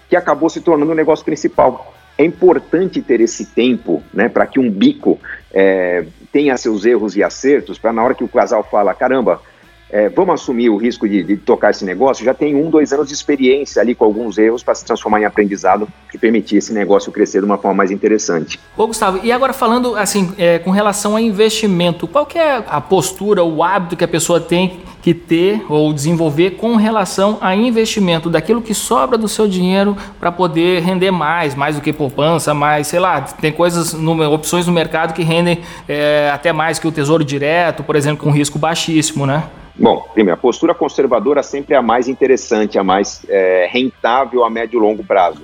que 0.07 0.15
acabou 0.15 0.49
se 0.49 0.61
tornando 0.61 0.91
o 0.91 0.93
um 0.93 0.97
negócio 0.97 1.25
principal. 1.25 1.93
É 2.17 2.23
importante 2.23 3.01
ter 3.01 3.21
esse 3.21 3.45
tempo, 3.45 4.03
né, 4.13 4.29
para 4.29 4.45
que 4.45 4.59
um 4.59 4.69
bico 4.69 5.19
é, 5.51 6.05
tenha 6.31 6.55
seus 6.57 6.85
erros 6.85 7.15
e 7.15 7.23
acertos, 7.23 7.77
para 7.77 7.93
na 7.93 8.03
hora 8.03 8.13
que 8.13 8.23
o 8.23 8.27
casal 8.27 8.63
fala, 8.63 8.93
caramba, 8.93 9.41
é, 9.93 10.09
vamos 10.09 10.41
assumir 10.41 10.71
o 10.71 10.75
risco 10.75 11.07
de, 11.07 11.21
de, 11.21 11.37
tocar 11.37 11.69
esse 11.69 11.85
negócio, 11.85 12.25
já 12.25 12.33
tem 12.33 12.55
um, 12.55 12.67
dois 12.67 12.91
anos 12.91 13.09
de 13.09 13.13
experiência 13.13 13.79
ali 13.79 13.93
com 13.93 14.03
alguns 14.03 14.39
erros 14.39 14.63
para 14.63 14.73
se 14.73 14.83
transformar 14.83 15.21
em 15.21 15.25
aprendizado 15.25 15.87
e 16.11 16.17
permitir 16.17 16.57
esse 16.57 16.73
negócio 16.73 17.11
crescer 17.11 17.41
de 17.41 17.45
uma 17.45 17.59
forma 17.59 17.75
mais 17.75 17.91
interessante. 17.91 18.59
Ô 18.75 18.87
Gustavo, 18.87 19.19
e 19.21 19.31
agora 19.31 19.53
falando 19.53 19.95
assim, 19.95 20.33
é, 20.35 20.57
com 20.57 20.71
relação 20.71 21.15
a 21.15 21.21
investimento, 21.21 22.07
qual 22.07 22.25
que 22.25 22.39
é 22.39 22.63
a 22.67 22.81
postura, 22.81 23.43
o 23.43 23.61
hábito 23.61 23.95
que 23.95 24.03
a 24.03 24.07
pessoa 24.07 24.39
tem 24.39 24.81
que 25.03 25.13
ter 25.13 25.63
ou 25.69 25.93
desenvolver 25.93 26.51
com 26.51 26.75
relação 26.75 27.37
a 27.39 27.55
investimento, 27.55 28.31
daquilo 28.31 28.63
que 28.63 28.73
sobra 28.73 29.15
do 29.15 29.27
seu 29.27 29.47
dinheiro 29.47 29.95
para 30.19 30.31
poder 30.31 30.81
render 30.81 31.11
mais, 31.11 31.53
mais 31.53 31.75
do 31.75 31.83
que 31.83 31.93
poupança, 31.93 32.51
mais, 32.51 32.87
sei 32.87 32.99
lá, 32.99 33.21
tem 33.21 33.51
coisas, 33.51 33.93
opções 33.93 34.65
no 34.65 34.73
mercado 34.73 35.13
que 35.13 35.21
rendem 35.21 35.59
é, 35.87 36.31
até 36.33 36.51
mais 36.51 36.79
que 36.79 36.87
o 36.87 36.91
tesouro 36.91 37.23
direto, 37.23 37.83
por 37.83 37.95
exemplo, 37.95 38.23
com 38.23 38.31
risco 38.31 38.57
baixíssimo, 38.57 39.27
né? 39.27 39.43
Bom, 39.75 40.07
primeiro, 40.13 40.37
a 40.37 40.41
postura 40.41 40.73
conservadora 40.73 41.41
sempre 41.41 41.73
é 41.73 41.77
a 41.77 41.81
mais 41.81 42.07
interessante, 42.07 42.77
a 42.77 42.83
mais 42.83 43.25
é, 43.27 43.67
rentável 43.71 44.43
a 44.43 44.49
médio 44.49 44.77
e 44.77 44.81
longo 44.81 45.03
prazo. 45.03 45.41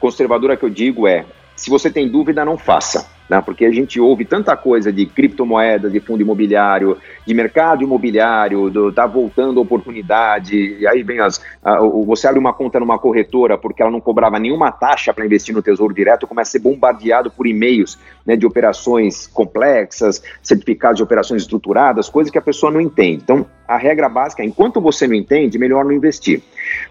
Conservadora 0.00 0.56
que 0.56 0.64
eu 0.64 0.70
digo 0.70 1.06
é, 1.06 1.24
se 1.54 1.70
você 1.70 1.90
tem 1.90 2.08
dúvida, 2.08 2.44
não 2.44 2.58
faça 2.58 3.17
né? 3.28 3.40
porque 3.40 3.64
a 3.64 3.70
gente 3.70 4.00
ouve 4.00 4.24
tanta 4.24 4.56
coisa 4.56 4.92
de 4.92 5.06
criptomoedas, 5.06 5.92
de 5.92 6.00
fundo 6.00 6.22
imobiliário, 6.22 6.96
de 7.26 7.34
mercado 7.34 7.82
imobiliário, 7.82 8.70
do, 8.70 8.92
tá 8.92 9.06
voltando 9.06 9.60
oportunidade, 9.60 10.76
e 10.78 10.86
aí 10.86 11.02
vem 11.02 11.20
as. 11.20 11.40
A, 11.62 11.78
você 11.78 12.26
abre 12.26 12.38
uma 12.38 12.52
conta 12.52 12.80
numa 12.80 12.98
corretora 12.98 13.58
porque 13.58 13.82
ela 13.82 13.90
não 13.90 14.00
cobrava 14.00 14.38
nenhuma 14.38 14.72
taxa 14.72 15.12
para 15.12 15.26
investir 15.26 15.54
no 15.54 15.62
Tesouro 15.62 15.94
Direto, 15.94 16.26
começa 16.26 16.50
a 16.50 16.52
ser 16.52 16.58
bombardeado 16.60 17.30
por 17.30 17.46
e-mails 17.46 17.98
né, 18.24 18.36
de 18.36 18.46
operações 18.46 19.26
complexas, 19.26 20.22
certificados 20.42 20.96
de 20.96 21.02
operações 21.02 21.42
estruturadas, 21.42 22.08
coisas 22.08 22.30
que 22.30 22.38
a 22.38 22.42
pessoa 22.42 22.72
não 22.72 22.80
entende. 22.80 23.22
Então, 23.22 23.46
a 23.66 23.76
regra 23.76 24.08
básica 24.08 24.42
é: 24.42 24.46
enquanto 24.46 24.80
você 24.80 25.06
não 25.06 25.14
entende, 25.14 25.58
melhor 25.58 25.84
não 25.84 25.92
investir. 25.92 26.42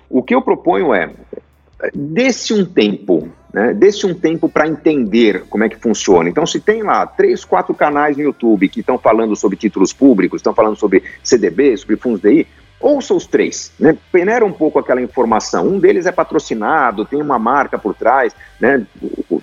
O 0.09 0.21
que 0.21 0.35
eu 0.35 0.41
proponho 0.41 0.93
é. 0.93 1.09
Desse 1.93 2.53
um 2.53 2.65
tempo, 2.65 3.29
né, 3.53 3.71
desse 3.73 4.05
um 4.07 4.13
tempo 4.13 4.49
para 4.49 4.67
entender 4.67 5.43
como 5.47 5.63
é 5.63 5.69
que 5.69 5.77
funciona. 5.77 6.27
Então, 6.27 6.45
se 6.45 6.59
tem 6.59 6.81
lá 6.81 7.05
três, 7.05 7.45
quatro 7.45 7.73
canais 7.75 8.17
no 8.17 8.23
YouTube 8.23 8.67
que 8.67 8.79
estão 8.79 8.97
falando 8.97 9.35
sobre 9.35 9.57
títulos 9.57 9.93
públicos, 9.93 10.39
estão 10.39 10.55
falando 10.55 10.75
sobre 10.75 11.03
CDB, 11.23 11.77
sobre 11.77 11.95
fundos 11.95 12.21
DI, 12.21 12.47
ouça 12.79 13.13
os 13.13 13.25
três, 13.25 13.71
né? 13.79 13.97
peneira 14.11 14.45
um 14.45 14.51
pouco 14.51 14.79
aquela 14.79 15.01
informação. 15.01 15.67
Um 15.67 15.79
deles 15.79 16.05
é 16.05 16.11
patrocinado, 16.11 17.05
tem 17.05 17.21
uma 17.21 17.39
marca 17.39 17.77
por 17.77 17.93
trás, 17.93 18.35
né? 18.59 18.85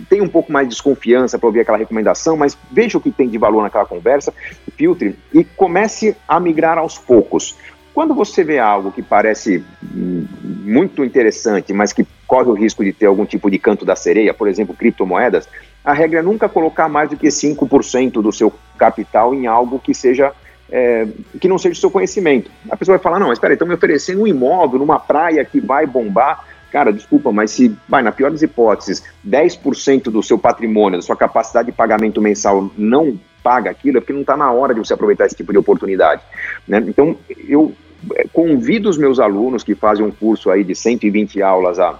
tem 0.08 0.20
um 0.20 0.28
pouco 0.28 0.52
mais 0.52 0.66
de 0.66 0.74
desconfiança 0.74 1.38
para 1.38 1.46
ouvir 1.46 1.60
aquela 1.60 1.78
recomendação, 1.78 2.36
mas 2.36 2.56
veja 2.70 2.98
o 2.98 3.00
que 3.00 3.10
tem 3.10 3.28
de 3.28 3.38
valor 3.38 3.62
naquela 3.62 3.86
conversa, 3.86 4.32
filtre 4.76 5.16
e 5.32 5.44
comece 5.44 6.16
a 6.28 6.38
migrar 6.38 6.78
aos 6.78 6.98
poucos. 6.98 7.56
Quando 7.92 8.12
você 8.12 8.42
vê 8.42 8.58
algo 8.58 8.90
que 8.90 9.02
parece 9.02 9.64
muito 9.82 11.04
interessante, 11.04 11.72
mas 11.72 11.92
que 11.92 12.04
corre 12.34 12.50
o 12.50 12.54
risco 12.54 12.82
de 12.82 12.92
ter 12.92 13.06
algum 13.06 13.24
tipo 13.24 13.48
de 13.48 13.60
canto 13.60 13.84
da 13.84 13.94
sereia, 13.94 14.34
por 14.34 14.48
exemplo, 14.48 14.74
criptomoedas, 14.74 15.48
a 15.84 15.92
regra 15.92 16.18
é 16.18 16.22
nunca 16.22 16.48
colocar 16.48 16.88
mais 16.88 17.08
do 17.08 17.16
que 17.16 17.28
5% 17.28 18.14
do 18.14 18.32
seu 18.32 18.52
capital 18.76 19.32
em 19.32 19.46
algo 19.46 19.78
que 19.78 19.94
seja 19.94 20.32
é, 20.68 21.06
que 21.40 21.46
não 21.46 21.58
seja 21.58 21.74
do 21.74 21.78
seu 21.78 21.92
conhecimento. 21.92 22.50
A 22.68 22.76
pessoa 22.76 22.98
vai 22.98 23.02
falar, 23.02 23.20
não, 23.20 23.32
espera 23.32 23.52
aí, 23.52 23.54
estão 23.54 23.68
me 23.68 23.74
oferecendo 23.74 24.22
um 24.22 24.26
imóvel 24.26 24.80
numa 24.80 24.98
praia 24.98 25.44
que 25.44 25.60
vai 25.60 25.86
bombar. 25.86 26.44
Cara, 26.72 26.92
desculpa, 26.92 27.30
mas 27.30 27.52
se, 27.52 27.72
vai, 27.88 28.02
na 28.02 28.10
pior 28.10 28.32
das 28.32 28.42
hipóteses, 28.42 29.04
10% 29.24 30.10
do 30.10 30.20
seu 30.20 30.36
patrimônio, 30.36 30.98
da 30.98 31.06
sua 31.06 31.14
capacidade 31.14 31.66
de 31.66 31.72
pagamento 31.72 32.20
mensal 32.20 32.68
não 32.76 33.16
paga 33.44 33.70
aquilo, 33.70 33.98
é 33.98 34.00
porque 34.00 34.12
não 34.12 34.22
está 34.22 34.36
na 34.36 34.50
hora 34.50 34.74
de 34.74 34.80
você 34.80 34.92
aproveitar 34.92 35.26
esse 35.26 35.36
tipo 35.36 35.52
de 35.52 35.58
oportunidade. 35.58 36.20
Né? 36.66 36.82
Então, 36.88 37.16
eu 37.46 37.72
é, 38.16 38.26
convido 38.32 38.88
os 38.88 38.98
meus 38.98 39.20
alunos 39.20 39.62
que 39.62 39.76
fazem 39.76 40.04
um 40.04 40.10
curso 40.10 40.50
aí 40.50 40.64
de 40.64 40.74
120 40.74 41.40
aulas 41.40 41.78
a 41.78 41.96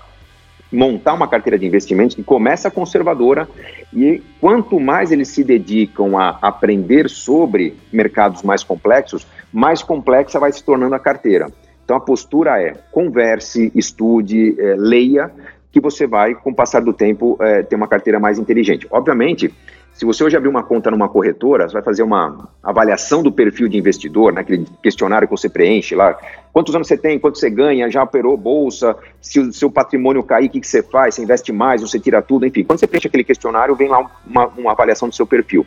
montar 0.74 1.14
uma 1.14 1.28
carteira 1.28 1.58
de 1.58 1.64
investimentos 1.64 2.16
que 2.16 2.22
começa 2.22 2.70
conservadora 2.70 3.48
e 3.92 4.20
quanto 4.40 4.80
mais 4.80 5.12
eles 5.12 5.28
se 5.28 5.44
dedicam 5.44 6.18
a 6.18 6.38
aprender 6.42 7.08
sobre 7.08 7.76
mercados 7.92 8.42
mais 8.42 8.64
complexos, 8.64 9.26
mais 9.52 9.82
complexa 9.82 10.40
vai 10.40 10.52
se 10.52 10.64
tornando 10.64 10.94
a 10.94 10.98
carteira. 10.98 11.46
Então 11.84 11.96
a 11.96 12.00
postura 12.00 12.60
é 12.60 12.74
converse, 12.90 13.70
estude, 13.74 14.56
é, 14.58 14.74
leia, 14.76 15.30
que 15.70 15.80
você 15.80 16.06
vai, 16.06 16.34
com 16.34 16.50
o 16.50 16.54
passar 16.54 16.80
do 16.80 16.92
tempo, 16.92 17.36
é, 17.40 17.62
ter 17.62 17.76
uma 17.76 17.88
carteira 17.88 18.18
mais 18.18 18.38
inteligente. 18.38 18.86
Obviamente, 18.90 19.52
se 19.94 20.04
você 20.04 20.24
hoje 20.24 20.36
abrir 20.36 20.48
uma 20.48 20.64
conta 20.64 20.90
numa 20.90 21.08
corretora, 21.08 21.68
você 21.68 21.72
vai 21.72 21.82
fazer 21.82 22.02
uma 22.02 22.48
avaliação 22.60 23.22
do 23.22 23.30
perfil 23.30 23.68
de 23.68 23.78
investidor, 23.78 24.32
naquele 24.32 24.58
né, 24.58 24.66
questionário 24.82 25.28
que 25.28 25.30
você 25.30 25.48
preenche 25.48 25.94
lá. 25.94 26.18
Quantos 26.52 26.74
anos 26.74 26.88
você 26.88 26.96
tem, 26.96 27.16
quanto 27.16 27.38
você 27.38 27.48
ganha, 27.48 27.88
já 27.88 28.02
operou 28.02 28.36
bolsa, 28.36 28.96
se 29.20 29.38
o 29.38 29.52
seu 29.52 29.70
patrimônio 29.70 30.24
cair, 30.24 30.48
o 30.48 30.50
que, 30.50 30.60
que 30.60 30.66
você 30.66 30.82
faz? 30.82 31.14
Você 31.14 31.22
investe 31.22 31.52
mais, 31.52 31.80
você 31.80 32.00
tira 32.00 32.20
tudo, 32.20 32.44
enfim. 32.44 32.64
Quando 32.64 32.80
você 32.80 32.88
preenche 32.88 33.06
aquele 33.06 33.22
questionário, 33.22 33.76
vem 33.76 33.88
lá 33.88 34.04
uma, 34.26 34.46
uma 34.48 34.72
avaliação 34.72 35.08
do 35.08 35.14
seu 35.14 35.28
perfil. 35.28 35.64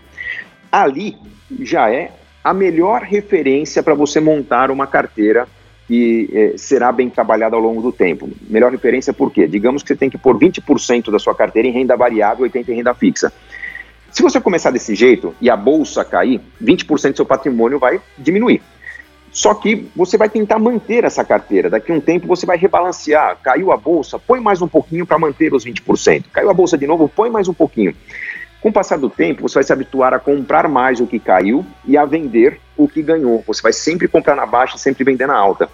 Ali 0.70 1.16
já 1.62 1.90
é 1.90 2.12
a 2.44 2.54
melhor 2.54 3.04
referência 3.04 3.82
para 3.82 3.94
você 3.94 4.20
montar 4.20 4.72
uma 4.72 4.86
carteira 4.86 5.48
que 5.88 6.30
eh, 6.34 6.58
será 6.58 6.92
bem 6.92 7.10
trabalhada 7.10 7.56
ao 7.56 7.62
longo 7.62 7.82
do 7.82 7.94
tempo. 7.94 8.30
Melhor 8.50 8.72
referência 8.74 9.14
por 9.14 9.32
quê? 9.32 9.48
Digamos 9.48 9.84
que 9.84 9.88
você 9.88 9.96
tem 9.96 10.10
que 10.10 10.18
pôr 10.18 10.38
20% 10.38 11.10
da 11.10 11.18
sua 11.18 11.34
carteira 11.34 11.66
em 11.66 11.72
renda 11.72 11.96
variável 11.96 12.46
e 12.46 12.50
80% 12.50 12.68
em 12.68 12.76
renda 12.76 12.94
fixa. 12.94 13.32
Se 14.12 14.24
você 14.24 14.40
começar 14.40 14.72
desse 14.72 14.96
jeito 14.96 15.36
e 15.40 15.50
a 15.50 15.56
bolsa 15.56 16.04
cair, 16.04 16.42
20% 16.64 17.12
do 17.12 17.16
seu 17.18 17.26
patrimônio 17.26 17.80
vai 17.80 18.02
diminuir. 18.18 18.62
Só 19.32 19.54
que 19.54 19.88
você 19.96 20.18
vai 20.18 20.30
tentar 20.30 20.58
manter 20.58 21.04
essa 21.04 21.24
carteira. 21.24 21.70
Daqui 21.70 21.92
a 21.92 21.96
um 21.96 22.02
tempo 22.02 22.26
você 22.26 22.46
vai 22.46 22.58
rebalancear. 22.58 23.38
Caiu 23.44 23.72
a 23.72 23.78
bolsa, 23.78 24.18
põe 24.18 24.40
mais 24.40 24.62
um 24.62 24.68
pouquinho 24.68 25.06
para 25.06 25.20
manter 25.20 25.54
os 25.54 25.66
20%. 25.66 26.26
Caiu 26.32 26.50
a 26.50 26.54
bolsa 26.54 26.78
de 26.78 26.88
novo, 26.88 27.08
põe 27.08 27.30
mais 27.30 27.48
um 27.48 27.54
pouquinho. 27.54 27.94
Com 28.60 28.70
o 28.70 28.74
passar 28.74 28.98
do 28.98 29.10
tempo, 29.10 29.44
você 29.44 29.56
vai 29.56 29.64
se 29.64 29.72
habituar 29.72 30.14
a 30.14 30.20
comprar 30.20 30.68
mais 30.68 31.00
o 31.00 31.06
que 31.06 31.20
caiu 31.20 31.64
e 31.86 31.96
a 31.96 32.06
vender 32.06 32.60
o 32.76 32.88
que 32.88 33.04
ganhou. 33.04 33.44
Você 33.46 33.62
vai 33.62 33.72
sempre 33.72 34.08
comprar 34.08 34.36
na 34.36 34.46
baixa, 34.46 34.78
sempre 34.78 35.04
vender 35.04 35.28
na 35.28 35.38
alta. 35.38 35.70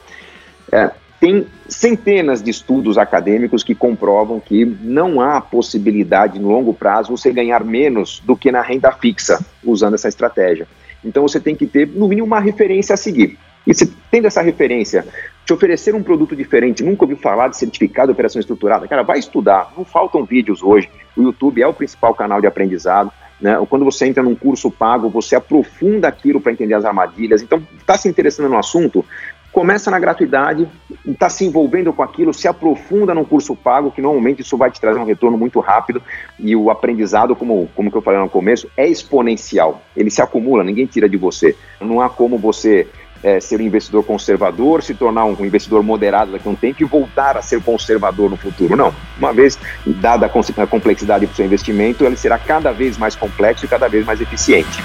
É, 0.72 0.92
tem 1.24 1.47
centenas 1.69 2.43
de 2.43 2.51
estudos 2.51 2.97
acadêmicos 2.97 3.63
que 3.63 3.74
comprovam 3.74 4.41
que 4.41 4.65
não 4.65 5.21
há 5.21 5.39
possibilidade 5.39 6.38
no 6.38 6.49
longo 6.49 6.74
prazo 6.74 7.15
você 7.15 7.32
ganhar 7.32 7.63
menos 7.63 8.21
do 8.26 8.36
que 8.36 8.51
na 8.51 8.61
renda 8.61 8.91
fixa 8.91 9.39
usando 9.63 9.93
essa 9.93 10.09
estratégia. 10.09 10.67
Então 11.01 11.24
você 11.24 11.39
tem 11.39 11.55
que 11.55 11.65
ter, 11.65 11.88
no 11.88 12.09
mínimo, 12.09 12.28
uma 12.28 12.41
referência 12.41 12.93
a 12.93 12.97
seguir. 12.97 13.39
E 13.65 13.74
se 13.74 13.86
tendo 14.11 14.28
essa 14.28 14.41
referência, 14.41 15.07
te 15.45 15.53
oferecer 15.53 15.95
um 15.95 16.03
produto 16.03 16.36
diferente, 16.36 16.84
nunca 16.84 17.05
ouviu 17.05 17.15
falar 17.15 17.47
de 17.47 17.55
certificado 17.55 18.07
de 18.07 18.11
operação 18.11 18.41
estruturada, 18.41 18.86
cara, 18.86 19.01
vai 19.01 19.17
estudar. 19.17 19.71
Não 19.78 19.86
faltam 19.86 20.26
vídeos 20.26 20.61
hoje. 20.61 20.89
O 21.15 21.21
YouTube 21.21 21.61
é 21.61 21.67
o 21.67 21.74
principal 21.74 22.13
canal 22.13 22.41
de 22.41 22.47
aprendizado. 22.47 23.13
Né? 23.39 23.57
Quando 23.69 23.84
você 23.84 24.07
entra 24.07 24.24
num 24.24 24.36
curso 24.36 24.71
pago, 24.71 25.09
você 25.09 25.36
aprofunda 25.36 26.07
aquilo 26.07 26.39
para 26.39 26.51
entender 26.51 26.74
as 26.74 26.86
armadilhas. 26.86 27.41
Então, 27.41 27.61
está 27.78 27.97
se 27.97 28.07
interessando 28.07 28.49
no 28.49 28.57
assunto? 28.57 29.05
Começa 29.54 29.91
na 29.91 29.99
gratuidade, 29.99 30.68
está 31.06 31.30
se 31.30 31.45
envolvendo 31.45 31.93
com 31.93 32.01
aquilo, 32.01 32.34
se 32.34 32.47
aprofunda 32.47 33.14
num 33.14 33.24
curso 33.24 33.56
pago, 33.56 33.91
que 33.91 34.01
normalmente 34.01 34.41
isso 34.41 34.58
vai 34.58 34.72
te 34.72 34.82
trazer 34.82 34.99
um 34.99 35.06
retorno 35.06 35.38
muito 35.38 35.60
rápido 35.60 36.01
e 36.39 36.56
o 36.56 36.72
aprendizado, 36.72 37.36
como, 37.36 37.70
como 37.76 37.91
que 37.91 37.95
eu 37.95 38.01
falei 38.01 38.20
no 38.20 38.28
começo, 38.28 38.68
é 38.76 38.88
exponencial. 38.88 39.82
Ele 39.95 40.10
se 40.10 40.24
acumula, 40.24 40.64
ninguém 40.64 40.88
tira 40.88 41.08
de 41.08 41.18
você. 41.18 41.56
Não 41.80 42.01
há 42.01 42.10
como 42.10 42.36
você 42.36 42.88
é, 43.22 43.39
ser 43.39 43.62
um 43.62 43.64
investidor 43.64 44.04
conservador, 44.04 44.82
se 44.82 44.95
tornar 44.95 45.26
um 45.26 45.45
investidor 45.45 45.84
moderado 45.84 46.32
daqui 46.32 46.47
a 46.47 46.51
um 46.51 46.56
tempo 46.56 46.82
e 46.82 46.86
voltar 46.86 47.38
a 47.38 47.41
ser 47.43 47.62
conservador 47.62 48.32
no 48.32 48.36
futuro. 48.36 48.76
Não. 48.76 48.91
Uma 49.20 49.32
vez 49.32 49.60
dada 49.86 50.26
a 50.26 50.68
complexidade 50.68 51.28
do 51.28 51.36
seu 51.36 51.45
investimento, 51.45 52.04
ele 52.04 52.18
será 52.18 52.39
cada 52.39 52.72
vez 52.72 52.97
mais 52.97 53.16
complexo 53.16 53.66
e 53.66 53.68
cada 53.68 53.88
vez 53.88 54.04
mais 54.04 54.20
eficiente. 54.20 54.84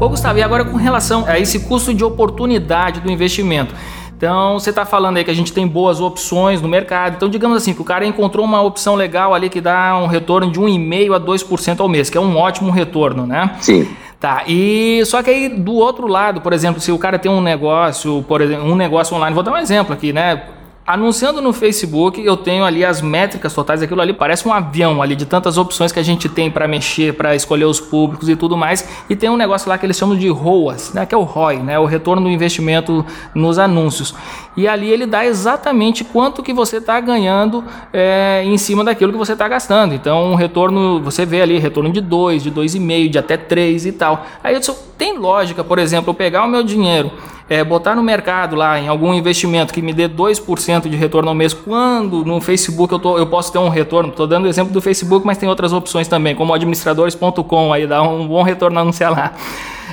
Ô 0.00 0.08
Gustavo, 0.08 0.38
e 0.38 0.42
agora 0.42 0.64
com 0.64 0.76
relação 0.76 1.24
a 1.26 1.40
esse 1.40 1.58
custo 1.58 1.92
de 1.92 2.04
oportunidade 2.04 3.00
do 3.00 3.10
investimento? 3.10 3.74
Então, 4.16 4.56
você 4.56 4.70
está 4.70 4.84
falando 4.84 5.16
aí 5.16 5.24
que 5.24 5.30
a 5.30 5.34
gente 5.34 5.52
tem 5.52 5.66
boas 5.66 6.00
opções 6.00 6.62
no 6.62 6.68
mercado. 6.68 7.16
Então, 7.16 7.28
digamos 7.28 7.56
assim, 7.56 7.74
que 7.74 7.82
o 7.82 7.84
cara 7.84 8.06
encontrou 8.06 8.44
uma 8.44 8.62
opção 8.62 8.94
legal 8.94 9.34
ali 9.34 9.48
que 9.48 9.60
dá 9.60 9.96
um 9.96 10.06
retorno 10.06 10.52
de 10.52 10.60
1,5% 10.60 11.16
a 11.16 11.20
2% 11.20 11.80
ao 11.80 11.88
mês, 11.88 12.08
que 12.08 12.16
é 12.16 12.20
um 12.20 12.36
ótimo 12.36 12.70
retorno, 12.70 13.26
né? 13.26 13.56
Sim. 13.60 13.88
Tá, 14.20 14.44
e 14.46 15.02
só 15.04 15.22
que 15.22 15.30
aí 15.30 15.48
do 15.48 15.74
outro 15.74 16.06
lado, 16.06 16.40
por 16.40 16.52
exemplo, 16.52 16.80
se 16.80 16.90
o 16.90 16.98
cara 16.98 17.18
tem 17.18 17.30
um 17.30 17.40
negócio, 17.40 18.24
por 18.26 18.40
exemplo, 18.40 18.68
um 18.68 18.74
negócio 18.74 19.16
online, 19.16 19.34
vou 19.34 19.44
dar 19.44 19.52
um 19.52 19.56
exemplo 19.56 19.92
aqui, 19.92 20.12
né? 20.12 20.42
Anunciando 20.88 21.42
no 21.42 21.52
Facebook, 21.52 22.18
eu 22.18 22.34
tenho 22.34 22.64
ali 22.64 22.82
as 22.82 23.02
métricas 23.02 23.52
totais, 23.52 23.82
aquilo 23.82 24.00
ali 24.00 24.14
parece 24.14 24.48
um 24.48 24.52
avião 24.54 25.02
ali 25.02 25.14
de 25.14 25.26
tantas 25.26 25.58
opções 25.58 25.92
que 25.92 25.98
a 25.98 26.02
gente 26.02 26.30
tem 26.30 26.50
para 26.50 26.66
mexer, 26.66 27.12
para 27.12 27.36
escolher 27.36 27.66
os 27.66 27.78
públicos 27.78 28.26
e 28.26 28.34
tudo 28.34 28.56
mais. 28.56 28.88
E 29.06 29.14
tem 29.14 29.28
um 29.28 29.36
negócio 29.36 29.68
lá 29.68 29.76
que 29.76 29.84
eles 29.84 29.98
chamam 29.98 30.16
de 30.16 30.30
ROAS, 30.30 30.94
né, 30.94 31.04
que 31.04 31.14
é 31.14 31.18
o 31.18 31.24
ROI, 31.24 31.58
né, 31.58 31.78
o 31.78 31.84
retorno 31.84 32.22
do 32.22 32.30
investimento 32.30 33.04
nos 33.34 33.58
anúncios. 33.58 34.14
E 34.56 34.66
ali 34.66 34.88
ele 34.88 35.04
dá 35.04 35.26
exatamente 35.26 36.04
quanto 36.04 36.42
que 36.42 36.54
você 36.54 36.78
está 36.78 36.98
ganhando 37.00 37.62
é, 37.92 38.42
em 38.46 38.56
cima 38.56 38.82
daquilo 38.82 39.12
que 39.12 39.18
você 39.18 39.34
está 39.34 39.46
gastando. 39.46 39.92
Então, 39.94 40.32
um 40.32 40.36
retorno, 40.36 41.02
você 41.02 41.26
vê 41.26 41.42
ali 41.42 41.58
retorno 41.58 41.92
de 41.92 42.00
2, 42.00 42.44
de 42.44 42.50
2,5, 42.50 43.10
de 43.10 43.18
até 43.18 43.36
3 43.36 43.84
e 43.84 43.92
tal. 43.92 44.24
Aí 44.42 44.56
isso 44.56 44.87
tem 44.98 45.16
lógica, 45.16 45.64
por 45.64 45.78
exemplo, 45.78 46.10
eu 46.10 46.14
pegar 46.14 46.44
o 46.44 46.48
meu 46.48 46.62
dinheiro 46.62 47.10
é, 47.48 47.64
botar 47.64 47.94
no 47.94 48.02
mercado 48.02 48.54
lá 48.54 48.78
em 48.78 48.88
algum 48.88 49.14
investimento 49.14 49.72
que 49.72 49.80
me 49.80 49.92
dê 49.92 50.08
2% 50.08 50.88
de 50.88 50.96
retorno 50.96 51.30
ao 51.30 51.34
mês, 51.34 51.54
quando 51.54 52.24
no 52.24 52.40
Facebook 52.40 52.92
eu, 52.92 52.98
tô, 52.98 53.16
eu 53.16 53.26
posso 53.26 53.50
ter 53.50 53.58
um 53.58 53.68
retorno, 53.68 54.10
estou 54.10 54.26
dando 54.26 54.44
o 54.44 54.48
exemplo 54.48 54.72
do 54.72 54.82
Facebook, 54.82 55.26
mas 55.26 55.38
tem 55.38 55.48
outras 55.48 55.72
opções 55.72 56.06
também, 56.06 56.34
como 56.34 56.52
administradores.com, 56.52 57.72
aí 57.72 57.86
dá 57.86 58.02
um 58.02 58.26
bom 58.28 58.42
retorno 58.42 58.78
anunciar 58.78 59.10
lá. 59.10 59.32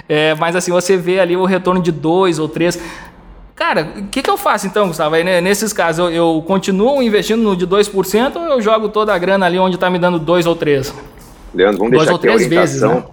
É, 0.07 0.35
mas 0.35 0.55
assim, 0.55 0.71
você 0.71 0.97
vê 0.97 1.19
ali 1.19 1.37
o 1.37 1.45
retorno 1.45 1.81
de 1.81 1.91
2 1.91 2.39
ou 2.39 2.49
3. 2.49 2.79
Cara, 3.55 3.93
o 3.97 4.07
que, 4.07 4.21
que 4.21 4.29
eu 4.29 4.37
faço 4.37 4.67
então, 4.67 4.89
Gustavo? 4.89 5.15
Aí, 5.15 5.23
né, 5.23 5.39
nesses 5.39 5.71
casos, 5.71 5.99
eu, 5.99 6.11
eu, 6.11 6.43
continuo 6.45 7.01
investindo 7.01 7.41
no 7.41 7.55
de 7.55 7.65
2% 7.65 8.35
ou 8.35 8.43
eu 8.43 8.61
jogo 8.61 8.89
toda 8.89 9.13
a 9.13 9.17
grana 9.17 9.45
ali 9.45 9.57
onde 9.57 9.75
está 9.75 9.89
me 9.89 9.97
dando 9.97 10.19
2 10.19 10.45
ou 10.45 10.55
3? 10.55 10.93
Leandro, 11.53 11.77
vamos 11.77 11.93
dois 11.93 12.03
deixar 12.03 12.11
ou 12.11 12.19
três 12.19 12.47
vezes, 12.47 12.81
né? 12.81 13.03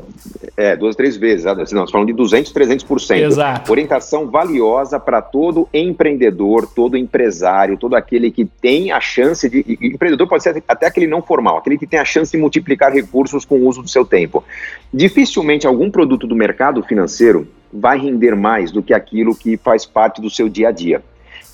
É, 0.56 0.76
duas, 0.76 0.94
três 0.94 1.16
vezes. 1.16 1.44
Não, 1.44 1.54
nós 1.54 1.90
falamos 1.90 2.06
de 2.06 2.12
200, 2.12 2.52
300%. 2.52 3.16
Exato. 3.16 3.72
Orientação 3.72 4.30
valiosa 4.30 5.00
para 5.00 5.22
todo 5.22 5.68
empreendedor, 5.72 6.66
todo 6.66 6.96
empresário, 6.96 7.78
todo 7.78 7.94
aquele 7.94 8.30
que 8.30 8.44
tem 8.44 8.92
a 8.92 9.00
chance 9.00 9.48
de. 9.48 9.78
Empreendedor 9.80 10.28
pode 10.28 10.42
ser 10.42 10.62
até 10.68 10.86
aquele 10.86 11.06
não 11.06 11.22
formal, 11.22 11.56
aquele 11.56 11.78
que 11.78 11.86
tem 11.86 11.98
a 11.98 12.04
chance 12.04 12.32
de 12.32 12.38
multiplicar 12.38 12.92
recursos 12.92 13.44
com 13.44 13.56
o 13.56 13.66
uso 13.66 13.82
do 13.82 13.88
seu 13.88 14.04
tempo. 14.04 14.44
Dificilmente 14.92 15.66
algum 15.66 15.90
produto 15.90 16.26
do 16.26 16.36
mercado 16.36 16.82
financeiro 16.82 17.48
vai 17.72 17.98
render 17.98 18.36
mais 18.36 18.70
do 18.70 18.82
que 18.82 18.92
aquilo 18.92 19.34
que 19.34 19.56
faz 19.56 19.86
parte 19.86 20.20
do 20.20 20.28
seu 20.28 20.48
dia 20.48 20.68
a 20.68 20.72
dia. 20.72 21.02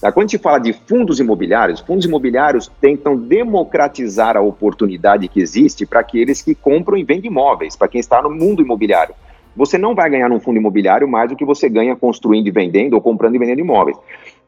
Tá? 0.00 0.12
Quando 0.12 0.26
a 0.26 0.28
gente 0.28 0.42
fala 0.42 0.58
de 0.58 0.72
fundos 0.72 1.18
imobiliários, 1.18 1.80
fundos 1.80 2.04
imobiliários 2.04 2.70
tentam 2.80 3.16
democratizar 3.16 4.36
a 4.36 4.40
oportunidade 4.40 5.28
que 5.28 5.40
existe 5.40 5.84
para 5.84 6.00
aqueles 6.00 6.40
que 6.40 6.54
compram 6.54 6.96
e 6.96 7.02
vendem 7.02 7.30
imóveis, 7.30 7.74
para 7.74 7.88
quem 7.88 8.00
está 8.00 8.22
no 8.22 8.30
mundo 8.30 8.62
imobiliário. 8.62 9.14
Você 9.56 9.76
não 9.76 9.94
vai 9.94 10.08
ganhar 10.08 10.28
num 10.28 10.38
fundo 10.38 10.58
imobiliário 10.58 11.08
mais 11.08 11.28
do 11.28 11.36
que 11.36 11.44
você 11.44 11.68
ganha 11.68 11.96
construindo 11.96 12.46
e 12.46 12.50
vendendo 12.50 12.94
ou 12.94 13.00
comprando 13.00 13.34
e 13.34 13.38
vendendo 13.38 13.58
imóveis. 13.58 13.96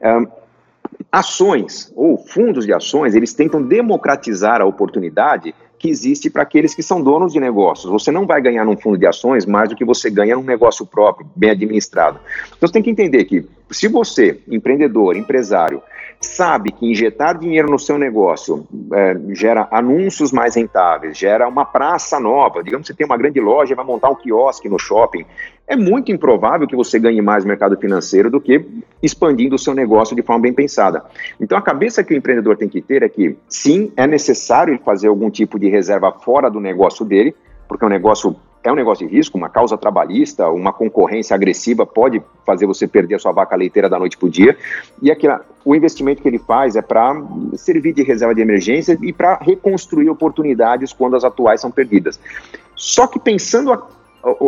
Um, 0.00 0.26
ações 1.10 1.92
ou 1.96 2.16
fundos 2.16 2.64
de 2.64 2.72
ações, 2.72 3.14
eles 3.14 3.34
tentam 3.34 3.60
democratizar 3.60 4.60
a 4.60 4.64
oportunidade 4.64 5.52
que 5.80 5.88
existe 5.88 6.28
para 6.28 6.42
aqueles 6.42 6.74
que 6.74 6.82
são 6.82 7.02
donos 7.02 7.32
de 7.32 7.40
negócios. 7.40 7.90
Você 7.90 8.12
não 8.12 8.26
vai 8.26 8.40
ganhar 8.42 8.66
num 8.66 8.76
fundo 8.76 8.98
de 8.98 9.06
ações 9.06 9.46
mais 9.46 9.70
do 9.70 9.74
que 9.74 9.82
você 9.82 10.10
ganha 10.10 10.36
num 10.36 10.42
negócio 10.42 10.84
próprio, 10.84 11.26
bem 11.34 11.50
administrado. 11.50 12.20
Então 12.48 12.68
você 12.68 12.72
tem 12.74 12.82
que 12.82 12.90
entender 12.90 13.24
que 13.24 13.46
se 13.70 13.88
você, 13.88 14.38
empreendedor, 14.46 15.16
empresário, 15.16 15.82
sabe 16.20 16.70
que 16.70 16.86
injetar 16.86 17.38
dinheiro 17.38 17.70
no 17.70 17.78
seu 17.78 17.96
negócio 17.96 18.66
é, 18.92 19.16
gera 19.30 19.66
anúncios 19.70 20.30
mais 20.30 20.54
rentáveis, 20.54 21.16
gera 21.16 21.48
uma 21.48 21.64
praça 21.64 22.20
nova, 22.20 22.62
digamos 22.62 22.86
que 22.86 22.92
você 22.92 22.96
tem 22.96 23.06
uma 23.06 23.16
grande 23.16 23.40
loja 23.40 23.72
e 23.72 23.76
vai 23.76 23.84
montar 23.84 24.10
um 24.10 24.14
quiosque 24.14 24.68
no 24.68 24.78
shopping, 24.78 25.24
é 25.66 25.74
muito 25.76 26.12
improvável 26.12 26.66
que 26.66 26.76
você 26.76 26.98
ganhe 26.98 27.22
mais 27.22 27.42
no 27.42 27.48
mercado 27.48 27.74
financeiro 27.78 28.30
do 28.30 28.38
que 28.38 28.66
expandindo 29.02 29.54
o 29.54 29.58
seu 29.58 29.72
negócio 29.72 30.14
de 30.14 30.22
forma 30.22 30.42
bem 30.42 30.52
pensada. 30.52 31.04
Então 31.40 31.56
a 31.56 31.62
cabeça 31.62 32.04
que 32.04 32.12
o 32.12 32.16
empreendedor 32.16 32.56
tem 32.58 32.68
que 32.68 32.82
ter 32.82 33.02
é 33.02 33.08
que 33.08 33.36
sim, 33.48 33.90
é 33.96 34.06
necessário 34.06 34.78
fazer 34.84 35.08
algum 35.08 35.30
tipo 35.30 35.58
de 35.58 35.68
reserva 35.70 36.12
fora 36.12 36.50
do 36.50 36.60
negócio 36.60 37.02
dele, 37.02 37.34
porque 37.66 37.84
o 37.84 37.88
negócio 37.88 38.36
é 38.62 38.70
um 38.70 38.74
negócio 38.74 39.06
de 39.06 39.14
risco, 39.14 39.38
uma 39.38 39.48
causa 39.48 39.76
trabalhista, 39.76 40.48
uma 40.50 40.72
concorrência 40.72 41.34
agressiva 41.34 41.86
pode 41.86 42.22
fazer 42.44 42.66
você 42.66 42.86
perder 42.86 43.14
a 43.14 43.18
sua 43.18 43.32
vaca 43.32 43.56
leiteira 43.56 43.88
da 43.88 43.98
noite 43.98 44.18
para 44.18 44.26
o 44.26 44.30
dia. 44.30 44.56
E 45.00 45.10
aqui, 45.10 45.26
o 45.64 45.74
investimento 45.74 46.20
que 46.20 46.28
ele 46.28 46.38
faz 46.38 46.76
é 46.76 46.82
para 46.82 47.22
servir 47.54 47.94
de 47.94 48.02
reserva 48.02 48.34
de 48.34 48.42
emergência 48.42 48.98
e 49.00 49.12
para 49.12 49.36
reconstruir 49.36 50.10
oportunidades 50.10 50.92
quando 50.92 51.16
as 51.16 51.24
atuais 51.24 51.60
são 51.60 51.70
perdidas. 51.70 52.20
Só 52.74 53.06
que 53.06 53.18
pensando 53.18 53.72
a 53.72 53.86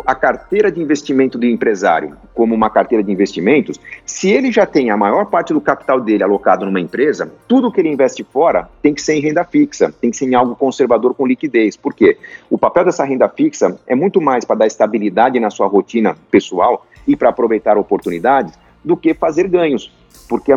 a 0.06 0.14
carteira 0.14 0.70
de 0.70 0.80
investimento 0.80 1.38
do 1.38 1.46
empresário 1.46 2.16
como 2.34 2.54
uma 2.54 2.68
carteira 2.68 3.02
de 3.02 3.10
investimentos, 3.10 3.80
se 4.04 4.30
ele 4.30 4.52
já 4.52 4.66
tem 4.66 4.90
a 4.90 4.96
maior 4.96 5.26
parte 5.26 5.52
do 5.52 5.60
capital 5.60 6.00
dele 6.00 6.22
alocado 6.22 6.66
numa 6.66 6.80
empresa, 6.80 7.32
tudo 7.48 7.72
que 7.72 7.80
ele 7.80 7.88
investe 7.88 8.22
fora 8.22 8.68
tem 8.82 8.92
que 8.92 9.00
ser 9.00 9.14
em 9.14 9.20
renda 9.20 9.44
fixa, 9.44 9.92
tem 10.00 10.10
que 10.10 10.16
ser 10.16 10.26
em 10.26 10.34
algo 10.34 10.54
conservador 10.54 11.14
com 11.14 11.26
liquidez. 11.26 11.76
Por 11.76 11.94
quê? 11.94 12.18
O 12.50 12.58
papel 12.58 12.84
dessa 12.84 13.04
renda 13.04 13.28
fixa 13.28 13.78
é 13.86 13.94
muito 13.94 14.20
mais 14.20 14.44
para 14.44 14.56
dar 14.56 14.66
estabilidade 14.66 15.40
na 15.40 15.50
sua 15.50 15.66
rotina 15.66 16.16
pessoal 16.30 16.86
e 17.06 17.16
para 17.16 17.30
aproveitar 17.30 17.78
oportunidades 17.78 18.54
do 18.84 18.96
que 18.96 19.14
fazer 19.14 19.48
ganhos. 19.48 19.90
Porque 20.28 20.52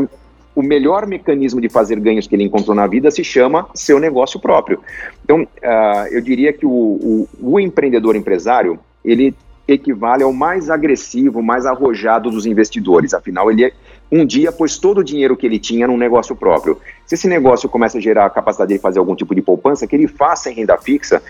o 0.55 0.63
melhor 0.63 1.05
mecanismo 1.05 1.59
de 1.59 1.67
fazer 1.67 1.99
ganhos 1.99 2.27
que 2.27 2.35
ele 2.35 2.43
encontrou 2.43 2.75
na 2.75 2.87
vida 2.87 3.11
se 3.11 3.23
chama 3.23 3.67
seu 3.73 3.99
negócio 3.99 4.39
próprio. 4.39 4.79
Então, 5.23 5.43
uh, 5.43 6.07
eu 6.11 6.21
diria 6.21 6.53
que 6.53 6.65
o, 6.65 6.69
o, 6.69 7.29
o 7.41 7.59
empreendedor 7.59 8.15
empresário 8.15 8.79
ele 9.05 9.35
equivale 9.67 10.23
ao 10.23 10.31
mais 10.31 10.69
agressivo, 10.69 11.41
mais 11.41 11.65
arrojado 11.65 12.29
dos 12.29 12.45
investidores. 12.45 13.13
Afinal, 13.13 13.49
ele 13.49 13.73
um 14.11 14.25
dia 14.25 14.51
pôs 14.51 14.77
todo 14.77 14.99
o 14.99 15.03
dinheiro 15.03 15.35
que 15.35 15.45
ele 15.45 15.57
tinha 15.57 15.87
num 15.87 15.97
negócio 15.97 16.35
próprio. 16.35 16.79
Se 17.05 17.15
esse 17.15 17.27
negócio 17.27 17.67
começa 17.67 17.97
a 17.97 18.01
gerar 18.01 18.25
a 18.25 18.29
capacidade 18.29 18.73
de 18.73 18.79
fazer 18.79 18.99
algum 18.99 19.15
tipo 19.15 19.33
de 19.33 19.41
poupança, 19.41 19.87
que 19.87 19.95
ele 19.95 20.07
faça 20.07 20.49
em 20.51 20.53
renda 20.53 20.77
fixa 20.77 21.21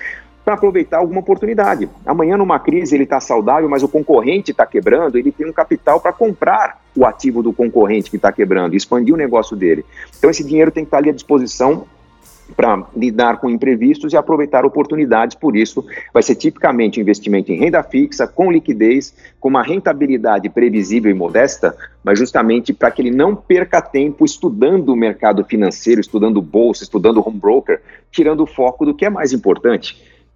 para 0.44 0.54
aproveitar 0.54 0.98
alguma 0.98 1.22
oportunidade. 1.22 1.90
Amanhã, 2.06 2.38
numa 2.38 2.60
crise, 2.60 2.96
ele 2.96 3.06
está 3.06 3.20
saudável, 3.20 3.68
mas 3.68 3.82
o 3.82 3.88
concorrente 3.88 4.52
está 4.52 4.64
quebrando, 4.66 5.18
ele 5.18 5.32
tem 5.32 5.50
um 5.50 5.54
capital 5.54 6.00
para 6.00 6.14
comprar 6.14 6.80
o 6.96 7.04
ativo 7.04 7.42
do 7.42 7.52
concorrente 7.52 8.12
que 8.12 8.18
está 8.18 8.32
quebrando, 8.32 8.76
expandir 8.76 9.14
o 9.14 9.18
negócio 9.18 9.56
dele. 9.56 9.84
Então, 10.18 10.30
esse 10.30 10.44
dinheiro 10.44 10.70
tem 10.70 10.84
que 10.84 10.90
estar 10.90 10.98
tá 10.98 11.02
ali 11.02 11.10
à 11.10 11.14
disposição 11.14 11.88
para 12.56 12.86
lidar 12.96 13.38
com 13.38 13.50
imprevistos 13.50 14.14
e 14.14 14.18
aproveitar 14.18 14.66
oportunidades. 14.66 15.36
Por 15.36 15.56
isso, 15.56 15.86
vai 16.14 16.22
ser 16.22 16.36
tipicamente 16.36 17.00
investimento 17.00 17.52
em 17.52 17.58
renda 17.58 17.82
fixa, 17.84 18.28
com 18.28 18.52
liquidez, 18.52 19.16
com 19.40 19.50
uma 19.50 19.64
rentabilidade 19.64 20.50
previsível 20.50 21.10
e 21.10 21.14
modesta, 21.14 21.76
mas 22.04 22.20
justamente 22.20 22.74
para 22.74 22.92
que 22.92 23.02
ele 23.02 23.12
não 23.12 23.36
perca 23.36 23.82
tempo 23.82 24.26
estudando 24.26 24.90
o 24.90 24.96
mercado 24.96 25.44
financeiro, 25.44 26.02
estudando 26.02 26.42
bolsa, 26.42 26.84
estudando 26.84 27.24
home 27.26 27.40
broker, 27.40 27.82
tirando 28.12 28.44
o 28.44 28.48
foco 28.48 28.86
do 28.86 28.94
que 28.94 29.06
é 29.06 29.10
mais 29.10 29.34
importante 29.34 29.96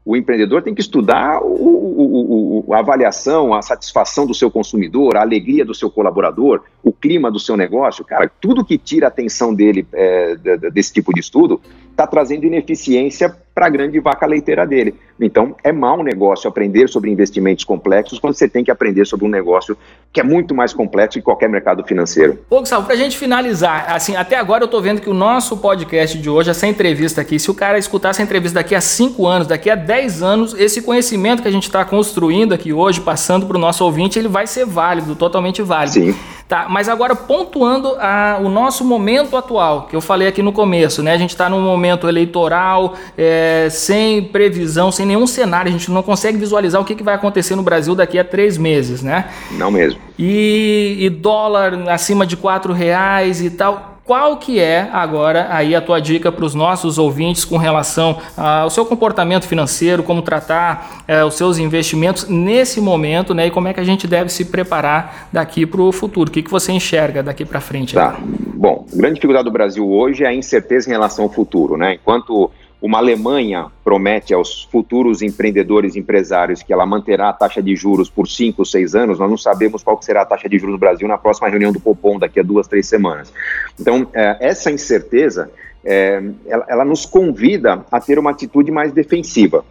o 0.10 0.16
empreendedor 0.16 0.64
tem 0.64 0.74
que 0.74 0.82
estudar 0.82 1.40
o, 1.40 1.46
o, 1.46 2.66
o, 2.68 2.74
a 2.74 2.80
avaliação, 2.80 3.54
a 3.54 3.62
satisfação 3.62 4.26
do 4.26 4.34
seu 4.34 4.50
consumidor, 4.50 5.16
a 5.16 5.22
alegria 5.22 5.64
do 5.64 5.76
seu 5.76 5.88
colaborador, 5.88 6.64
o 6.82 6.92
clima 6.92 7.30
do 7.30 7.40
seu 7.40 7.56
negócio. 7.56 8.04
Cara, 8.04 8.32
tudo 8.42 8.66
que 8.66 8.78
tira 8.78 9.06
a 9.06 9.10
atenção 9.10 9.54
dele 9.54 9.86
é, 9.94 10.36
desse 10.74 10.94
tipo 10.94 11.14
de 11.14 11.20
estudo 11.20 11.62
está 12.00 12.08
trazendo 12.08 12.46
ineficiência 12.46 13.36
para 13.54 13.66
a 13.66 13.70
grande 13.70 14.00
vaca 14.00 14.26
leiteira 14.26 14.66
dele. 14.66 14.96
Então, 15.20 15.54
é 15.62 15.70
mau 15.70 16.02
negócio 16.02 16.48
aprender 16.48 16.88
sobre 16.88 17.12
investimentos 17.12 17.66
complexos 17.66 18.18
quando 18.18 18.34
você 18.34 18.48
tem 18.48 18.64
que 18.64 18.72
aprender 18.72 19.06
sobre 19.06 19.26
um 19.26 19.30
negócio 19.30 19.78
que 20.14 20.22
é 20.22 20.24
muito 20.24 20.56
mais 20.56 20.74
complexo 20.74 21.20
que 21.20 21.22
qualquer 21.22 21.50
mercado 21.50 21.84
financeiro. 21.84 22.40
Ô, 22.50 22.62
Gustavo, 22.62 22.86
para 22.86 22.94
a 22.94 22.98
gente 22.98 23.18
finalizar, 23.18 23.92
assim, 23.94 24.16
até 24.16 24.38
agora 24.38 24.64
eu 24.64 24.66
estou 24.66 24.82
vendo 24.82 25.02
que 25.02 25.10
o 25.10 25.14
nosso 25.14 25.58
podcast 25.58 26.18
de 26.18 26.30
hoje, 26.30 26.50
essa 26.50 26.66
entrevista 26.66 27.20
aqui, 27.20 27.38
se 27.38 27.52
o 27.52 27.54
cara 27.54 27.78
escutar 27.78 28.12
essa 28.12 28.24
entrevista 28.24 28.60
daqui 28.60 28.74
a 28.74 28.80
5 28.80 29.28
anos, 29.28 29.48
daqui 29.48 29.70
a 29.70 29.76
10 29.76 30.24
anos, 30.24 30.54
esse 30.58 30.82
conhecimento 30.82 31.42
que 31.42 31.48
a 31.50 31.52
gente 31.52 31.64
está 31.64 31.84
construindo 31.84 32.54
aqui 32.54 32.72
hoje, 32.72 33.02
passando 33.02 33.46
para 33.46 33.58
o 33.58 33.60
nosso 33.60 33.84
ouvinte, 33.84 34.18
ele 34.18 34.30
vai 34.30 34.48
ser 34.48 34.66
válido, 34.66 35.16
totalmente 35.16 35.62
válido. 35.62 35.94
Sim. 35.96 36.16
Tá, 36.50 36.66
mas 36.68 36.90
agora 36.90 37.16
pontuando 37.16 37.96
a, 38.00 38.40
o 38.42 38.50
nosso 38.50 38.84
momento 38.84 39.38
atual, 39.38 39.84
que 39.84 39.96
eu 39.96 40.02
falei 40.02 40.28
aqui 40.28 40.42
no 40.42 40.52
começo, 40.52 41.04
né? 41.04 41.14
A 41.14 41.18
gente 41.18 41.30
está 41.30 41.48
num 41.48 41.62
momento 41.62 42.10
eleitoral, 42.10 42.96
é, 43.16 43.68
sem 43.70 44.24
previsão, 44.24 44.92
sem 44.92 45.06
nenhum 45.06 45.28
cenário, 45.28 45.70
a 45.70 45.72
gente 45.72 45.92
não 45.92 46.02
consegue 46.02 46.40
visualizar 46.40 46.82
o 46.82 46.86
que, 46.86 46.96
que 46.96 47.04
vai 47.04 47.14
acontecer 47.14 47.56
no 47.56 47.62
Brasil 47.62 47.94
daqui 47.94 48.18
a 48.18 48.24
três 48.24 48.58
meses, 48.58 49.04
né? 49.04 49.30
Não 49.52 49.70
mesmo. 49.70 50.00
E, 50.18 50.98
e 51.00 51.10
dólar 51.12 51.88
acima 51.88 52.26
de 52.26 52.36
quatro 52.36 52.74
reais 52.74 53.44
e 53.44 53.52
tal. 53.52 53.99
Qual 54.10 54.38
que 54.38 54.60
é 54.60 54.90
agora 54.92 55.50
aí 55.52 55.76
a 55.76 55.82
tua 55.82 56.00
dica 56.00 56.32
para 56.32 56.44
os 56.44 56.56
nossos 56.56 56.98
ouvintes 56.98 57.46
com 57.46 57.58
relação 57.58 58.18
ao 58.36 58.68
seu 58.72 58.84
comportamento 58.84 59.46
financeiro, 59.46 60.02
como 60.02 60.24
tratar 60.24 61.04
é, 61.08 61.24
os 61.24 61.36
seus 61.36 61.60
investimentos 61.60 62.28
nesse 62.28 62.82
momento, 62.82 63.36
né? 63.36 63.46
E 63.46 63.52
como 63.52 63.68
é 63.68 63.74
que 63.74 63.80
a 63.80 63.84
gente 63.84 64.08
deve 64.08 64.32
se 64.32 64.46
preparar 64.46 65.30
daqui 65.32 65.64
para 65.64 65.80
o 65.80 65.92
futuro? 65.92 66.28
O 66.28 66.34
que, 66.34 66.42
que 66.42 66.50
você 66.50 66.72
enxerga 66.72 67.22
daqui 67.22 67.46
para 67.46 67.62
frente? 67.62 67.94
Tá. 67.94 68.18
Bom, 68.56 68.84
grande 68.92 69.14
dificuldade 69.14 69.46
do 69.46 69.52
Brasil 69.52 69.88
hoje 69.88 70.24
é 70.24 70.28
a 70.28 70.34
incerteza 70.34 70.90
em 70.90 70.92
relação 70.92 71.26
ao 71.26 71.30
futuro, 71.30 71.78
né? 71.78 71.94
Enquanto 71.94 72.50
uma 72.82 72.98
Alemanha 72.98 73.68
promete 73.84 74.34
aos 74.34 74.64
futuros 74.64 75.22
empreendedores 75.22 75.96
e 75.96 76.00
empresários 76.00 76.64
que 76.64 76.72
ela 76.72 76.86
manterá 76.86 77.30
a 77.30 77.34
taxa 77.34 77.62
de 77.62 77.76
juros 77.76 78.10
por 78.10 78.28
5, 78.28 78.66
6 78.66 78.96
anos, 78.96 79.20
nós 79.20 79.30
não 79.30 79.38
sabemos 79.38 79.84
qual 79.84 80.02
será 80.02 80.22
a 80.22 80.26
taxa 80.26 80.48
de 80.48 80.58
juros 80.58 80.74
no 80.74 80.80
Brasil 80.80 81.08
na 81.08 81.18
próxima 81.18 81.50
reunião 81.50 81.74
do 81.74 81.80
Copom, 81.80 82.18
daqui 82.18 82.40
a 82.40 82.44
duas, 82.44 82.68
três 82.68 82.88
semanas. 82.88 83.34
Então, 83.80 84.08
é, 84.14 84.38
essa 84.40 84.72
incerteza, 84.72 85.52
é, 85.84 86.24
ela, 86.48 86.66
ela 86.70 86.86
nos 86.86 87.06
convida 87.06 87.86
a 87.92 88.00
ter 88.00 88.18
uma 88.18 88.32
atitude 88.32 88.72
mais 88.72 88.94
defensiva 88.94 89.66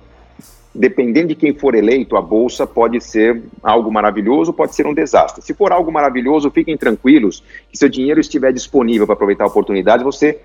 dependendo 0.75 1.29
de 1.29 1.35
quem 1.35 1.53
for 1.53 1.75
eleito, 1.75 2.17
a 2.17 2.23
bolsa 2.23 2.67
pode 2.67 3.01
ser 3.01 3.43
algo 3.63 3.91
maravilhoso, 3.91 4.53
pode 4.53 4.77
ser 4.77 4.87
um 4.87 4.95
desastre. 4.95 5.43
Se 5.43 5.53
for 5.53 5.73
algo 5.73 5.91
maravilhoso, 5.91 6.51
fiquem 6.53 6.77
tranquilos 6.77 7.43
que 7.71 7.77
seu 7.77 7.89
dinheiro 7.89 8.21
estiver 8.21 8.53
disponível 8.53 9.05
para 9.05 9.15
aproveitar 9.15 9.45
a 9.45 9.49
oportunidade, 9.49 10.05
você 10.05 10.41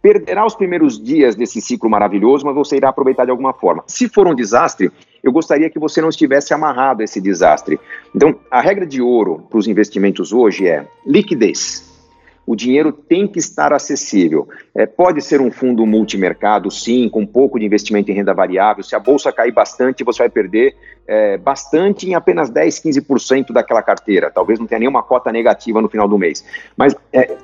perderá 0.00 0.46
os 0.46 0.54
primeiros 0.54 1.02
dias 1.02 1.34
desse 1.34 1.60
ciclo 1.60 1.90
maravilhoso, 1.90 2.46
mas 2.46 2.54
você 2.54 2.76
irá 2.76 2.88
aproveitar 2.88 3.24
de 3.24 3.30
alguma 3.30 3.52
forma. 3.52 3.82
Se 3.86 4.08
for 4.08 4.26
um 4.26 4.34
desastre, 4.34 4.90
eu 5.22 5.32
gostaria 5.32 5.68
que 5.68 5.78
você 5.78 6.00
não 6.00 6.08
estivesse 6.08 6.54
amarrado 6.54 7.02
a 7.02 7.04
esse 7.04 7.20
desastre. 7.20 7.78
Então, 8.14 8.36
a 8.50 8.60
regra 8.60 8.86
de 8.86 9.02
ouro 9.02 9.46
para 9.50 9.58
os 9.58 9.66
investimentos 9.66 10.32
hoje 10.32 10.66
é 10.66 10.86
liquidez. 11.06 11.88
O 12.48 12.56
dinheiro 12.56 12.92
tem 12.92 13.28
que 13.28 13.38
estar 13.38 13.74
acessível. 13.74 14.48
É, 14.74 14.86
pode 14.86 15.20
ser 15.20 15.38
um 15.38 15.50
fundo 15.50 15.84
multimercado, 15.84 16.70
sim, 16.70 17.06
com 17.06 17.20
um 17.20 17.26
pouco 17.26 17.58
de 17.58 17.66
investimento 17.66 18.10
em 18.10 18.14
renda 18.14 18.32
variável. 18.32 18.82
Se 18.82 18.96
a 18.96 18.98
bolsa 18.98 19.30
cair 19.30 19.52
bastante, 19.52 20.02
você 20.02 20.20
vai 20.20 20.30
perder 20.30 20.74
é, 21.06 21.36
bastante 21.36 22.08
em 22.08 22.14
apenas 22.14 22.48
10, 22.48 22.80
15% 22.80 23.52
daquela 23.52 23.82
carteira. 23.82 24.30
Talvez 24.30 24.58
não 24.58 24.66
tenha 24.66 24.78
nenhuma 24.78 25.02
cota 25.02 25.30
negativa 25.30 25.82
no 25.82 25.90
final 25.90 26.08
do 26.08 26.16
mês. 26.16 26.42
Mas 26.74 26.96
é, 27.12 27.36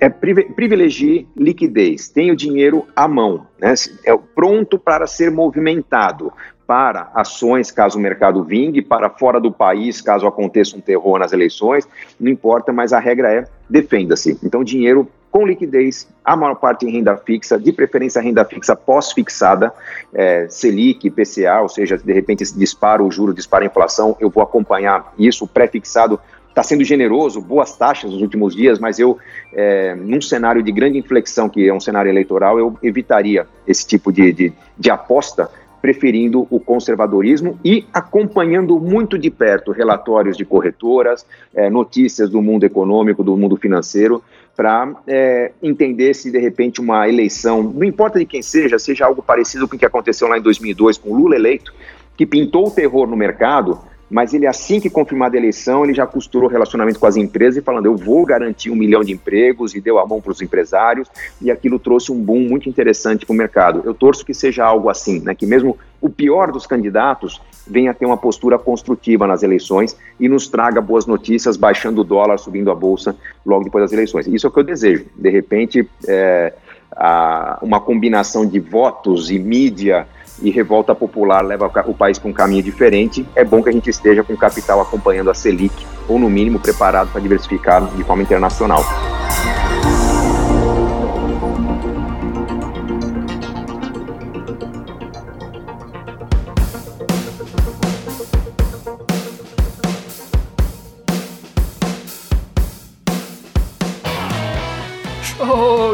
é, 0.00 0.08
privilegie 0.08 1.26
liquidez, 1.36 2.08
tenha 2.08 2.32
o 2.32 2.36
dinheiro 2.36 2.86
à 2.94 3.06
mão, 3.08 3.46
né, 3.58 3.74
é 4.04 4.16
pronto 4.34 4.78
para 4.78 5.06
ser 5.06 5.30
movimentado 5.30 6.32
para 6.66 7.10
ações 7.14 7.70
caso 7.70 7.98
o 7.98 8.00
mercado 8.00 8.44
vingue, 8.44 8.82
para 8.82 9.08
fora 9.08 9.40
do 9.40 9.50
país 9.50 10.02
caso 10.02 10.26
aconteça 10.26 10.76
um 10.76 10.80
terror 10.82 11.18
nas 11.18 11.32
eleições, 11.32 11.88
não 12.20 12.30
importa, 12.30 12.74
mas 12.74 12.92
a 12.92 12.98
regra 12.98 13.32
é 13.32 13.44
defenda-se. 13.70 14.38
Então, 14.42 14.62
dinheiro 14.62 15.08
com 15.30 15.46
liquidez, 15.46 16.08
a 16.24 16.36
maior 16.36 16.56
parte 16.56 16.86
em 16.86 16.90
renda 16.90 17.16
fixa, 17.16 17.58
de 17.58 17.72
preferência 17.72 18.20
renda 18.20 18.44
fixa 18.44 18.76
pós-fixada, 18.76 19.72
é, 20.12 20.46
Selic, 20.48 21.10
PCA, 21.10 21.60
ou 21.62 21.68
seja, 21.68 21.96
de 21.96 22.12
repente 22.12 22.44
se 22.44 22.58
dispara 22.58 23.02
o 23.02 23.10
juro, 23.10 23.34
dispara 23.34 23.64
a 23.64 23.66
inflação, 23.66 24.16
eu 24.20 24.30
vou 24.30 24.42
acompanhar 24.42 25.12
isso, 25.18 25.46
pré-fixado 25.46 26.20
está 26.58 26.62
sendo 26.64 26.82
generoso, 26.82 27.40
boas 27.40 27.76
taxas 27.76 28.10
nos 28.10 28.20
últimos 28.20 28.54
dias, 28.54 28.80
mas 28.80 28.98
eu, 28.98 29.16
é, 29.52 29.94
num 29.94 30.20
cenário 30.20 30.60
de 30.60 30.72
grande 30.72 30.98
inflexão, 30.98 31.48
que 31.48 31.68
é 31.68 31.72
um 31.72 31.78
cenário 31.78 32.10
eleitoral, 32.10 32.58
eu 32.58 32.76
evitaria 32.82 33.46
esse 33.66 33.86
tipo 33.86 34.12
de, 34.12 34.32
de, 34.32 34.52
de 34.76 34.90
aposta, 34.90 35.48
preferindo 35.80 36.48
o 36.50 36.58
conservadorismo 36.58 37.56
e 37.64 37.86
acompanhando 37.94 38.80
muito 38.80 39.16
de 39.16 39.30
perto 39.30 39.70
relatórios 39.70 40.36
de 40.36 40.44
corretoras, 40.44 41.24
é, 41.54 41.70
notícias 41.70 42.28
do 42.28 42.42
mundo 42.42 42.64
econômico, 42.64 43.22
do 43.22 43.36
mundo 43.36 43.56
financeiro, 43.56 44.20
para 44.56 44.92
é, 45.06 45.52
entender 45.62 46.12
se 46.14 46.32
de 46.32 46.38
repente 46.40 46.80
uma 46.80 47.08
eleição, 47.08 47.62
não 47.62 47.84
importa 47.84 48.18
de 48.18 48.24
quem 48.24 48.42
seja, 48.42 48.76
seja 48.80 49.06
algo 49.06 49.22
parecido 49.22 49.68
com 49.68 49.76
o 49.76 49.78
que 49.78 49.86
aconteceu 49.86 50.26
lá 50.26 50.36
em 50.36 50.42
2002 50.42 50.98
com 50.98 51.14
Lula 51.14 51.36
eleito, 51.36 51.72
que 52.16 52.26
pintou 52.26 52.66
o 52.66 52.70
terror 52.72 53.06
no 53.06 53.16
mercado, 53.16 53.78
mas 54.10 54.32
ele, 54.32 54.46
assim 54.46 54.80
que 54.80 54.88
confirmada 54.88 55.36
a 55.36 55.38
eleição, 55.38 55.84
ele 55.84 55.94
já 55.94 56.06
costurou 56.06 56.48
relacionamento 56.48 56.98
com 56.98 57.06
as 57.06 57.16
empresas 57.16 57.56
e 57.58 57.62
falando, 57.62 57.86
eu 57.86 57.96
vou 57.96 58.24
garantir 58.24 58.70
um 58.70 58.76
milhão 58.76 59.02
de 59.02 59.12
empregos 59.12 59.74
e 59.74 59.80
deu 59.80 59.98
a 59.98 60.06
mão 60.06 60.20
para 60.20 60.32
os 60.32 60.40
empresários, 60.40 61.08
e 61.40 61.50
aquilo 61.50 61.78
trouxe 61.78 62.10
um 62.10 62.20
boom 62.20 62.40
muito 62.40 62.68
interessante 62.68 63.26
para 63.26 63.34
o 63.34 63.36
mercado. 63.36 63.82
Eu 63.84 63.94
torço 63.94 64.24
que 64.24 64.32
seja 64.32 64.64
algo 64.64 64.88
assim, 64.88 65.20
né, 65.20 65.34
que 65.34 65.46
mesmo 65.46 65.76
o 66.00 66.08
pior 66.08 66.52
dos 66.52 66.66
candidatos 66.66 67.40
venha 67.66 67.92
ter 67.92 68.06
uma 68.06 68.16
postura 68.16 68.58
construtiva 68.58 69.26
nas 69.26 69.42
eleições 69.42 69.96
e 70.18 70.28
nos 70.28 70.48
traga 70.48 70.80
boas 70.80 71.06
notícias, 71.06 71.56
baixando 71.56 72.00
o 72.00 72.04
dólar, 72.04 72.38
subindo 72.38 72.70
a 72.70 72.74
bolsa 72.74 73.14
logo 73.44 73.64
depois 73.64 73.84
das 73.84 73.92
eleições. 73.92 74.26
Isso 74.26 74.46
é 74.46 74.48
o 74.48 74.52
que 74.52 74.60
eu 74.60 74.64
desejo. 74.64 75.06
De 75.16 75.28
repente, 75.28 75.88
é, 76.06 76.54
a, 76.92 77.58
uma 77.60 77.80
combinação 77.80 78.46
de 78.46 78.58
votos 78.58 79.30
e 79.30 79.38
mídia 79.38 80.06
e 80.42 80.50
revolta 80.50 80.94
popular 80.94 81.42
leva 81.42 81.70
o 81.86 81.94
país 81.94 82.18
para 82.18 82.30
um 82.30 82.32
caminho 82.32 82.62
diferente, 82.62 83.26
é 83.34 83.44
bom 83.44 83.62
que 83.62 83.68
a 83.68 83.72
gente 83.72 83.90
esteja 83.90 84.22
com 84.22 84.32
o 84.32 84.36
capital 84.36 84.80
acompanhando 84.80 85.30
a 85.30 85.34
Selic, 85.34 85.86
ou 86.08 86.18
no 86.18 86.30
mínimo 86.30 86.58
preparado 86.58 87.10
para 87.10 87.20
diversificar 87.20 87.84
de 87.86 88.04
forma 88.04 88.22
internacional. 88.22 88.84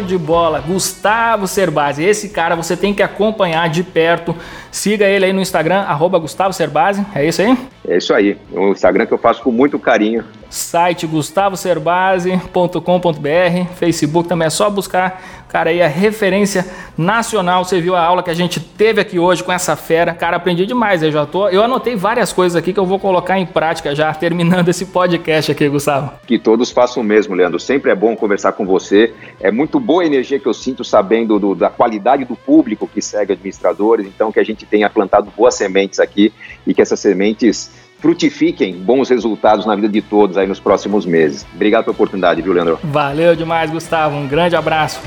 De 0.05 0.19
bola! 0.19 0.61
Gustavo 0.61 1.49
Cerbasi. 1.49 2.05
Esse 2.05 2.29
cara 2.29 2.55
você 2.55 2.77
tem 2.77 2.95
que 2.95 3.03
acompanhar 3.03 3.69
de 3.69 3.83
perto. 3.83 4.37
Siga 4.71 5.07
ele 5.07 5.25
aí 5.25 5.33
no 5.33 5.41
Instagram, 5.41 5.81
arroba 5.81 6.19
Gustavo 6.19 6.53
Cerbasi. 6.53 7.05
É 7.15 7.27
isso 7.27 7.43
aí? 7.43 7.59
É 7.89 7.97
isso 7.97 8.15
aí. 8.15 8.37
É 8.53 8.59
um 8.59 8.73
Instagram 8.73 9.07
que 9.07 9.13
eu 9.13 9.19
faço 9.19 9.43
com 9.43 9.51
muito 9.51 9.79
carinho. 9.79 10.25
Site 10.51 11.07
gustavocerbasi.com.br. 11.07 13.75
Facebook 13.75 14.29
também 14.29 14.47
é 14.47 14.51
só 14.51 14.69
buscar 14.71 15.44
Cara, 15.55 15.71
aí 15.71 15.81
a 15.81 15.87
referência 15.87 16.67
nacional. 16.99 17.65
Você 17.65 17.81
viu 17.81 17.95
a 17.95 18.01
aula 18.01 18.25
que 18.25 18.31
a 18.31 18.35
gente 18.35 18.59
teve 18.59 19.01
aqui 19.01 19.21
hoje 19.21 19.45
com 19.45 19.53
essa 19.53 19.77
fera. 19.77 20.13
Cara, 20.13 20.37
aprendi 20.37 20.67
demais. 20.67 21.01
Eu 21.01 21.13
já 21.13 21.25
tô. 21.25 21.49
Eu 21.49 21.63
anotei 21.63 21.95
várias 21.95 22.33
coisas 22.33 22.57
aqui 22.57 22.73
que 22.73 22.81
eu 22.81 22.85
vou 22.85 22.99
colocar 22.99 23.39
em 23.39 23.47
prática 23.47 23.95
já 23.95 24.13
terminando 24.13 24.67
esse 24.71 24.87
podcast 24.87 25.53
aqui, 25.53 25.69
Gustavo. 25.69 26.11
Que 26.27 26.41
todos 26.41 26.73
façam 26.73 27.05
o 27.05 27.07
mesmo, 27.07 27.37
Leandro. 27.37 27.61
Sempre 27.61 27.93
é 27.93 27.95
bom 27.95 28.17
conversar 28.17 28.51
com 28.55 28.67
você. 28.67 29.15
É 29.41 29.53
muito 29.53 29.79
boa 29.79 30.03
a 30.03 30.07
energia 30.07 30.41
que 30.41 30.47
eu 30.47 30.53
sinto 30.53 30.83
sabendo 30.83 31.39
do, 31.39 31.55
da 31.55 31.71
qualidade 31.71 32.25
do 32.25 32.35
público 32.35 32.91
que 32.93 33.01
segue 33.01 33.35
administradores. 33.35 34.09
Então, 34.09 34.33
que 34.33 34.41
a 34.41 34.45
gente 34.45 34.67
tenha 34.67 34.91
plantado 34.91 35.33
boas 35.37 35.55
sementes 35.55 36.01
aqui 36.01 36.33
e 36.67 36.75
que 36.75 36.83
essas 36.83 36.99
sementes 36.99 37.71
frutifiquem 38.01 38.75
bons 38.75 39.09
resultados 39.09 39.67
na 39.67 39.77
vida 39.77 39.89
de 39.89 40.03
todos 40.03 40.37
aí 40.37 40.49
nos 40.49 40.59
próximos 40.59 41.07
meses. 41.07 41.47
Obrigado 41.55 41.85
pela 41.85 41.95
oportunidade, 41.95 42.43
viu, 42.43 42.53
Leandro? 42.53 42.81
Valeu 42.83 43.37
demais, 43.37 43.71
Gustavo. 43.71 44.17
Um 44.17 44.27
grande 44.27 44.57
abraço. 44.57 45.01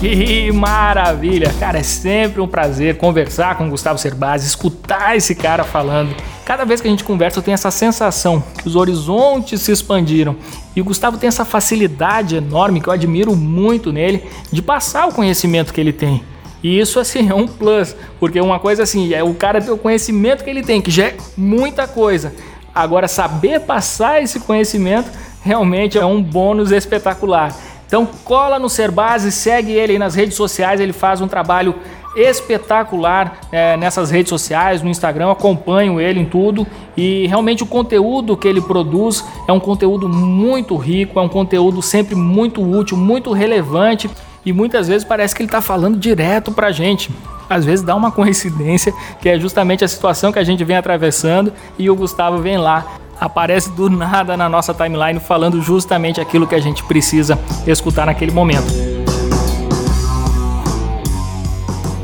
Que 0.00 0.50
maravilha! 0.50 1.52
Cara, 1.60 1.80
é 1.80 1.82
sempre 1.82 2.40
um 2.40 2.48
prazer 2.48 2.96
conversar 2.96 3.58
com 3.58 3.66
o 3.66 3.68
Gustavo 3.68 3.98
Cerbasi, 3.98 4.46
escutar 4.46 5.14
esse 5.14 5.34
cara 5.34 5.62
falando. 5.62 6.16
Cada 6.42 6.64
vez 6.64 6.80
que 6.80 6.88
a 6.88 6.90
gente 6.90 7.04
conversa, 7.04 7.38
eu 7.38 7.42
tenho 7.42 7.52
essa 7.52 7.70
sensação 7.70 8.42
que 8.62 8.66
os 8.66 8.76
horizontes 8.76 9.60
se 9.60 9.70
expandiram. 9.70 10.36
E 10.74 10.80
o 10.80 10.84
Gustavo 10.84 11.18
tem 11.18 11.28
essa 11.28 11.44
facilidade 11.44 12.34
enorme 12.34 12.80
que 12.80 12.88
eu 12.88 12.94
admiro 12.94 13.36
muito 13.36 13.92
nele 13.92 14.24
de 14.50 14.62
passar 14.62 15.06
o 15.06 15.12
conhecimento 15.12 15.70
que 15.70 15.80
ele 15.82 15.92
tem. 15.92 16.24
E 16.62 16.80
isso 16.80 16.98
assim 16.98 17.28
é 17.28 17.34
um 17.34 17.46
plus, 17.46 17.94
porque 18.18 18.40
uma 18.40 18.58
coisa 18.58 18.84
assim, 18.84 19.12
é 19.12 19.22
o 19.22 19.34
cara 19.34 19.60
ter 19.60 19.70
o 19.70 19.76
conhecimento 19.76 20.42
que 20.42 20.48
ele 20.48 20.62
tem, 20.62 20.80
que 20.80 20.90
já 20.90 21.08
é 21.08 21.16
muita 21.36 21.86
coisa. 21.86 22.32
Agora 22.74 23.06
saber 23.06 23.60
passar 23.60 24.22
esse 24.22 24.40
conhecimento 24.40 25.10
realmente 25.42 25.98
é 25.98 26.06
um 26.06 26.22
bônus 26.22 26.70
espetacular. 26.70 27.54
Então 27.90 28.06
cola 28.24 28.56
no 28.56 28.68
Serbase, 28.68 29.32
segue 29.32 29.72
ele 29.72 29.98
nas 29.98 30.14
redes 30.14 30.36
sociais, 30.36 30.80
ele 30.80 30.92
faz 30.92 31.20
um 31.20 31.26
trabalho 31.26 31.74
espetacular 32.14 33.40
é, 33.50 33.76
nessas 33.76 34.12
redes 34.12 34.30
sociais, 34.30 34.80
no 34.80 34.88
Instagram, 34.88 35.32
acompanho 35.32 36.00
ele 36.00 36.20
em 36.20 36.24
tudo. 36.24 36.64
E 36.96 37.26
realmente 37.26 37.64
o 37.64 37.66
conteúdo 37.66 38.36
que 38.36 38.46
ele 38.46 38.60
produz 38.60 39.24
é 39.48 39.52
um 39.52 39.58
conteúdo 39.58 40.08
muito 40.08 40.76
rico, 40.76 41.18
é 41.18 41.22
um 41.22 41.28
conteúdo 41.28 41.82
sempre 41.82 42.14
muito 42.14 42.62
útil, 42.62 42.96
muito 42.96 43.32
relevante. 43.32 44.08
E 44.46 44.52
muitas 44.52 44.86
vezes 44.86 45.04
parece 45.04 45.34
que 45.34 45.42
ele 45.42 45.48
está 45.48 45.60
falando 45.60 45.98
direto 45.98 46.52
para 46.52 46.68
a 46.68 46.72
gente. 46.72 47.10
Às 47.48 47.64
vezes 47.64 47.84
dá 47.84 47.96
uma 47.96 48.12
coincidência 48.14 48.94
que 49.20 49.28
é 49.28 49.36
justamente 49.36 49.84
a 49.84 49.88
situação 49.88 50.30
que 50.30 50.38
a 50.38 50.44
gente 50.44 50.62
vem 50.62 50.76
atravessando 50.76 51.52
e 51.76 51.90
o 51.90 51.96
Gustavo 51.96 52.38
vem 52.38 52.56
lá 52.56 53.00
aparece 53.20 53.70
do 53.70 53.90
nada 53.90 54.36
na 54.36 54.48
nossa 54.48 54.72
timeline 54.72 55.20
falando 55.20 55.60
justamente 55.60 56.20
aquilo 56.20 56.46
que 56.46 56.54
a 56.54 56.60
gente 56.60 56.82
precisa 56.84 57.38
escutar 57.66 58.06
naquele 58.06 58.32
momento. 58.32 58.72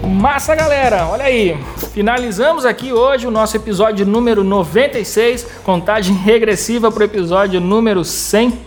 Massa, 0.05 0.55
galera! 0.55 1.07
Olha 1.07 1.25
aí, 1.25 1.59
finalizamos 1.93 2.65
aqui 2.65 2.93
hoje 2.93 3.27
o 3.27 3.31
nosso 3.31 3.57
episódio 3.57 4.05
número 4.05 4.45
96, 4.45 5.47
contagem 5.65 6.15
regressiva 6.15 6.91
para 6.91 7.03
o 7.03 7.05
episódio 7.05 7.61
número 7.61 8.05
100. 8.05 8.59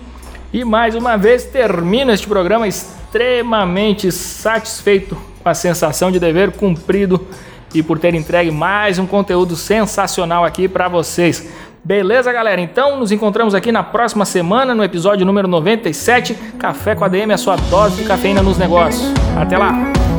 E 0.51 0.63
mais 0.65 0.95
uma 0.95 1.15
vez 1.15 1.43
termino 1.43 2.11
este 2.11 2.27
programa 2.27 2.67
extremamente 2.67 4.11
satisfeito 4.11 5.15
com 5.43 5.49
a 5.49 5.53
sensação 5.53 6.11
de 6.11 6.19
dever 6.19 6.51
cumprido 6.51 7.27
e 7.73 7.83
por 7.83 7.99
ter 7.99 8.15
entregue 8.15 8.51
mais 8.51 8.97
um 8.97 9.05
conteúdo 9.05 9.55
sensacional 9.55 10.43
aqui 10.43 10.67
para 10.67 10.87
vocês. 10.87 11.47
Beleza, 11.83 12.31
galera? 12.31 12.59
Então 12.61 12.97
nos 12.99 13.11
encontramos 13.11 13.55
aqui 13.55 13.71
na 13.71 13.83
próxima 13.83 14.25
semana 14.25 14.75
no 14.75 14.83
episódio 14.83 15.25
número 15.25 15.47
97, 15.47 16.35
Café 16.57 16.95
com 16.95 17.05
a 17.05 17.07
DM, 17.07 17.33
a 17.33 17.37
sua 17.37 17.55
dose 17.55 18.01
de 18.01 18.07
cafeína 18.07 18.41
nos 18.41 18.57
negócios. 18.57 19.13
Até 19.37 19.57
lá! 19.57 20.18